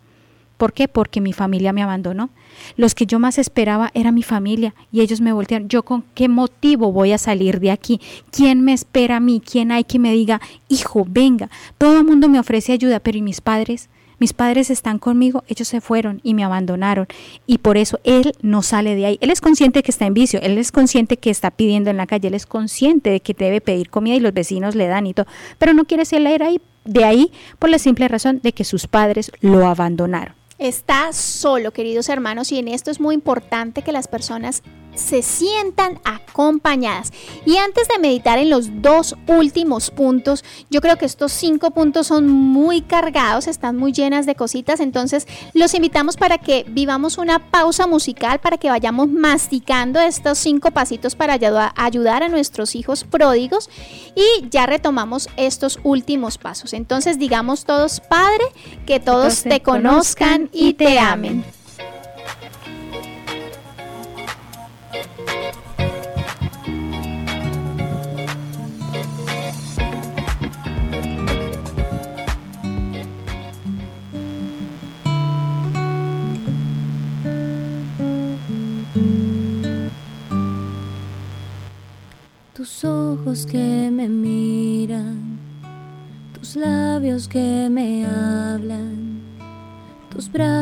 ¿Por 0.57 0.73
qué? 0.73 0.87
Porque 0.87 1.21
mi 1.21 1.33
familia 1.33 1.73
me 1.73 1.81
abandonó. 1.81 2.29
Los 2.77 2.93
que 2.93 3.07
yo 3.07 3.17
más 3.17 3.39
esperaba 3.39 3.89
era 3.95 4.11
mi 4.11 4.21
familia 4.21 4.75
y 4.91 5.01
ellos 5.01 5.19
me 5.19 5.33
voltearon. 5.33 5.69
¿Yo 5.69 5.81
con 5.81 6.03
qué 6.13 6.29
motivo 6.29 6.91
voy 6.91 7.13
a 7.13 7.17
salir 7.17 7.59
de 7.59 7.71
aquí? 7.71 7.99
¿Quién 8.29 8.61
me 8.61 8.73
espera 8.73 9.15
a 9.15 9.19
mí? 9.19 9.41
¿Quién 9.43 9.71
hay 9.71 9.85
que 9.85 9.97
me 9.97 10.13
diga, 10.13 10.39
hijo, 10.69 11.03
venga? 11.09 11.49
Todo 11.79 11.97
el 11.97 12.05
mundo 12.05 12.29
me 12.29 12.39
ofrece 12.39 12.71
ayuda, 12.71 12.99
pero 12.99 13.17
¿y 13.17 13.23
mis 13.23 13.41
padres? 13.41 13.89
Mis 14.21 14.33
padres 14.33 14.69
están 14.69 14.99
conmigo, 14.99 15.43
ellos 15.47 15.67
se 15.67 15.81
fueron 15.81 16.21
y 16.23 16.35
me 16.35 16.43
abandonaron 16.43 17.07
y 17.47 17.57
por 17.57 17.75
eso 17.75 17.99
él 18.03 18.33
no 18.43 18.61
sale 18.61 18.93
de 18.93 19.07
ahí. 19.07 19.17
Él 19.19 19.31
es 19.31 19.41
consciente 19.41 19.81
que 19.81 19.89
está 19.89 20.05
en 20.05 20.13
vicio, 20.13 20.39
él 20.43 20.59
es 20.59 20.71
consciente 20.71 21.17
que 21.17 21.31
está 21.31 21.49
pidiendo 21.49 21.89
en 21.89 21.97
la 21.97 22.05
calle, 22.05 22.27
él 22.27 22.35
es 22.35 22.45
consciente 22.45 23.09
de 23.09 23.19
que 23.19 23.33
debe 23.33 23.61
pedir 23.61 23.89
comida 23.89 24.15
y 24.15 24.19
los 24.19 24.31
vecinos 24.31 24.75
le 24.75 24.85
dan 24.85 25.07
y 25.07 25.15
todo, 25.15 25.25
pero 25.57 25.73
no 25.73 25.85
quiere 25.85 26.05
salir 26.05 26.43
ahí, 26.43 26.61
de 26.85 27.03
ahí 27.03 27.31
por 27.57 27.71
la 27.71 27.79
simple 27.79 28.07
razón 28.07 28.41
de 28.43 28.53
que 28.53 28.63
sus 28.63 28.85
padres 28.85 29.31
lo 29.41 29.65
abandonaron. 29.65 30.35
Está 30.59 31.11
solo, 31.13 31.71
queridos 31.71 32.07
hermanos, 32.07 32.51
y 32.51 32.59
en 32.59 32.67
esto 32.67 32.91
es 32.91 32.99
muy 32.99 33.15
importante 33.15 33.81
que 33.81 33.91
las 33.91 34.07
personas 34.07 34.61
se 34.95 35.21
sientan 35.21 35.99
acompañadas. 36.03 37.11
Y 37.45 37.57
antes 37.57 37.87
de 37.87 37.99
meditar 37.99 38.37
en 38.37 38.49
los 38.49 38.81
dos 38.81 39.15
últimos 39.27 39.91
puntos, 39.91 40.43
yo 40.69 40.81
creo 40.81 40.97
que 40.97 41.05
estos 41.05 41.31
cinco 41.31 41.71
puntos 41.71 42.07
son 42.07 42.29
muy 42.29 42.81
cargados, 42.81 43.47
están 43.47 43.77
muy 43.77 43.91
llenas 43.91 44.25
de 44.25 44.35
cositas, 44.35 44.79
entonces 44.79 45.27
los 45.53 45.73
invitamos 45.73 46.17
para 46.17 46.37
que 46.37 46.65
vivamos 46.67 47.17
una 47.17 47.51
pausa 47.51 47.87
musical, 47.87 48.39
para 48.39 48.57
que 48.57 48.69
vayamos 48.69 49.09
masticando 49.09 49.99
estos 49.99 50.37
cinco 50.37 50.71
pasitos 50.71 51.15
para 51.15 51.37
ayudar 51.75 52.23
a 52.23 52.29
nuestros 52.29 52.75
hijos 52.75 53.03
pródigos 53.03 53.69
y 54.15 54.47
ya 54.49 54.65
retomamos 54.65 55.29
estos 55.37 55.79
últimos 55.83 56.37
pasos. 56.37 56.73
Entonces 56.73 57.19
digamos 57.19 57.65
todos, 57.65 57.99
Padre, 57.99 58.45
que 58.85 58.99
todos 58.99 59.43
te 59.43 59.61
conozcan 59.61 60.49
y 60.51 60.73
te 60.73 60.99
amen. 60.99 61.43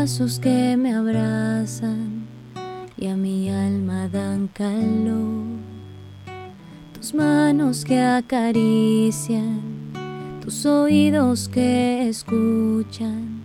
Brazos 0.10 0.40
que 0.40 0.76
me 0.76 0.92
abrazan 0.96 2.26
y 2.98 3.06
a 3.06 3.16
mi 3.16 3.48
alma 3.52 4.08
dan 4.08 4.48
calor, 4.48 5.46
tus 6.94 7.14
manos 7.14 7.86
que 7.86 8.02
acarician, 8.02 9.62
tus 10.42 10.66
oídos 10.66 11.48
que 11.48 12.10
escuchan 12.10 13.44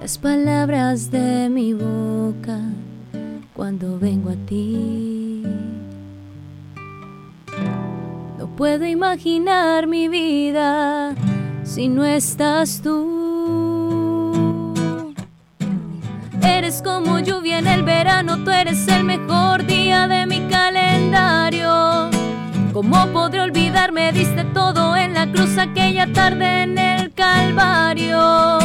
las 0.00 0.16
palabras 0.16 1.10
de 1.10 1.50
mi 1.50 1.74
boca 1.74 2.58
cuando 3.54 3.98
vengo 3.98 4.30
a 4.30 4.36
ti. 4.46 5.42
No 8.38 8.46
puedo 8.56 8.86
imaginar 8.86 9.86
mi 9.86 10.08
vida 10.08 11.14
si 11.62 11.88
no 11.88 12.06
estás 12.06 12.80
tú. 12.80 13.19
eres 16.70 16.82
como 16.82 17.18
lluvia 17.18 17.58
en 17.58 17.66
el 17.66 17.82
verano, 17.82 18.44
tú 18.44 18.50
eres 18.52 18.86
el 18.86 19.02
mejor 19.02 19.66
día 19.66 20.06
de 20.06 20.24
mi 20.26 20.40
calendario. 20.48 22.10
¿Cómo 22.72 23.08
podré 23.08 23.40
olvidarme? 23.40 24.12
Diste 24.12 24.44
todo 24.54 24.94
en 24.94 25.14
la 25.14 25.26
cruz 25.32 25.58
aquella 25.58 26.06
tarde 26.12 26.62
en 26.62 26.78
el 26.78 27.12
Calvario. 27.12 28.58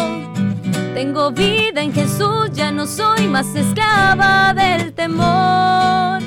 Tengo 0.94 1.32
vida 1.32 1.82
en 1.82 1.94
Jesús, 1.94 2.52
ya 2.54 2.72
no 2.72 2.86
soy 2.86 3.28
más 3.28 3.56
esclava 3.56 4.54
del 4.54 4.94
temor. 4.94 6.22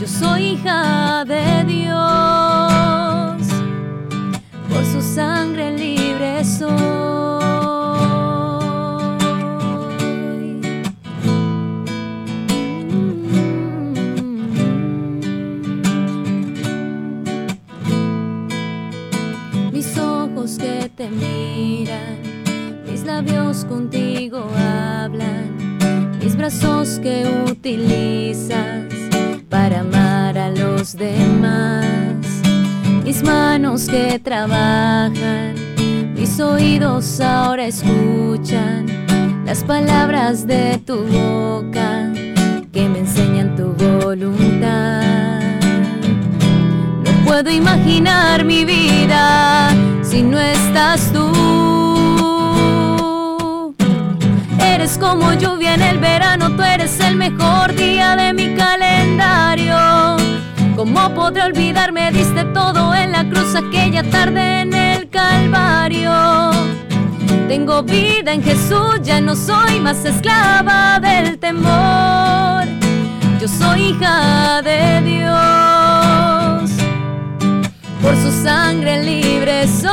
Yo 0.00 0.08
soy 0.08 0.54
hija 0.54 1.24
de 1.24 1.64
Dios, 1.64 3.46
por 4.68 4.84
su 4.84 5.00
sangre 5.00 5.70
libre 5.70 6.44
soy. 6.44 7.05
Te 20.96 21.10
miran, 21.10 22.16
mis 22.86 23.04
labios 23.04 23.66
contigo 23.66 24.48
hablan, 24.56 25.78
mis 26.18 26.34
brazos 26.34 26.98
que 27.00 27.26
utilizas 27.50 28.86
para 29.50 29.80
amar 29.80 30.38
a 30.38 30.48
los 30.48 30.96
demás, 30.96 32.16
mis 33.04 33.22
manos 33.22 33.88
que 33.88 34.18
trabajan, 34.18 35.54
mis 36.14 36.40
oídos 36.40 37.20
ahora 37.20 37.66
escuchan 37.66 38.86
las 39.44 39.64
palabras 39.64 40.46
de 40.46 40.78
tu 40.78 40.96
boca 41.04 42.10
que 42.72 42.88
me 42.88 43.00
enseñan 43.00 43.54
tu 43.54 43.74
voluntad. 43.74 45.42
No 47.04 47.26
puedo 47.26 47.50
imaginar 47.50 48.46
mi 48.46 48.64
vida 48.64 49.74
si 50.16 50.22
no 50.22 50.40
estás 50.40 51.12
tú. 51.12 51.26
Eres 54.58 54.96
como 54.96 55.34
lluvia 55.34 55.74
en 55.74 55.82
el 55.82 55.98
verano, 55.98 56.56
tú 56.56 56.62
eres 56.62 56.98
el 57.00 57.16
mejor 57.16 57.74
día 57.74 58.16
de 58.16 58.32
mi 58.32 58.54
calendario. 58.54 59.76
¿Cómo 60.74 61.10
podré 61.14 61.42
olvidarme? 61.42 62.10
Diste 62.12 62.44
todo 62.54 62.94
en 62.94 63.12
la 63.12 63.28
cruz 63.28 63.54
aquella 63.54 64.02
tarde 64.04 64.60
en 64.62 64.72
el 64.72 65.10
Calvario. 65.10 66.50
Tengo 67.48 67.82
vida 67.82 68.32
en 68.32 68.42
Jesús, 68.42 68.94
ya 69.02 69.20
no 69.20 69.36
soy 69.36 69.80
más 69.80 70.02
esclava 70.06 70.98
del 70.98 71.38
temor. 71.38 72.64
Yo 73.38 73.48
soy 73.48 73.90
hija 73.90 74.62
de 74.62 75.02
Dios 75.02 75.75
por 78.06 78.16
su 78.22 78.30
sangre 78.30 79.02
libre 79.02 79.66
soy. 79.66 79.90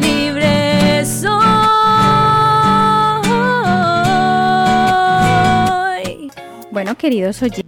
Libre 0.00 1.04
soy. 1.04 1.32
Bueno, 6.70 6.96
queridos 6.96 7.42
oyentes. 7.42 7.64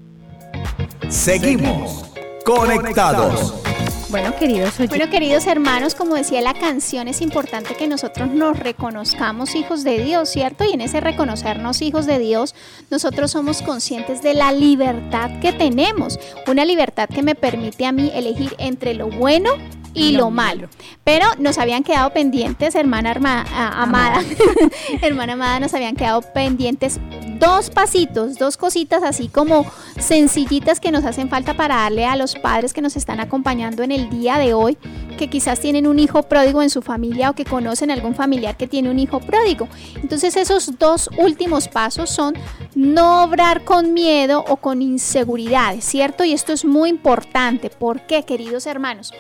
Seguimos 1.09 2.05
conectados. 2.45 3.68
Bueno, 4.11 4.35
queridos. 4.37 4.79
Bueno, 4.89 5.11
queridos 5.11 5.47
hermanos, 5.47 5.95
como 5.95 6.15
decía 6.15 6.41
la 6.41 6.55
canción, 6.55 7.09
es 7.09 7.21
importante 7.21 7.75
que 7.75 7.87
nosotros 7.87 8.31
nos 8.31 8.59
reconozcamos 8.59 9.55
hijos 9.55 9.85
de 9.85 10.03
Dios, 10.03 10.31
¿cierto? 10.31 10.65
Y 10.65 10.73
en 10.73 10.81
ese 10.81 11.01
reconocernos 11.01 11.83
hijos 11.83 12.07
de 12.07 12.19
Dios, 12.19 12.55
nosotros 12.91 13.33
somos 13.33 13.61
conscientes 13.61 14.23
de 14.23 14.33
la 14.33 14.53
libertad 14.53 15.39
que 15.41 15.53
tenemos, 15.53 16.19
una 16.47 16.65
libertad 16.65 17.09
que 17.09 17.23
me 17.23 17.35
permite 17.35 17.85
a 17.85 17.93
mí 17.93 18.11
elegir 18.15 18.55
entre 18.59 18.95
lo 18.95 19.09
bueno 19.09 19.51
y 19.99 20.13
lo 20.13 20.31
malo. 20.31 20.69
Pero 21.05 21.27
nos 21.39 21.59
habían 21.59 21.83
quedado 21.83 22.11
pendientes, 22.13 22.75
hermana 22.75 23.13
amada, 23.13 24.23
hermana 25.03 25.35
amada, 25.35 25.61
nos 25.61 25.75
habían 25.75 25.97
quedado 25.97 26.23
pendientes 26.23 27.01
dos 27.39 27.71
pasitos, 27.71 28.37
dos 28.37 28.57
cositas 28.57 29.03
así 29.03 29.29
como 29.29 29.67
sencillitas 29.99 30.81
que 30.81 30.91
nos 30.91 31.05
hacen 31.05 31.29
falta 31.29 31.55
para 31.55 31.77
darle 31.77 32.05
a 32.05 32.17
los 32.17 32.35
padres 32.35 32.73
que 32.73 32.83
nos 32.83 32.97
están 32.97 33.21
acompañando 33.21 33.83
en 33.83 33.93
el 33.93 34.11
día 34.11 34.39
de 34.39 34.55
hoy, 34.55 34.77
que 35.19 35.29
quizás 35.29 35.61
tienen 35.61 35.87
un 35.87 35.99
hijo 35.99 36.25
pródigo 36.25 36.63
en 36.63 36.71
su 36.71 36.83
familia 36.83 37.31
o 37.31 37.35
que 37.35 37.45
conocen 37.45 37.91
algún 37.91 38.15
familiar 38.15 38.57
que 38.57 38.67
tiene 38.67 38.91
un 38.91 38.99
hijo 38.99 39.21
pródigo. 39.21 39.69
Entonces 40.03 40.37
esos 40.37 40.79
dos 40.79 41.11
últimos 41.17 41.69
pasos 41.69 42.11
son 42.11 42.35
no 42.75 43.25
obrar 43.25 43.65
con 43.65 43.93
miedo 43.93 44.45
o 44.49 44.57
con 44.57 44.83
inseguridad, 44.83 45.77
¿cierto? 45.81 46.25
Y 46.25 46.33
esto 46.33 46.53
es 46.53 46.65
muy 46.65 46.91
importante. 46.91 47.71
¿Por 47.71 48.03
qué, 48.07 48.25
queridos 48.25 48.67
hermanos? 48.67 49.13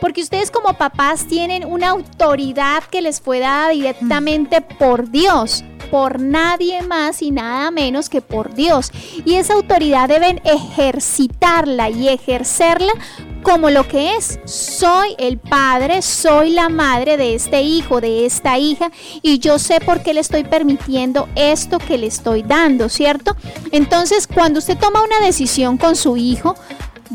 Porque 0.00 0.22
ustedes 0.22 0.50
como 0.50 0.74
papás 0.74 1.26
tienen 1.26 1.64
una 1.64 1.90
autoridad 1.90 2.82
que 2.84 3.02
les 3.02 3.20
fue 3.20 3.40
dada 3.40 3.70
directamente 3.70 4.60
por 4.60 5.10
Dios 5.10 5.64
por 5.90 6.20
nadie 6.20 6.80
más 6.80 7.20
y 7.20 7.30
nada 7.32 7.70
menos 7.70 8.08
que 8.08 8.22
por 8.22 8.54
Dios. 8.54 8.90
Y 9.26 9.34
esa 9.34 9.52
autoridad 9.52 10.08
deben 10.08 10.40
ejercitarla 10.42 11.90
y 11.90 12.08
ejercerla 12.08 12.94
como 13.42 13.68
lo 13.68 13.86
que 13.86 14.16
es. 14.16 14.38
Soy 14.46 15.14
el 15.18 15.38
padre, 15.38 16.00
soy 16.00 16.50
la 16.50 16.70
madre 16.70 17.18
de 17.18 17.34
este 17.34 17.60
hijo, 17.60 18.00
de 18.00 18.24
esta 18.24 18.58
hija, 18.58 18.90
y 19.20 19.38
yo 19.38 19.58
sé 19.58 19.80
por 19.80 20.02
qué 20.02 20.14
le 20.14 20.20
estoy 20.20 20.44
permitiendo 20.44 21.28
esto 21.34 21.78
que 21.78 21.98
le 21.98 22.06
estoy 22.06 22.42
dando, 22.42 22.88
¿cierto? 22.88 23.36
Entonces, 23.70 24.26
cuando 24.26 24.60
usted 24.60 24.78
toma 24.78 25.02
una 25.02 25.20
decisión 25.20 25.76
con 25.76 25.96
su 25.96 26.16
hijo, 26.16 26.54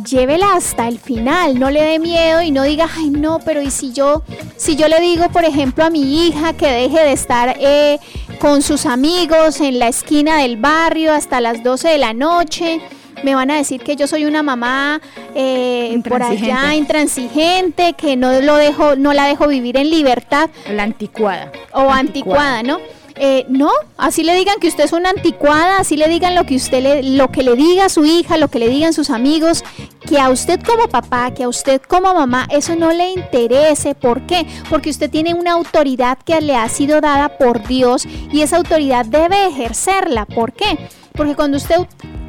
llévela 0.04 0.54
hasta 0.54 0.88
el 0.88 1.00
final, 1.00 1.60
no 1.60 1.70
le 1.70 1.82
dé 1.84 2.00
miedo 2.00 2.42
y 2.42 2.52
no 2.52 2.64
diga, 2.64 2.88
ay 2.98 3.10
no, 3.10 3.40
pero 3.40 3.62
y 3.62 3.72
si 3.72 3.94
yo, 3.94 4.24
si 4.56 4.76
yo 4.76 4.88
le 4.88 5.00
digo, 5.00 5.30
por 5.30 5.46
ejemplo, 5.46 5.84
a 5.86 5.90
mi 5.90 6.28
hija 6.28 6.54
que 6.54 6.68
deje 6.68 7.00
de 7.00 7.12
estar 7.12 7.56
eh, 7.60 8.00
con 8.40 8.62
sus 8.62 8.86
amigos 8.86 9.62
en 9.62 9.80
la 9.80 9.88
esquina 9.88 10.38
del 10.38 10.58
barrio 10.58 11.14
hasta 11.14 11.42
las 11.42 11.64
12 11.64 11.88
de 11.90 11.98
la 11.98 12.14
noche, 12.14 12.82
me 13.24 13.36
van 13.36 13.52
a 13.52 13.58
decir 13.58 13.82
que 13.82 13.96
yo 13.96 14.08
soy 14.08 14.26
una 14.26 14.44
mamá 14.44 15.02
eh, 15.34 16.00
por 16.08 16.22
allá 16.22 16.76
intransigente, 16.76 17.94
que 17.94 18.16
no 18.16 18.42
lo 18.42 18.56
dejo, 18.56 18.96
no 18.96 19.14
la 19.14 19.26
dejo 19.26 19.48
vivir 19.48 19.78
en 19.78 19.90
libertad. 19.90 20.50
La 20.70 20.84
anticuada. 20.84 21.52
O 21.74 21.90
anticuada 21.90 22.64
¿no? 22.64 22.80
Eh, 23.20 23.46
no, 23.50 23.72
así 23.98 24.24
le 24.24 24.36
digan 24.36 24.60
que 24.60 24.68
usted 24.68 24.84
es 24.84 24.94
una 24.94 25.10
anticuada, 25.10 25.80
así 25.80 25.98
le 25.98 26.08
digan 26.08 26.36
lo 26.36 26.46
que 26.46 26.56
usted 26.56 26.84
le, 26.84 27.04
lo 27.04 27.32
que 27.32 27.42
le 27.42 27.56
diga 27.56 27.86
a 27.86 27.90
su 27.90 28.06
hija, 28.06 28.38
lo 28.38 28.50
que 28.50 28.60
le 28.60 28.70
digan 28.70 28.94
sus 28.94 29.10
amigos, 29.10 29.64
que 30.08 30.20
a 30.20 30.30
usted 30.30 30.62
como 30.62 30.88
papá, 30.88 31.34
que 31.34 31.44
a 31.44 31.50
usted 31.50 31.82
como 31.82 32.14
mamá, 32.14 32.48
eso 32.52 32.76
no 32.76 32.92
le 32.92 33.12
interese. 33.12 33.96
¿Por 33.96 34.22
qué? 34.28 34.46
Porque 34.70 34.92
usted 34.92 35.10
tiene 35.10 35.34
una 35.34 35.54
autoridad 35.54 36.20
que 36.20 36.40
le 36.42 36.56
ha 36.56 36.70
sido 36.70 37.02
dada 37.02 37.38
por 37.38 37.66
Dios 37.68 38.08
y 38.32 38.42
esa 38.42 38.58
autoridad 38.58 39.06
debe 39.06 39.48
ejercerla. 39.48 40.26
¿Por 40.26 40.54
qué? 40.54 40.78
Porque 41.14 41.36
cuando 41.36 41.58
usted 41.58 41.78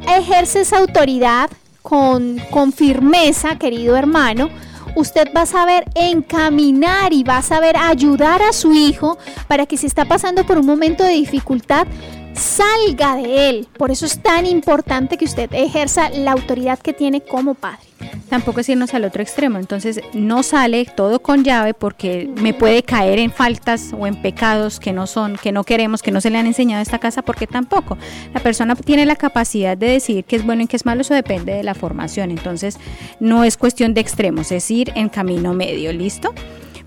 ejerce 0.07 0.61
esa 0.61 0.79
autoridad 0.79 1.51
con, 1.83 2.39
con 2.49 2.73
firmeza, 2.73 3.57
querido 3.57 3.95
hermano, 3.95 4.49
usted 4.95 5.27
va 5.35 5.41
a 5.41 5.45
saber 5.45 5.85
encaminar 5.95 7.13
y 7.13 7.23
va 7.23 7.37
a 7.37 7.41
saber 7.41 7.77
ayudar 7.77 8.41
a 8.41 8.53
su 8.53 8.73
hijo 8.73 9.17
para 9.47 9.65
que 9.65 9.77
si 9.77 9.85
está 9.85 10.05
pasando 10.05 10.45
por 10.45 10.57
un 10.57 10.65
momento 10.65 11.03
de 11.03 11.13
dificultad, 11.13 11.87
salga 12.33 13.15
de 13.15 13.49
él. 13.49 13.67
Por 13.77 13.91
eso 13.91 14.05
es 14.05 14.21
tan 14.21 14.45
importante 14.45 15.17
que 15.17 15.25
usted 15.25 15.49
ejerza 15.53 16.09
la 16.09 16.31
autoridad 16.31 16.79
que 16.79 16.93
tiene 16.93 17.21
como 17.21 17.53
padre. 17.55 17.88
Tampoco 18.29 18.59
es 18.59 18.69
irnos 18.69 18.93
al 18.93 19.05
otro 19.05 19.23
extremo, 19.23 19.57
entonces 19.57 20.01
no 20.13 20.43
sale 20.43 20.85
todo 20.85 21.19
con 21.19 21.43
llave 21.43 21.73
porque 21.73 22.29
me 22.41 22.53
puede 22.53 22.83
caer 22.83 23.19
en 23.19 23.31
faltas 23.31 23.91
o 23.97 24.05
en 24.05 24.21
pecados 24.21 24.79
que 24.79 24.93
no 24.93 25.07
son, 25.07 25.37
que 25.37 25.51
no 25.51 25.63
queremos, 25.63 26.01
que 26.01 26.11
no 26.11 26.21
se 26.21 26.29
le 26.29 26.37
han 26.37 26.45
enseñado 26.45 26.79
a 26.79 26.83
esta 26.83 26.99
casa, 26.99 27.21
porque 27.23 27.47
tampoco. 27.47 27.97
La 28.33 28.39
persona 28.39 28.75
tiene 28.75 29.05
la 29.05 29.15
capacidad 29.15 29.75
de 29.75 29.87
decidir 29.87 30.25
qué 30.25 30.35
es 30.35 30.45
bueno 30.45 30.63
y 30.63 30.67
qué 30.67 30.75
es 30.75 30.85
malo, 30.85 31.01
eso 31.01 31.13
depende 31.13 31.53
de 31.53 31.63
la 31.63 31.73
formación, 31.73 32.31
entonces 32.31 32.77
no 33.19 33.43
es 33.43 33.57
cuestión 33.57 33.93
de 33.93 34.01
extremos, 34.01 34.51
es 34.51 34.69
ir 34.69 34.91
en 34.95 35.09
camino 35.09 35.53
medio, 35.53 35.91
¿listo? 35.91 36.33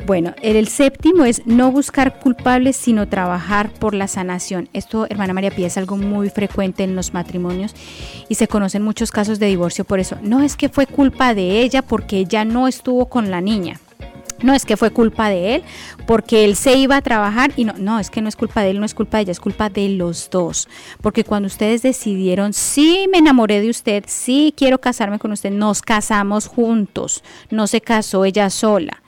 Bueno, 0.05 0.35
el 0.43 0.67
séptimo 0.67 1.25
es 1.25 1.47
no 1.47 1.71
buscar 1.71 2.19
culpables, 2.19 2.77
sino 2.77 3.07
trabajar 3.07 3.73
por 3.73 3.95
la 3.95 4.09
sanación. 4.09 4.69
Esto, 4.73 5.07
hermana 5.09 5.33
María 5.33 5.53
Pía, 5.53 5.69
es 5.69 5.77
algo 5.77 5.97
muy 5.97 6.29
frecuente 6.29 6.83
en 6.83 6.97
los 6.97 7.15
matrimonios 7.15 7.73
y 8.29 8.35
se 8.35 8.49
conocen 8.49 8.83
muchos 8.83 9.13
casos 9.13 9.39
de 9.39 9.47
divorcio 9.47 9.85
por 9.85 10.01
eso. 10.01 10.19
No 10.21 10.43
es 10.43 10.57
que 10.57 10.69
fue 10.69 10.87
culpa 10.87 11.35
de 11.35 11.63
ella 11.63 11.83
porque 11.83 12.19
ella 12.19 12.45
no 12.45 12.67
estuvo 12.67 13.07
con 13.07 13.31
la 13.31 13.41
niña. 13.41 13.79
No 14.43 14.55
es 14.55 14.65
que 14.65 14.77
fue 14.77 14.91
culpa 14.91 15.29
de 15.29 15.55
él 15.55 15.63
porque 16.05 16.45
él 16.45 16.57
se 16.57 16.75
iba 16.75 16.97
a 16.97 17.03
trabajar 17.03 17.53
y 17.57 17.65
no, 17.65 17.75
no, 17.79 18.01
es 18.01 18.11
que 18.11 18.21
no 18.21 18.29
es 18.29 18.35
culpa 18.35 18.63
de 18.63 18.71
él, 18.71 18.81
no 18.81 18.87
es 18.87 18.95
culpa 18.95 19.19
de 19.19 19.23
ella, 19.23 19.33
es 19.33 19.39
culpa 19.39 19.71
de 19.71 19.89
los 19.89 20.31
dos. 20.31 20.69
Porque 21.01 21.23
cuando 21.23 21.47
ustedes 21.47 21.83
decidieron, 21.83 22.53
sí 22.53 23.07
me 23.13 23.19
enamoré 23.19 23.61
de 23.61 23.71
usted, 23.71 24.03
sí 24.09 24.53
quiero 24.57 24.81
casarme 24.81 25.21
con 25.21 25.31
usted, 25.31 25.53
nos 25.53 25.81
casamos 25.81 26.49
juntos, 26.49 27.23
no 27.51 27.69
se 27.69 27.81
casó 27.81 28.25
ella 28.25 28.51
sola. 28.51 29.02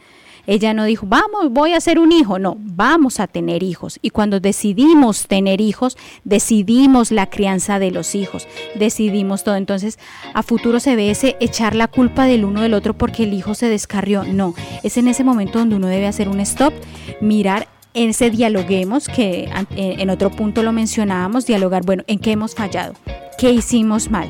Ella 0.47 0.75
no 0.75 0.85
dijo, 0.85 1.07
vamos, 1.09 1.51
voy 1.51 1.73
a 1.73 1.79
hacer 1.79 1.99
un 1.99 2.13
hijo. 2.13 2.39
No, 2.39 2.57
vamos 2.59 3.21
a 3.21 3.27
tener 3.27 3.63
hijos. 3.63 3.99
Y 4.03 4.11
cuando 4.11 4.41
decidimos 4.41 5.27
tener 5.27 5.61
hijos, 5.61 5.97
decidimos 6.25 7.11
la 7.11 7.27
crianza 7.31 7.79
de 7.79 7.91
los 7.91 8.15
hijos, 8.15 8.47
decidimos 8.75 9.45
todo. 9.45 9.57
Entonces, 9.57 9.99
a 10.35 10.43
futuro 10.43 10.81
se 10.81 10.97
ve 10.97 11.11
ese 11.11 11.37
echar 11.41 11.75
la 11.75 11.89
culpa 11.89 12.27
del 12.27 12.45
uno 12.45 12.61
del 12.61 12.75
otro 12.75 12.95
porque 12.95 13.25
el 13.25 13.33
hijo 13.33 13.55
se 13.55 13.69
descarrió. 13.69 14.25
No, 14.25 14.55
es 14.83 14.97
en 14.97 15.09
ese 15.09 15.25
momento 15.25 15.59
donde 15.59 15.77
uno 15.77 15.87
debe 15.87 16.07
hacer 16.07 16.29
un 16.29 16.41
stop, 16.41 16.73
mirar 17.21 17.69
en 17.95 18.11
ese 18.11 18.29
dialoguemos, 18.29 19.07
que 19.07 19.49
en 19.77 20.11
otro 20.11 20.31
punto 20.31 20.63
lo 20.65 20.73
mencionábamos, 20.73 21.47
dialogar, 21.47 21.85
bueno, 21.85 22.03
¿en 22.09 22.19
qué 22.19 22.33
hemos 22.33 22.55
fallado? 22.55 22.95
¿Qué 23.39 23.53
hicimos 23.53 24.11
mal? 24.11 24.29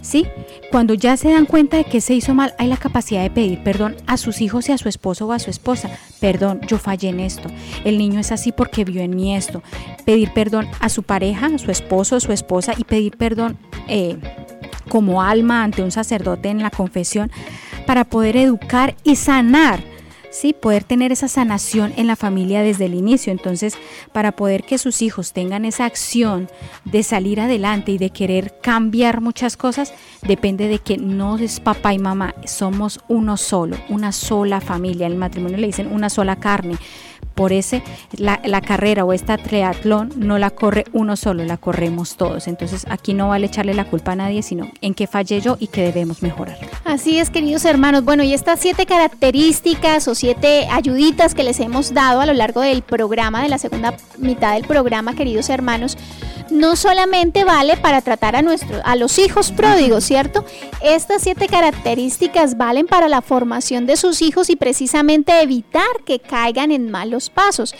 ¿Sí? 0.00 0.26
Cuando 0.70 0.94
ya 0.94 1.16
se 1.16 1.30
dan 1.30 1.46
cuenta 1.46 1.78
de 1.78 1.84
que 1.84 2.00
se 2.00 2.14
hizo 2.14 2.32
mal, 2.32 2.54
hay 2.56 2.68
la 2.68 2.76
capacidad 2.76 3.22
de 3.22 3.30
pedir 3.30 3.62
perdón 3.64 3.96
a 4.06 4.16
sus 4.16 4.40
hijos 4.40 4.68
y 4.68 4.72
a 4.72 4.78
su 4.78 4.88
esposo 4.88 5.26
o 5.26 5.32
a 5.32 5.40
su 5.40 5.50
esposa. 5.50 5.90
Perdón, 6.20 6.60
yo 6.68 6.78
fallé 6.78 7.08
en 7.08 7.18
esto. 7.18 7.48
El 7.84 7.98
niño 7.98 8.20
es 8.20 8.30
así 8.30 8.52
porque 8.52 8.84
vio 8.84 9.02
en 9.02 9.16
mí 9.16 9.34
esto. 9.34 9.64
Pedir 10.04 10.32
perdón 10.32 10.68
a 10.78 10.88
su 10.88 11.02
pareja, 11.02 11.46
a 11.46 11.58
su 11.58 11.72
esposo 11.72 12.16
o 12.16 12.20
su 12.20 12.30
esposa 12.32 12.74
y 12.78 12.84
pedir 12.84 13.16
perdón 13.16 13.58
eh, 13.88 14.16
como 14.88 15.22
alma 15.22 15.64
ante 15.64 15.82
un 15.82 15.90
sacerdote 15.90 16.50
en 16.50 16.62
la 16.62 16.70
confesión 16.70 17.32
para 17.84 18.04
poder 18.04 18.36
educar 18.36 18.94
y 19.02 19.16
sanar 19.16 19.80
¿sí? 20.30 20.52
Poder 20.52 20.84
tener 20.84 21.12
esa 21.12 21.28
sanación 21.28 21.92
en 21.96 22.06
la 22.06 22.16
familia 22.16 22.62
desde 22.62 22.86
el 22.86 22.94
inicio. 22.94 23.32
Entonces, 23.32 23.74
para 24.12 24.32
poder 24.32 24.64
que 24.64 24.78
sus 24.78 25.02
hijos 25.02 25.32
tengan 25.32 25.64
esa 25.64 25.84
acción 25.84 26.48
de 26.84 27.02
salir 27.02 27.40
adelante 27.40 27.92
y 27.92 27.98
de 27.98 28.10
querer 28.10 28.60
cambiar 28.60 29.20
muchas 29.20 29.56
cosas, 29.56 29.92
depende 30.22 30.68
de 30.68 30.78
que 30.78 30.96
no 30.96 31.38
es 31.38 31.60
papá 31.60 31.94
y 31.94 31.98
mamá, 31.98 32.34
somos 32.44 33.00
uno 33.08 33.36
solo, 33.36 33.76
una 33.88 34.12
sola 34.12 34.60
familia. 34.60 35.06
En 35.06 35.12
el 35.12 35.18
matrimonio 35.18 35.58
le 35.58 35.66
dicen 35.66 35.92
una 35.92 36.10
sola 36.10 36.36
carne 36.36 36.76
por 37.40 37.54
ese 37.54 37.82
la, 38.18 38.60
carrera 38.60 39.02
o 39.06 39.14
esta 39.14 39.38
triatlón 39.38 40.12
no 40.14 40.36
la 40.36 40.50
corre 40.50 40.84
uno 40.92 41.16
solo, 41.16 41.42
la 41.42 41.56
corremos 41.56 42.16
todos. 42.16 42.46
Entonces 42.48 42.84
aquí 42.90 43.14
no 43.14 43.28
vale 43.28 43.46
echarle 43.46 43.72
la 43.72 43.86
culpa 43.86 44.12
a 44.12 44.16
nadie, 44.16 44.42
sino 44.42 44.70
en 44.82 44.92
qué 44.92 45.06
fallé 45.06 45.40
yo 45.40 45.56
y 45.58 45.68
qué 45.68 45.80
debemos 45.80 46.22
mejorar. 46.22 46.58
Así 46.84 47.18
es, 47.18 47.30
queridos 47.30 47.64
hermanos. 47.64 48.04
Bueno, 48.04 48.24
y 48.24 48.34
estas 48.34 48.60
siete 48.60 48.84
características 48.84 50.06
o 50.06 50.14
siete 50.14 50.68
ayuditas 50.70 51.34
que 51.34 51.42
les 51.42 51.60
hemos 51.60 51.94
dado 51.94 52.20
a 52.20 52.26
lo 52.26 52.34
largo 52.34 52.60
del 52.60 52.82
programa, 52.82 53.42
de 53.42 53.48
la 53.48 53.56
segunda 53.56 53.96
mitad 54.18 54.52
del 54.52 54.66
programa, 54.66 55.14
queridos 55.14 55.48
hermanos, 55.48 55.96
no 56.50 56.76
solamente 56.76 57.44
vale 57.44 57.76
para 57.76 58.00
tratar 58.00 58.36
a, 58.36 58.42
nuestros, 58.42 58.80
a 58.84 58.96
los 58.96 59.18
hijos 59.18 59.52
pródigos, 59.52 60.04
¿cierto? 60.04 60.44
Estas 60.82 61.22
siete 61.22 61.46
características 61.46 62.56
valen 62.56 62.86
para 62.86 63.08
la 63.08 63.22
formación 63.22 63.86
de 63.86 63.96
sus 63.96 64.22
hijos 64.22 64.50
y 64.50 64.56
precisamente 64.56 65.40
evitar 65.42 65.82
que 66.04 66.18
caigan 66.18 66.70
en 66.70 66.90
malos 66.90 67.30
pasos 67.30 67.74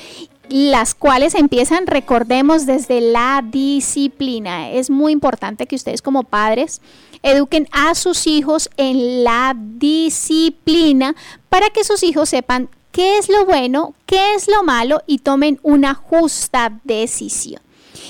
las 0.51 0.97
cuales 0.97 1.37
empiezan, 1.37 1.87
recordemos, 1.87 2.67
desde 2.67 3.01
la 3.01 3.43
disciplina. 3.47 4.71
Es 4.73 4.91
muy 4.91 5.13
importante 5.13 5.67
que 5.67 5.77
ustedes 5.77 6.03
como 6.03 6.25
padres 6.25 6.83
eduquen 7.23 7.69
a 7.71 7.95
sus 7.95 8.27
hijos 8.27 8.69
en 8.77 9.23
la 9.23 9.55
disciplina 9.57 11.15
para 11.49 11.71
que 11.71 11.85
sus 11.85 12.03
hijos 12.03 12.29
sepan 12.29 12.69
qué 12.91 13.19
es 13.19 13.29
lo 13.29 13.47
bueno, 13.47 13.95
qué 14.07 14.35
es 14.35 14.49
lo 14.49 14.65
malo 14.65 15.03
y 15.07 15.19
tomen 15.19 15.61
una 15.63 15.95
justa 15.95 16.81
decisión. 16.83 17.63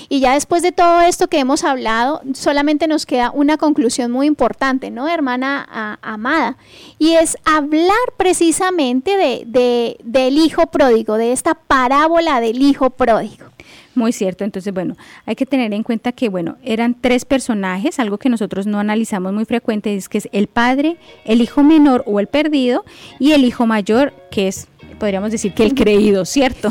Y 0.09 0.19
ya 0.19 0.33
después 0.33 0.63
de 0.63 0.71
todo 0.71 1.01
esto 1.01 1.27
que 1.27 1.39
hemos 1.39 1.63
hablado, 1.63 2.21
solamente 2.33 2.87
nos 2.87 3.05
queda 3.05 3.31
una 3.31 3.57
conclusión 3.57 4.11
muy 4.11 4.27
importante, 4.27 4.91
¿no, 4.91 5.07
hermana 5.07 5.97
amada? 6.01 6.57
Y 6.99 7.13
es 7.13 7.37
hablar 7.45 7.95
precisamente 8.17 9.17
de, 9.17 9.97
del 10.03 10.37
hijo 10.37 10.67
pródigo, 10.67 11.17
de 11.17 11.31
esta 11.31 11.55
parábola 11.55 12.41
del 12.41 12.61
hijo 12.61 12.89
pródigo. 12.89 13.45
Muy 13.93 14.13
cierto, 14.13 14.45
entonces 14.45 14.73
bueno, 14.73 14.95
hay 15.25 15.35
que 15.35 15.45
tener 15.45 15.73
en 15.73 15.83
cuenta 15.83 16.13
que 16.13 16.29
bueno, 16.29 16.55
eran 16.63 16.95
tres 16.99 17.25
personajes, 17.25 17.99
algo 17.99 18.17
que 18.17 18.29
nosotros 18.29 18.65
no 18.65 18.79
analizamos 18.79 19.33
muy 19.33 19.43
frecuente 19.43 19.93
es 19.95 20.07
que 20.07 20.17
es 20.17 20.29
el 20.31 20.47
padre, 20.47 20.95
el 21.25 21.41
hijo 21.41 21.61
menor 21.61 22.03
o 22.07 22.21
el 22.21 22.27
perdido 22.27 22.85
y 23.19 23.33
el 23.33 23.43
hijo 23.43 23.65
mayor 23.65 24.13
que 24.31 24.47
es 24.47 24.69
podríamos 25.01 25.31
decir 25.31 25.55
que 25.55 25.63
el 25.63 25.73
creído, 25.73 26.25
¿cierto? 26.25 26.69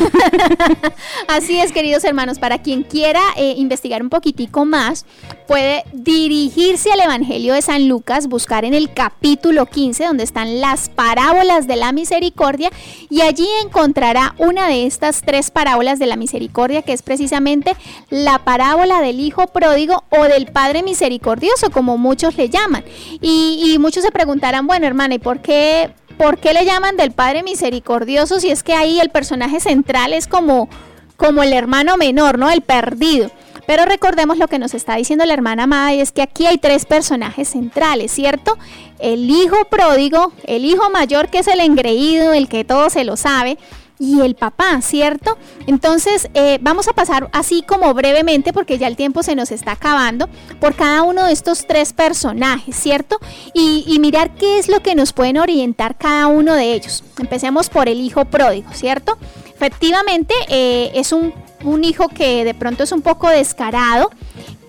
Así 1.26 1.58
es, 1.58 1.72
queridos 1.72 2.04
hermanos, 2.04 2.38
para 2.38 2.62
quien 2.62 2.84
quiera 2.84 3.20
eh, 3.36 3.54
investigar 3.56 4.04
un 4.04 4.08
poquitico 4.08 4.64
más, 4.64 5.04
puede 5.48 5.82
dirigirse 5.92 6.92
al 6.92 7.00
Evangelio 7.00 7.54
de 7.54 7.60
San 7.60 7.88
Lucas, 7.88 8.28
buscar 8.28 8.64
en 8.64 8.72
el 8.72 8.94
capítulo 8.94 9.66
15, 9.66 10.04
donde 10.04 10.22
están 10.22 10.60
las 10.60 10.88
parábolas 10.90 11.66
de 11.66 11.74
la 11.74 11.90
misericordia, 11.90 12.70
y 13.10 13.22
allí 13.22 13.48
encontrará 13.64 14.36
una 14.38 14.68
de 14.68 14.86
estas 14.86 15.22
tres 15.22 15.50
parábolas 15.50 15.98
de 15.98 16.06
la 16.06 16.14
misericordia, 16.14 16.82
que 16.82 16.92
es 16.92 17.02
precisamente 17.02 17.74
la 18.10 18.38
parábola 18.44 19.00
del 19.00 19.18
Hijo 19.18 19.48
pródigo 19.48 20.04
o 20.10 20.22
del 20.22 20.46
Padre 20.46 20.84
misericordioso, 20.84 21.70
como 21.70 21.98
muchos 21.98 22.36
le 22.36 22.48
llaman. 22.48 22.84
Y, 23.20 23.72
y 23.74 23.78
muchos 23.80 24.04
se 24.04 24.12
preguntarán, 24.12 24.68
bueno, 24.68 24.86
hermana, 24.86 25.16
¿y 25.16 25.18
por 25.18 25.40
qué 25.40 25.90
¿por 26.20 26.36
qué 26.36 26.52
le 26.52 26.66
llaman 26.66 26.98
del 26.98 27.12
Padre 27.12 27.42
Misericordioso 27.42 28.40
si 28.40 28.50
es 28.50 28.62
que 28.62 28.74
ahí 28.74 29.00
el 29.00 29.08
personaje 29.08 29.58
central 29.58 30.12
es 30.12 30.26
como, 30.26 30.68
como 31.16 31.42
el 31.42 31.54
hermano 31.54 31.96
menor, 31.96 32.38
¿no? 32.38 32.50
El 32.50 32.60
perdido. 32.60 33.30
Pero 33.66 33.86
recordemos 33.86 34.36
lo 34.36 34.46
que 34.46 34.58
nos 34.58 34.74
está 34.74 34.96
diciendo 34.96 35.24
la 35.24 35.32
hermana 35.32 35.62
amada 35.62 35.94
y 35.94 36.00
es 36.02 36.12
que 36.12 36.20
aquí 36.20 36.44
hay 36.44 36.58
tres 36.58 36.84
personajes 36.84 37.48
centrales, 37.48 38.12
¿cierto? 38.12 38.58
El 38.98 39.30
hijo 39.30 39.64
pródigo, 39.70 40.34
el 40.44 40.66
hijo 40.66 40.90
mayor 40.90 41.28
que 41.30 41.38
es 41.38 41.46
el 41.46 41.60
engreído, 41.60 42.34
el 42.34 42.50
que 42.50 42.64
todo 42.64 42.90
se 42.90 43.04
lo 43.04 43.16
sabe, 43.16 43.56
y 44.00 44.22
el 44.22 44.34
papá, 44.34 44.80
¿cierto? 44.80 45.36
Entonces, 45.66 46.30
eh, 46.32 46.58
vamos 46.62 46.88
a 46.88 46.94
pasar 46.94 47.28
así 47.34 47.62
como 47.62 47.92
brevemente, 47.92 48.54
porque 48.54 48.78
ya 48.78 48.88
el 48.88 48.96
tiempo 48.96 49.22
se 49.22 49.36
nos 49.36 49.52
está 49.52 49.72
acabando, 49.72 50.28
por 50.58 50.74
cada 50.74 51.02
uno 51.02 51.26
de 51.26 51.32
estos 51.32 51.66
tres 51.66 51.92
personajes, 51.92 52.74
¿cierto? 52.74 53.18
Y, 53.54 53.98
mirar 54.00 54.34
qué 54.34 54.58
es 54.58 54.68
lo 54.68 54.80
que 54.80 54.94
nos 54.94 55.12
pueden 55.12 55.36
orientar 55.36 55.98
cada 55.98 56.26
uno 56.26 56.54
de 56.54 56.72
ellos. 56.72 57.04
Empecemos 57.18 57.68
por 57.68 57.86
el 57.90 58.00
hijo 58.00 58.24
pródigo, 58.24 58.72
¿cierto? 58.72 59.18
Efectivamente, 59.54 60.32
eh, 60.48 60.90
es 60.94 61.12
un, 61.12 61.34
un, 61.64 61.84
hijo 61.84 62.08
que 62.08 62.44
de 62.44 62.54
pronto 62.54 62.84
es 62.84 62.92
un 62.92 63.02
poco 63.02 63.28
descarado, 63.28 64.10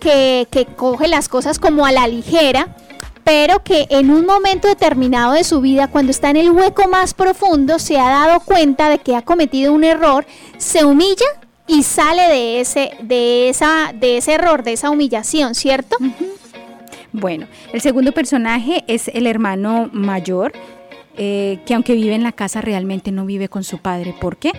que, 0.01 0.49
que 0.51 0.65
coge 0.65 1.07
las 1.07 1.29
cosas 1.29 1.59
como 1.59 1.85
a 1.85 1.93
la 1.93 2.09
ligera, 2.09 2.75
pero 3.23 3.63
que 3.63 3.87
en 3.89 4.09
un 4.09 4.25
momento 4.25 4.67
determinado 4.67 5.33
de 5.33 5.43
su 5.43 5.61
vida, 5.61 5.87
cuando 5.87 6.11
está 6.11 6.29
en 6.29 6.37
el 6.37 6.51
hueco 6.51 6.87
más 6.87 7.13
profundo, 7.13 7.79
se 7.79 7.99
ha 7.99 8.09
dado 8.09 8.39
cuenta 8.41 8.89
de 8.89 8.99
que 8.99 9.15
ha 9.15 9.21
cometido 9.21 9.73
un 9.73 9.83
error, 9.83 10.25
se 10.57 10.85
humilla 10.85 11.25
y 11.67 11.83
sale 11.83 12.23
de 12.23 12.59
ese, 12.61 12.91
de 13.01 13.49
esa, 13.49 13.93
de 13.93 14.17
ese 14.17 14.33
error, 14.33 14.63
de 14.63 14.73
esa 14.73 14.89
humillación, 14.89 15.55
¿cierto? 15.55 15.97
Bueno, 17.13 17.47
el 17.73 17.81
segundo 17.81 18.11
personaje 18.11 18.83
es 18.87 19.09
el 19.09 19.27
hermano 19.27 19.89
mayor, 19.91 20.53
eh, 21.17 21.59
que 21.65 21.73
aunque 21.73 21.93
vive 21.93 22.15
en 22.15 22.23
la 22.23 22.31
casa 22.31 22.61
realmente 22.61 23.11
no 23.11 23.25
vive 23.25 23.49
con 23.49 23.63
su 23.63 23.79
padre. 23.79 24.15
¿Por 24.19 24.37
qué? 24.37 24.53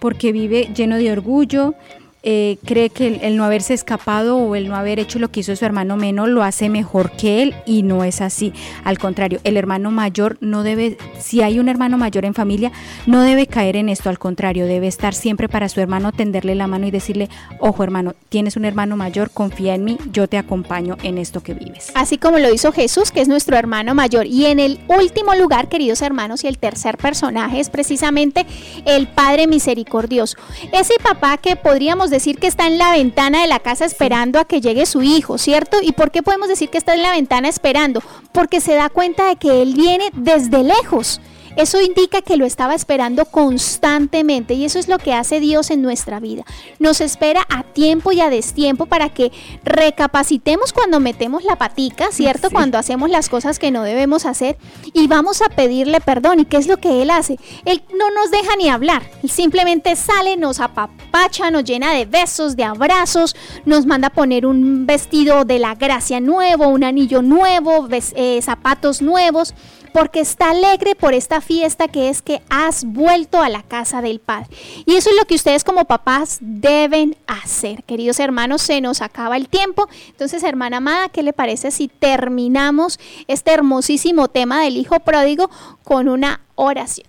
Porque 0.00 0.32
vive 0.32 0.70
lleno 0.74 0.96
de 0.96 1.12
orgullo, 1.12 1.74
eh, 2.22 2.58
cree 2.64 2.90
que 2.90 3.20
el, 3.22 3.36
no 3.36 3.44
haberse 3.44 3.74
escapado 3.74 4.36
o 4.36 4.56
el 4.56 4.68
no 4.68 4.76
haber 4.76 4.98
hecho 4.98 5.18
lo 5.18 5.30
que 5.30 5.40
hizo 5.40 5.54
su 5.54 5.64
hermano 5.64 5.96
menor 5.96 6.28
lo 6.28 6.42
hace 6.42 6.68
mejor 6.68 7.12
que 7.12 7.42
él 7.42 7.54
y 7.64 7.82
no 7.82 8.04
es 8.04 8.20
así. 8.20 8.52
Al 8.84 8.98
contrario, 8.98 9.40
el 9.44 9.56
hermano 9.56 9.90
mayor 9.90 10.36
no 10.40 10.62
debe, 10.62 10.98
si 11.18 11.42
hay 11.42 11.58
un 11.58 11.68
hermano 11.68 11.96
mayor 11.96 12.24
en 12.24 12.34
familia, 12.34 12.72
no 13.06 13.22
debe 13.22 13.46
caer 13.46 13.76
en 13.76 13.88
esto, 13.88 14.10
al 14.10 14.18
contrario, 14.18 14.66
debe 14.66 14.88
estar 14.88 15.14
siempre 15.14 15.48
para 15.48 15.68
su 15.68 15.80
hermano, 15.80 16.12
tenderle 16.12 16.54
la 16.54 16.66
mano 16.66 16.86
y 16.86 16.90
decirle, 16.90 17.28
ojo 17.60 17.82
hermano, 17.82 18.14
tienes 18.28 18.56
un 18.56 18.64
hermano 18.64 18.96
mayor, 18.96 19.30
confía 19.30 19.74
en 19.74 19.84
mí, 19.84 19.96
yo 20.12 20.28
te 20.28 20.38
acompaño 20.38 20.96
en 21.02 21.18
esto 21.18 21.42
que 21.42 21.54
vives. 21.54 21.92
Así 21.94 22.18
como 22.18 22.38
lo 22.38 22.52
hizo 22.52 22.72
Jesús, 22.72 23.10
que 23.10 23.20
es 23.20 23.28
nuestro 23.28 23.56
hermano 23.56 23.94
mayor. 23.94 24.26
Y 24.26 24.46
en 24.46 24.58
el 24.58 24.80
último 24.88 25.34
lugar, 25.34 25.68
queridos 25.68 26.02
hermanos, 26.02 26.44
y 26.44 26.48
el 26.48 26.58
tercer 26.58 26.98
personaje 26.98 27.60
es 27.60 27.70
precisamente 27.70 28.44
el 28.84 29.08
Padre 29.08 29.46
Misericordioso. 29.46 30.36
Ese 30.72 30.94
papá 31.02 31.36
que 31.38 31.56
podríamos 31.56 32.10
decir 32.10 32.17
decir 32.18 32.38
que 32.38 32.46
está 32.48 32.66
en 32.66 32.78
la 32.78 32.92
ventana 32.92 33.40
de 33.40 33.46
la 33.46 33.60
casa 33.60 33.84
esperando 33.84 34.38
a 34.38 34.44
que 34.44 34.60
llegue 34.60 34.86
su 34.86 35.02
hijo, 35.02 35.38
¿cierto? 35.38 35.78
¿Y 35.80 35.92
por 35.92 36.10
qué 36.10 36.22
podemos 36.22 36.48
decir 36.48 36.68
que 36.68 36.78
está 36.78 36.94
en 36.94 37.02
la 37.02 37.12
ventana 37.12 37.48
esperando? 37.48 38.02
Porque 38.32 38.60
se 38.60 38.74
da 38.74 38.88
cuenta 38.88 39.28
de 39.28 39.36
que 39.36 39.62
él 39.62 39.74
viene 39.74 40.10
desde 40.12 40.64
lejos. 40.64 41.20
Eso 41.56 41.80
indica 41.80 42.22
que 42.22 42.36
lo 42.36 42.44
estaba 42.44 42.74
esperando 42.74 43.24
constantemente 43.26 44.54
y 44.54 44.64
eso 44.64 44.78
es 44.78 44.88
lo 44.88 44.98
que 44.98 45.14
hace 45.14 45.40
Dios 45.40 45.70
en 45.70 45.82
nuestra 45.82 46.20
vida. 46.20 46.44
Nos 46.78 47.00
espera 47.00 47.46
a 47.48 47.62
tiempo 47.62 48.12
y 48.12 48.20
a 48.20 48.30
destiempo 48.30 48.86
para 48.86 49.08
que 49.08 49.32
recapacitemos 49.64 50.72
cuando 50.72 51.00
metemos 51.00 51.44
la 51.44 51.56
patica, 51.56 52.10
¿cierto? 52.12 52.50
Cuando 52.50 52.78
hacemos 52.78 53.10
las 53.10 53.28
cosas 53.28 53.58
que 53.58 53.70
no 53.70 53.82
debemos 53.82 54.26
hacer 54.26 54.56
y 54.92 55.06
vamos 55.06 55.42
a 55.42 55.48
pedirle 55.48 56.00
perdón. 56.00 56.40
¿Y 56.40 56.44
qué 56.44 56.56
es 56.56 56.66
lo 56.66 56.78
que 56.78 57.02
Él 57.02 57.10
hace? 57.10 57.38
Él 57.64 57.82
no 57.96 58.10
nos 58.10 58.30
deja 58.30 58.56
ni 58.56 58.68
hablar. 58.68 59.02
Él 59.22 59.30
simplemente 59.30 59.96
sale, 59.96 60.36
nos 60.36 60.60
apapacha, 60.60 61.50
nos 61.50 61.64
llena 61.64 61.92
de 61.92 62.04
besos, 62.04 62.56
de 62.56 62.64
abrazos, 62.64 63.36
nos 63.64 63.86
manda 63.86 64.08
a 64.08 64.12
poner 64.12 64.46
un 64.46 64.86
vestido 64.86 65.44
de 65.44 65.58
la 65.58 65.74
gracia 65.74 66.20
nuevo, 66.20 66.68
un 66.68 66.84
anillo 66.84 67.22
nuevo, 67.22 67.88
eh, 67.90 68.40
zapatos 68.42 69.02
nuevos 69.02 69.54
porque 69.92 70.20
está 70.20 70.50
alegre 70.50 70.94
por 70.96 71.14
esta 71.14 71.28
esta 71.28 71.42
fiesta 71.42 71.88
que 71.88 72.08
es 72.08 72.22
que 72.22 72.40
has 72.48 72.86
vuelto 72.86 73.42
a 73.42 73.50
la 73.50 73.62
casa 73.62 74.00
del 74.00 74.18
Padre. 74.18 74.48
Y 74.86 74.94
eso 74.94 75.10
es 75.10 75.16
lo 75.16 75.26
que 75.26 75.34
ustedes 75.34 75.62
como 75.62 75.84
papás 75.84 76.38
deben 76.40 77.16
hacer. 77.26 77.84
Queridos 77.84 78.18
hermanos, 78.18 78.62
se 78.62 78.80
nos 78.80 79.02
acaba 79.02 79.36
el 79.36 79.50
tiempo. 79.50 79.86
Entonces, 80.08 80.42
hermana 80.42 80.78
amada, 80.78 81.10
¿qué 81.10 81.22
le 81.22 81.34
parece 81.34 81.70
si 81.70 81.88
terminamos 81.88 82.98
este 83.26 83.52
hermosísimo 83.52 84.28
tema 84.28 84.62
del 84.62 84.78
Hijo 84.78 85.00
Pródigo 85.00 85.50
con 85.84 86.08
una 86.08 86.40
oración? 86.54 87.06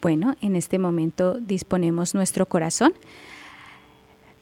Bueno, 0.00 0.36
en 0.40 0.56
este 0.56 0.78
momento 0.78 1.34
disponemos 1.38 2.14
nuestro 2.14 2.46
corazón. 2.46 2.94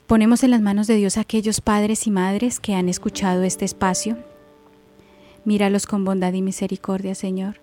Ponemos 0.05 0.43
en 0.43 0.51
las 0.51 0.61
manos 0.61 0.87
de 0.87 0.95
Dios 0.95 1.17
a 1.17 1.21
aquellos 1.21 1.59
padres 1.59 2.07
y 2.07 2.11
madres 2.11 2.61
que 2.61 2.73
han 2.73 2.87
escuchado 2.87 3.43
este 3.43 3.65
espacio. 3.65 4.17
Míralos 5.47 5.85
con 5.85 6.03
bondad 6.03 6.33
y 6.33 6.41
misericordia, 6.41 7.15
Señor. 7.15 7.61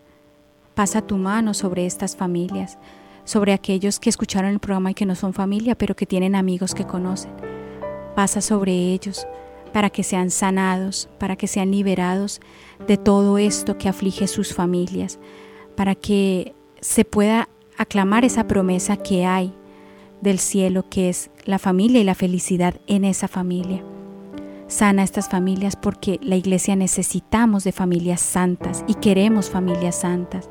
Pasa 0.74 1.02
tu 1.02 1.18
mano 1.18 1.52
sobre 1.52 1.84
estas 1.84 2.16
familias, 2.16 2.78
sobre 3.24 3.52
aquellos 3.52 4.00
que 4.00 4.08
escucharon 4.08 4.52
el 4.52 4.58
programa 4.58 4.92
y 4.92 4.94
que 4.94 5.04
no 5.04 5.14
son 5.14 5.34
familia, 5.34 5.74
pero 5.74 5.94
que 5.94 6.06
tienen 6.06 6.34
amigos 6.34 6.74
que 6.74 6.86
conocen. 6.86 7.32
Pasa 8.16 8.40
sobre 8.40 8.72
ellos 8.72 9.26
para 9.74 9.90
que 9.90 10.02
sean 10.02 10.30
sanados, 10.30 11.10
para 11.18 11.36
que 11.36 11.46
sean 11.46 11.72
liberados 11.72 12.40
de 12.88 12.96
todo 12.96 13.36
esto 13.36 13.76
que 13.76 13.90
aflige 13.90 14.28
sus 14.28 14.54
familias, 14.54 15.18
para 15.76 15.94
que 15.94 16.54
se 16.80 17.04
pueda 17.04 17.50
aclamar 17.76 18.24
esa 18.24 18.48
promesa 18.48 18.96
que 18.96 19.26
hay 19.26 19.52
del 20.22 20.38
cielo, 20.38 20.88
que 20.88 21.10
es 21.10 21.30
la 21.44 21.58
familia 21.58 22.00
y 22.00 22.04
la 22.04 22.14
felicidad 22.14 22.80
en 22.86 23.04
esa 23.04 23.28
familia. 23.28 23.84
Sana 24.66 25.02
estas 25.02 25.28
familias 25.28 25.76
porque 25.76 26.18
la 26.22 26.36
iglesia 26.36 26.76
necesitamos 26.76 27.64
de 27.64 27.72
familias 27.72 28.20
santas 28.20 28.84
y 28.86 28.94
queremos 28.94 29.50
familias 29.50 29.96
santas. 29.96 30.48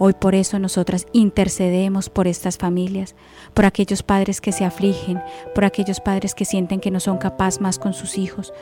Hoy 0.00 0.12
por 0.12 0.36
eso 0.36 0.58
nosotras 0.60 1.06
intercedemos 1.12 2.08
por 2.08 2.28
estas 2.28 2.56
familias, 2.56 3.16
por 3.52 3.64
aquellos 3.64 4.04
padres 4.04 4.40
que 4.40 4.52
se 4.52 4.64
afligen, 4.64 5.20
por 5.54 5.64
aquellos 5.64 6.00
padres 6.00 6.34
que 6.34 6.44
sienten 6.44 6.78
que 6.78 6.92
no 6.92 7.00
son 7.00 7.18
capaces 7.18 7.60
más 7.60 7.78
con 7.80 7.94
sus 7.94 8.16
hijos, 8.16 8.52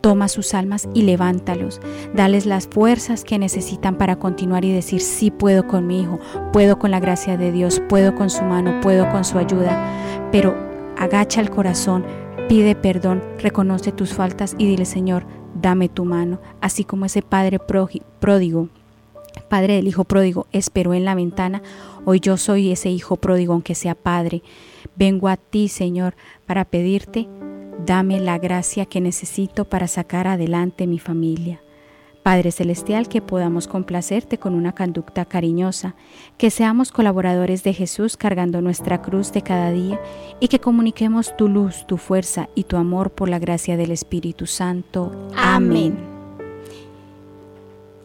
Toma 0.00 0.28
sus 0.28 0.54
almas 0.54 0.88
y 0.94 1.02
levántalos. 1.02 1.80
Dales 2.14 2.46
las 2.46 2.68
fuerzas 2.68 3.24
que 3.24 3.38
necesitan 3.38 3.98
para 3.98 4.16
continuar 4.16 4.64
y 4.64 4.72
decir, 4.72 5.00
sí 5.00 5.32
puedo 5.32 5.66
con 5.66 5.88
mi 5.88 6.02
hijo, 6.02 6.20
puedo 6.52 6.78
con 6.78 6.92
la 6.92 7.00
gracia 7.00 7.36
de 7.36 7.50
Dios, 7.50 7.82
puedo 7.88 8.14
con 8.14 8.30
su 8.30 8.44
mano, 8.44 8.80
puedo 8.80 9.10
con 9.10 9.24
su 9.24 9.38
ayuda. 9.38 10.28
Pero 10.30 10.56
agacha 10.96 11.40
el 11.40 11.50
corazón, 11.50 12.04
pide 12.48 12.74
perdón, 12.74 13.22
reconoce 13.38 13.92
tus 13.92 14.14
faltas 14.14 14.54
y 14.58 14.66
dile, 14.66 14.84
Señor, 14.84 15.26
dame 15.54 15.88
tu 15.88 16.04
mano. 16.04 16.40
Así 16.60 16.84
como 16.84 17.04
ese 17.04 17.22
padre 17.22 17.58
pródigo, 17.58 18.68
padre 19.48 19.74
del 19.74 19.88
hijo 19.88 20.04
pródigo, 20.04 20.46
esperó 20.52 20.94
en 20.94 21.04
la 21.04 21.14
ventana, 21.14 21.62
hoy 22.04 22.20
yo 22.20 22.36
soy 22.36 22.72
ese 22.72 22.90
hijo 22.90 23.16
pródigo, 23.16 23.52
aunque 23.52 23.74
sea 23.74 23.94
padre. 23.94 24.42
Vengo 24.96 25.28
a 25.28 25.36
ti, 25.36 25.68
Señor, 25.68 26.14
para 26.46 26.64
pedirte 26.64 27.28
Dame 27.84 28.20
la 28.20 28.38
gracia 28.38 28.86
que 28.86 29.00
necesito 29.00 29.64
para 29.64 29.86
sacar 29.86 30.26
adelante 30.26 30.86
mi 30.86 30.98
familia. 30.98 31.62
Padre 32.22 32.52
Celestial, 32.52 33.08
que 33.08 33.22
podamos 33.22 33.68
complacerte 33.68 34.38
con 34.38 34.54
una 34.54 34.74
conducta 34.74 35.24
cariñosa, 35.24 35.94
que 36.36 36.50
seamos 36.50 36.92
colaboradores 36.92 37.62
de 37.62 37.72
Jesús 37.72 38.16
cargando 38.16 38.60
nuestra 38.60 39.00
cruz 39.00 39.32
de 39.32 39.42
cada 39.42 39.70
día 39.70 40.00
y 40.40 40.48
que 40.48 40.60
comuniquemos 40.60 41.36
tu 41.36 41.48
luz, 41.48 41.86
tu 41.86 41.96
fuerza 41.96 42.48
y 42.54 42.64
tu 42.64 42.76
amor 42.76 43.10
por 43.10 43.28
la 43.28 43.38
gracia 43.38 43.76
del 43.76 43.90
Espíritu 43.90 44.46
Santo. 44.46 45.12
Amén. 45.36 46.17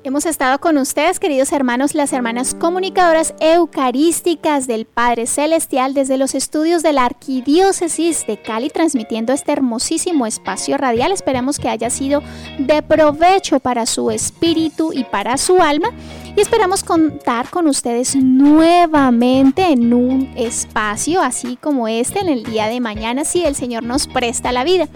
Hemos 0.06 0.26
estado 0.26 0.60
con 0.60 0.78
ustedes, 0.78 1.18
queridos 1.18 1.54
hermanos, 1.54 1.96
las 1.96 2.12
hermanas 2.12 2.56
comunicadoras 2.56 3.34
eucarísticas 3.40 4.68
del 4.68 4.84
Padre 4.86 5.28
Celestial 5.28 5.94
desde 5.94 6.18
los 6.18 6.36
estudios 6.36 6.84
de 6.84 6.92
la 6.92 7.06
Arquidiócesis 7.06 8.28
de 8.28 8.42
Cali, 8.42 8.70
transmitiendo 8.70 9.32
este 9.32 9.54
hermosísimo 9.54 10.28
espacio 10.28 10.76
radial. 10.76 11.14
Esperamos 11.14 11.58
que 11.58 11.70
haya 11.70 11.90
sido 11.90 12.22
de 12.60 12.82
provecho 12.82 13.62
para 13.62 13.86
su 13.86 14.12
espíritu 14.12 14.92
y 14.92 15.06
para 15.06 15.38
su 15.38 15.62
alma. 15.62 15.92
Y 16.36 16.42
esperamos 16.42 16.84
contar 16.84 17.52
con 17.52 17.68
ustedes 17.68 18.16
nuevamente 18.16 19.68
en 19.68 19.94
un 19.94 20.34
espacio 20.36 21.22
así 21.22 21.58
como 21.58 21.88
este 21.88 22.20
en 22.20 22.30
el 22.30 22.44
día 22.44 22.68
de 22.68 22.80
mañana, 22.80 23.24
si 23.24 23.46
el 23.46 23.56
Señor 23.56 23.84
nos 23.84 24.08
presta 24.08 24.52
la 24.52 24.64
vida. 24.64 24.88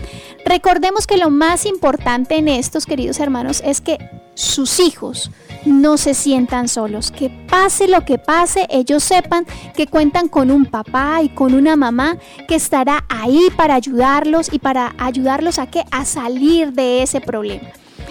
Recordemos 0.45 1.05
que 1.05 1.17
lo 1.17 1.29
más 1.29 1.67
importante 1.67 2.37
en 2.37 2.47
estos, 2.47 2.87
queridos 2.87 3.19
hermanos, 3.19 3.61
es 3.63 3.81
que 3.81 3.99
sus 4.33 4.79
hijos 4.79 5.29
no 5.65 5.97
se 5.97 6.15
sientan 6.15 6.67
solos, 6.67 7.11
que 7.11 7.29
pase 7.29 7.87
lo 7.87 8.03
que 8.03 8.17
pase, 8.17 8.65
ellos 8.71 9.03
sepan 9.03 9.45
que 9.75 9.85
cuentan 9.85 10.29
con 10.29 10.49
un 10.49 10.65
papá 10.65 11.21
y 11.21 11.29
con 11.29 11.53
una 11.53 11.75
mamá 11.75 12.17
que 12.47 12.55
estará 12.55 13.05
ahí 13.09 13.49
para 13.55 13.75
ayudarlos 13.75 14.51
y 14.51 14.57
para 14.57 14.95
ayudarlos 14.97 15.59
a 15.59 15.67
que 15.67 15.83
a 15.91 16.03
salir 16.05 16.73
de 16.73 17.03
ese 17.03 17.21
problema. 17.21 17.69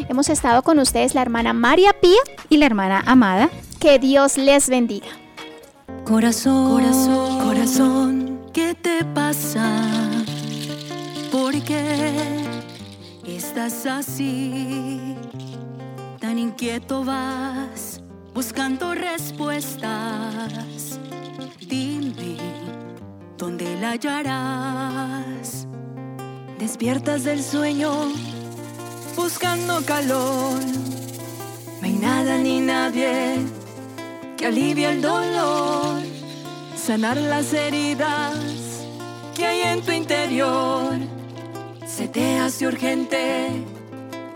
Hemos 0.08 0.28
estado 0.28 0.62
con 0.62 0.78
ustedes 0.78 1.14
la 1.14 1.22
hermana 1.22 1.52
María 1.52 1.92
Pía 2.00 2.20
y 2.48 2.58
la 2.58 2.66
hermana 2.66 3.02
Amada. 3.06 3.50
Que 3.80 3.98
Dios 3.98 4.36
les 4.36 4.68
bendiga. 4.68 5.06
Corazón, 6.04 6.72
corazón, 6.72 7.40
corazón, 7.40 8.40
¿qué 8.52 8.74
te 8.74 9.04
pasa? 9.04 9.82
¿Por 11.30 11.60
qué 11.62 12.12
estás 13.26 13.86
así? 13.86 15.16
tan 16.26 16.40
inquieto 16.40 17.04
vas 17.04 18.00
buscando 18.34 18.94
respuestas. 18.94 20.98
Dime, 21.60 22.36
¿dónde 23.38 23.78
la 23.80 23.92
hallarás? 23.92 25.68
Despiertas 26.58 27.22
del 27.22 27.44
sueño 27.44 27.92
buscando 29.16 29.82
calor. 29.84 30.60
No 31.80 31.86
hay 31.86 31.94
nada 31.94 32.38
ni 32.38 32.60
nadie 32.60 33.38
que 34.36 34.46
alivie 34.46 34.90
el 34.90 35.02
dolor, 35.02 36.02
sanar 36.76 37.16
las 37.16 37.52
heridas 37.52 38.36
que 39.34 39.46
hay 39.46 39.60
en 39.62 39.82
tu 39.82 39.92
interior. 39.92 40.92
Se 41.86 42.08
te 42.08 42.38
hace 42.38 42.66
urgente 42.66 43.50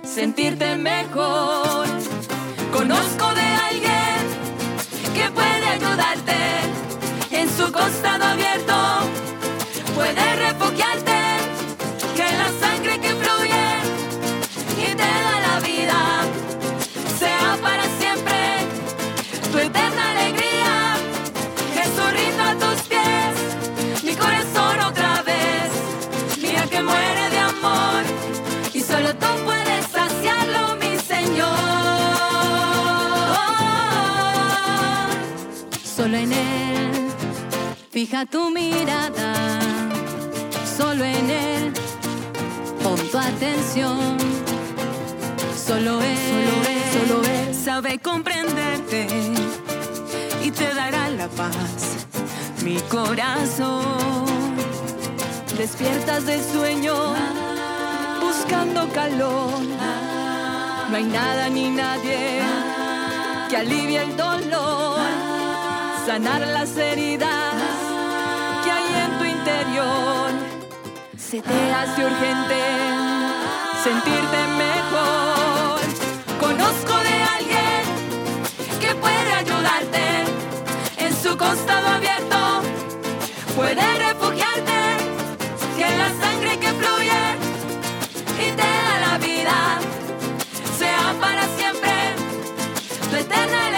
sentirte 0.02 0.76
mejor. 0.76 1.86
Conozco 2.72 3.34
de 3.34 3.48
alguien 3.68 4.20
que 5.14 5.30
puede 5.30 5.66
ayudarte 5.76 6.38
en 7.30 7.48
su 7.48 7.70
costado 7.70 8.24
abierto. 8.24 8.74
Puede 9.94 10.36
refugiarte 10.36 11.09
fija 38.00 38.24
tu 38.24 38.50
mirada. 38.50 39.34
Solo 40.78 41.04
en 41.04 41.30
Él, 41.30 41.72
pon 42.82 42.96
tu 43.10 43.18
atención. 43.18 44.16
Solo 45.66 46.00
Él, 46.00 46.46
solo 46.94 47.22
Él, 47.24 47.54
sabe 47.54 47.98
comprenderte 47.98 49.06
y 50.42 50.50
te 50.50 50.72
dará 50.74 51.10
la 51.10 51.28
paz. 51.28 52.06
Mi 52.64 52.78
corazón, 52.96 53.84
despiertas 55.58 56.24
del 56.24 56.42
sueño, 56.42 56.94
buscando 58.22 58.88
calor. 58.94 59.60
No 60.90 60.96
hay 60.96 61.04
nada 61.04 61.50
ni 61.50 61.68
nadie 61.68 62.40
que 63.50 63.56
alivie 63.58 64.02
el 64.04 64.16
dolor 64.16 65.00
sanar 66.06 66.40
las 66.40 66.76
heridas 66.76 67.59
Se 71.30 71.40
te 71.40 71.72
hace 71.72 72.04
urgente 72.04 72.60
sentirte 73.84 74.48
mejor. 74.58 75.78
Conozco 76.40 76.94
de 77.04 77.22
alguien 77.36 77.82
que 78.80 78.92
puede 78.96 79.32
ayudarte 79.34 80.24
en 80.96 81.14
su 81.14 81.38
costado 81.38 81.86
abierto. 81.86 82.62
Puede 83.54 83.98
refugiarte, 84.08 84.96
que 85.76 85.96
la 85.98 86.08
sangre 86.20 86.58
que 86.58 86.72
fluye 86.72 87.22
y 88.44 88.50
te 88.50 88.62
da 88.62 88.98
la 89.06 89.18
vida 89.18 89.78
sea 90.80 91.14
para 91.20 91.46
siempre 91.56 91.92
tu 93.08 93.14
eterna 93.14 93.70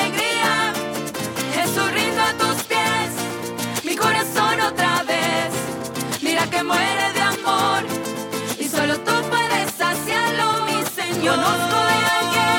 Conozco 11.23 11.77
de 11.77 11.95
alguien 12.19 12.51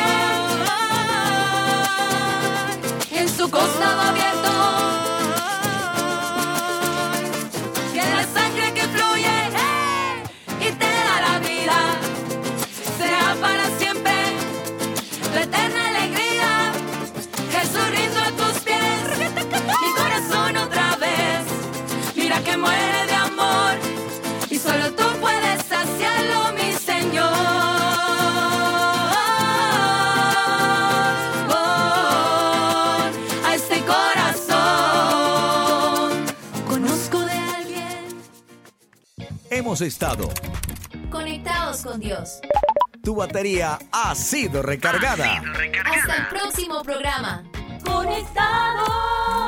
en 3.12 3.28
su 3.28 3.52
costado 3.52 4.02
abierto. 4.02 4.53
Hemos 39.74 39.82
estado. 39.82 40.30
Conectados 41.10 41.82
con 41.82 42.00
Dios. 42.00 42.42
Tu 43.04 43.16
batería 43.16 43.80
ha 43.92 44.14
sido 44.14 44.62
recargada. 44.62 45.42
Hasta 45.84 46.16
el 46.16 46.28
próximo 46.28 46.84
programa. 46.84 47.44
Conectados. 47.84 49.43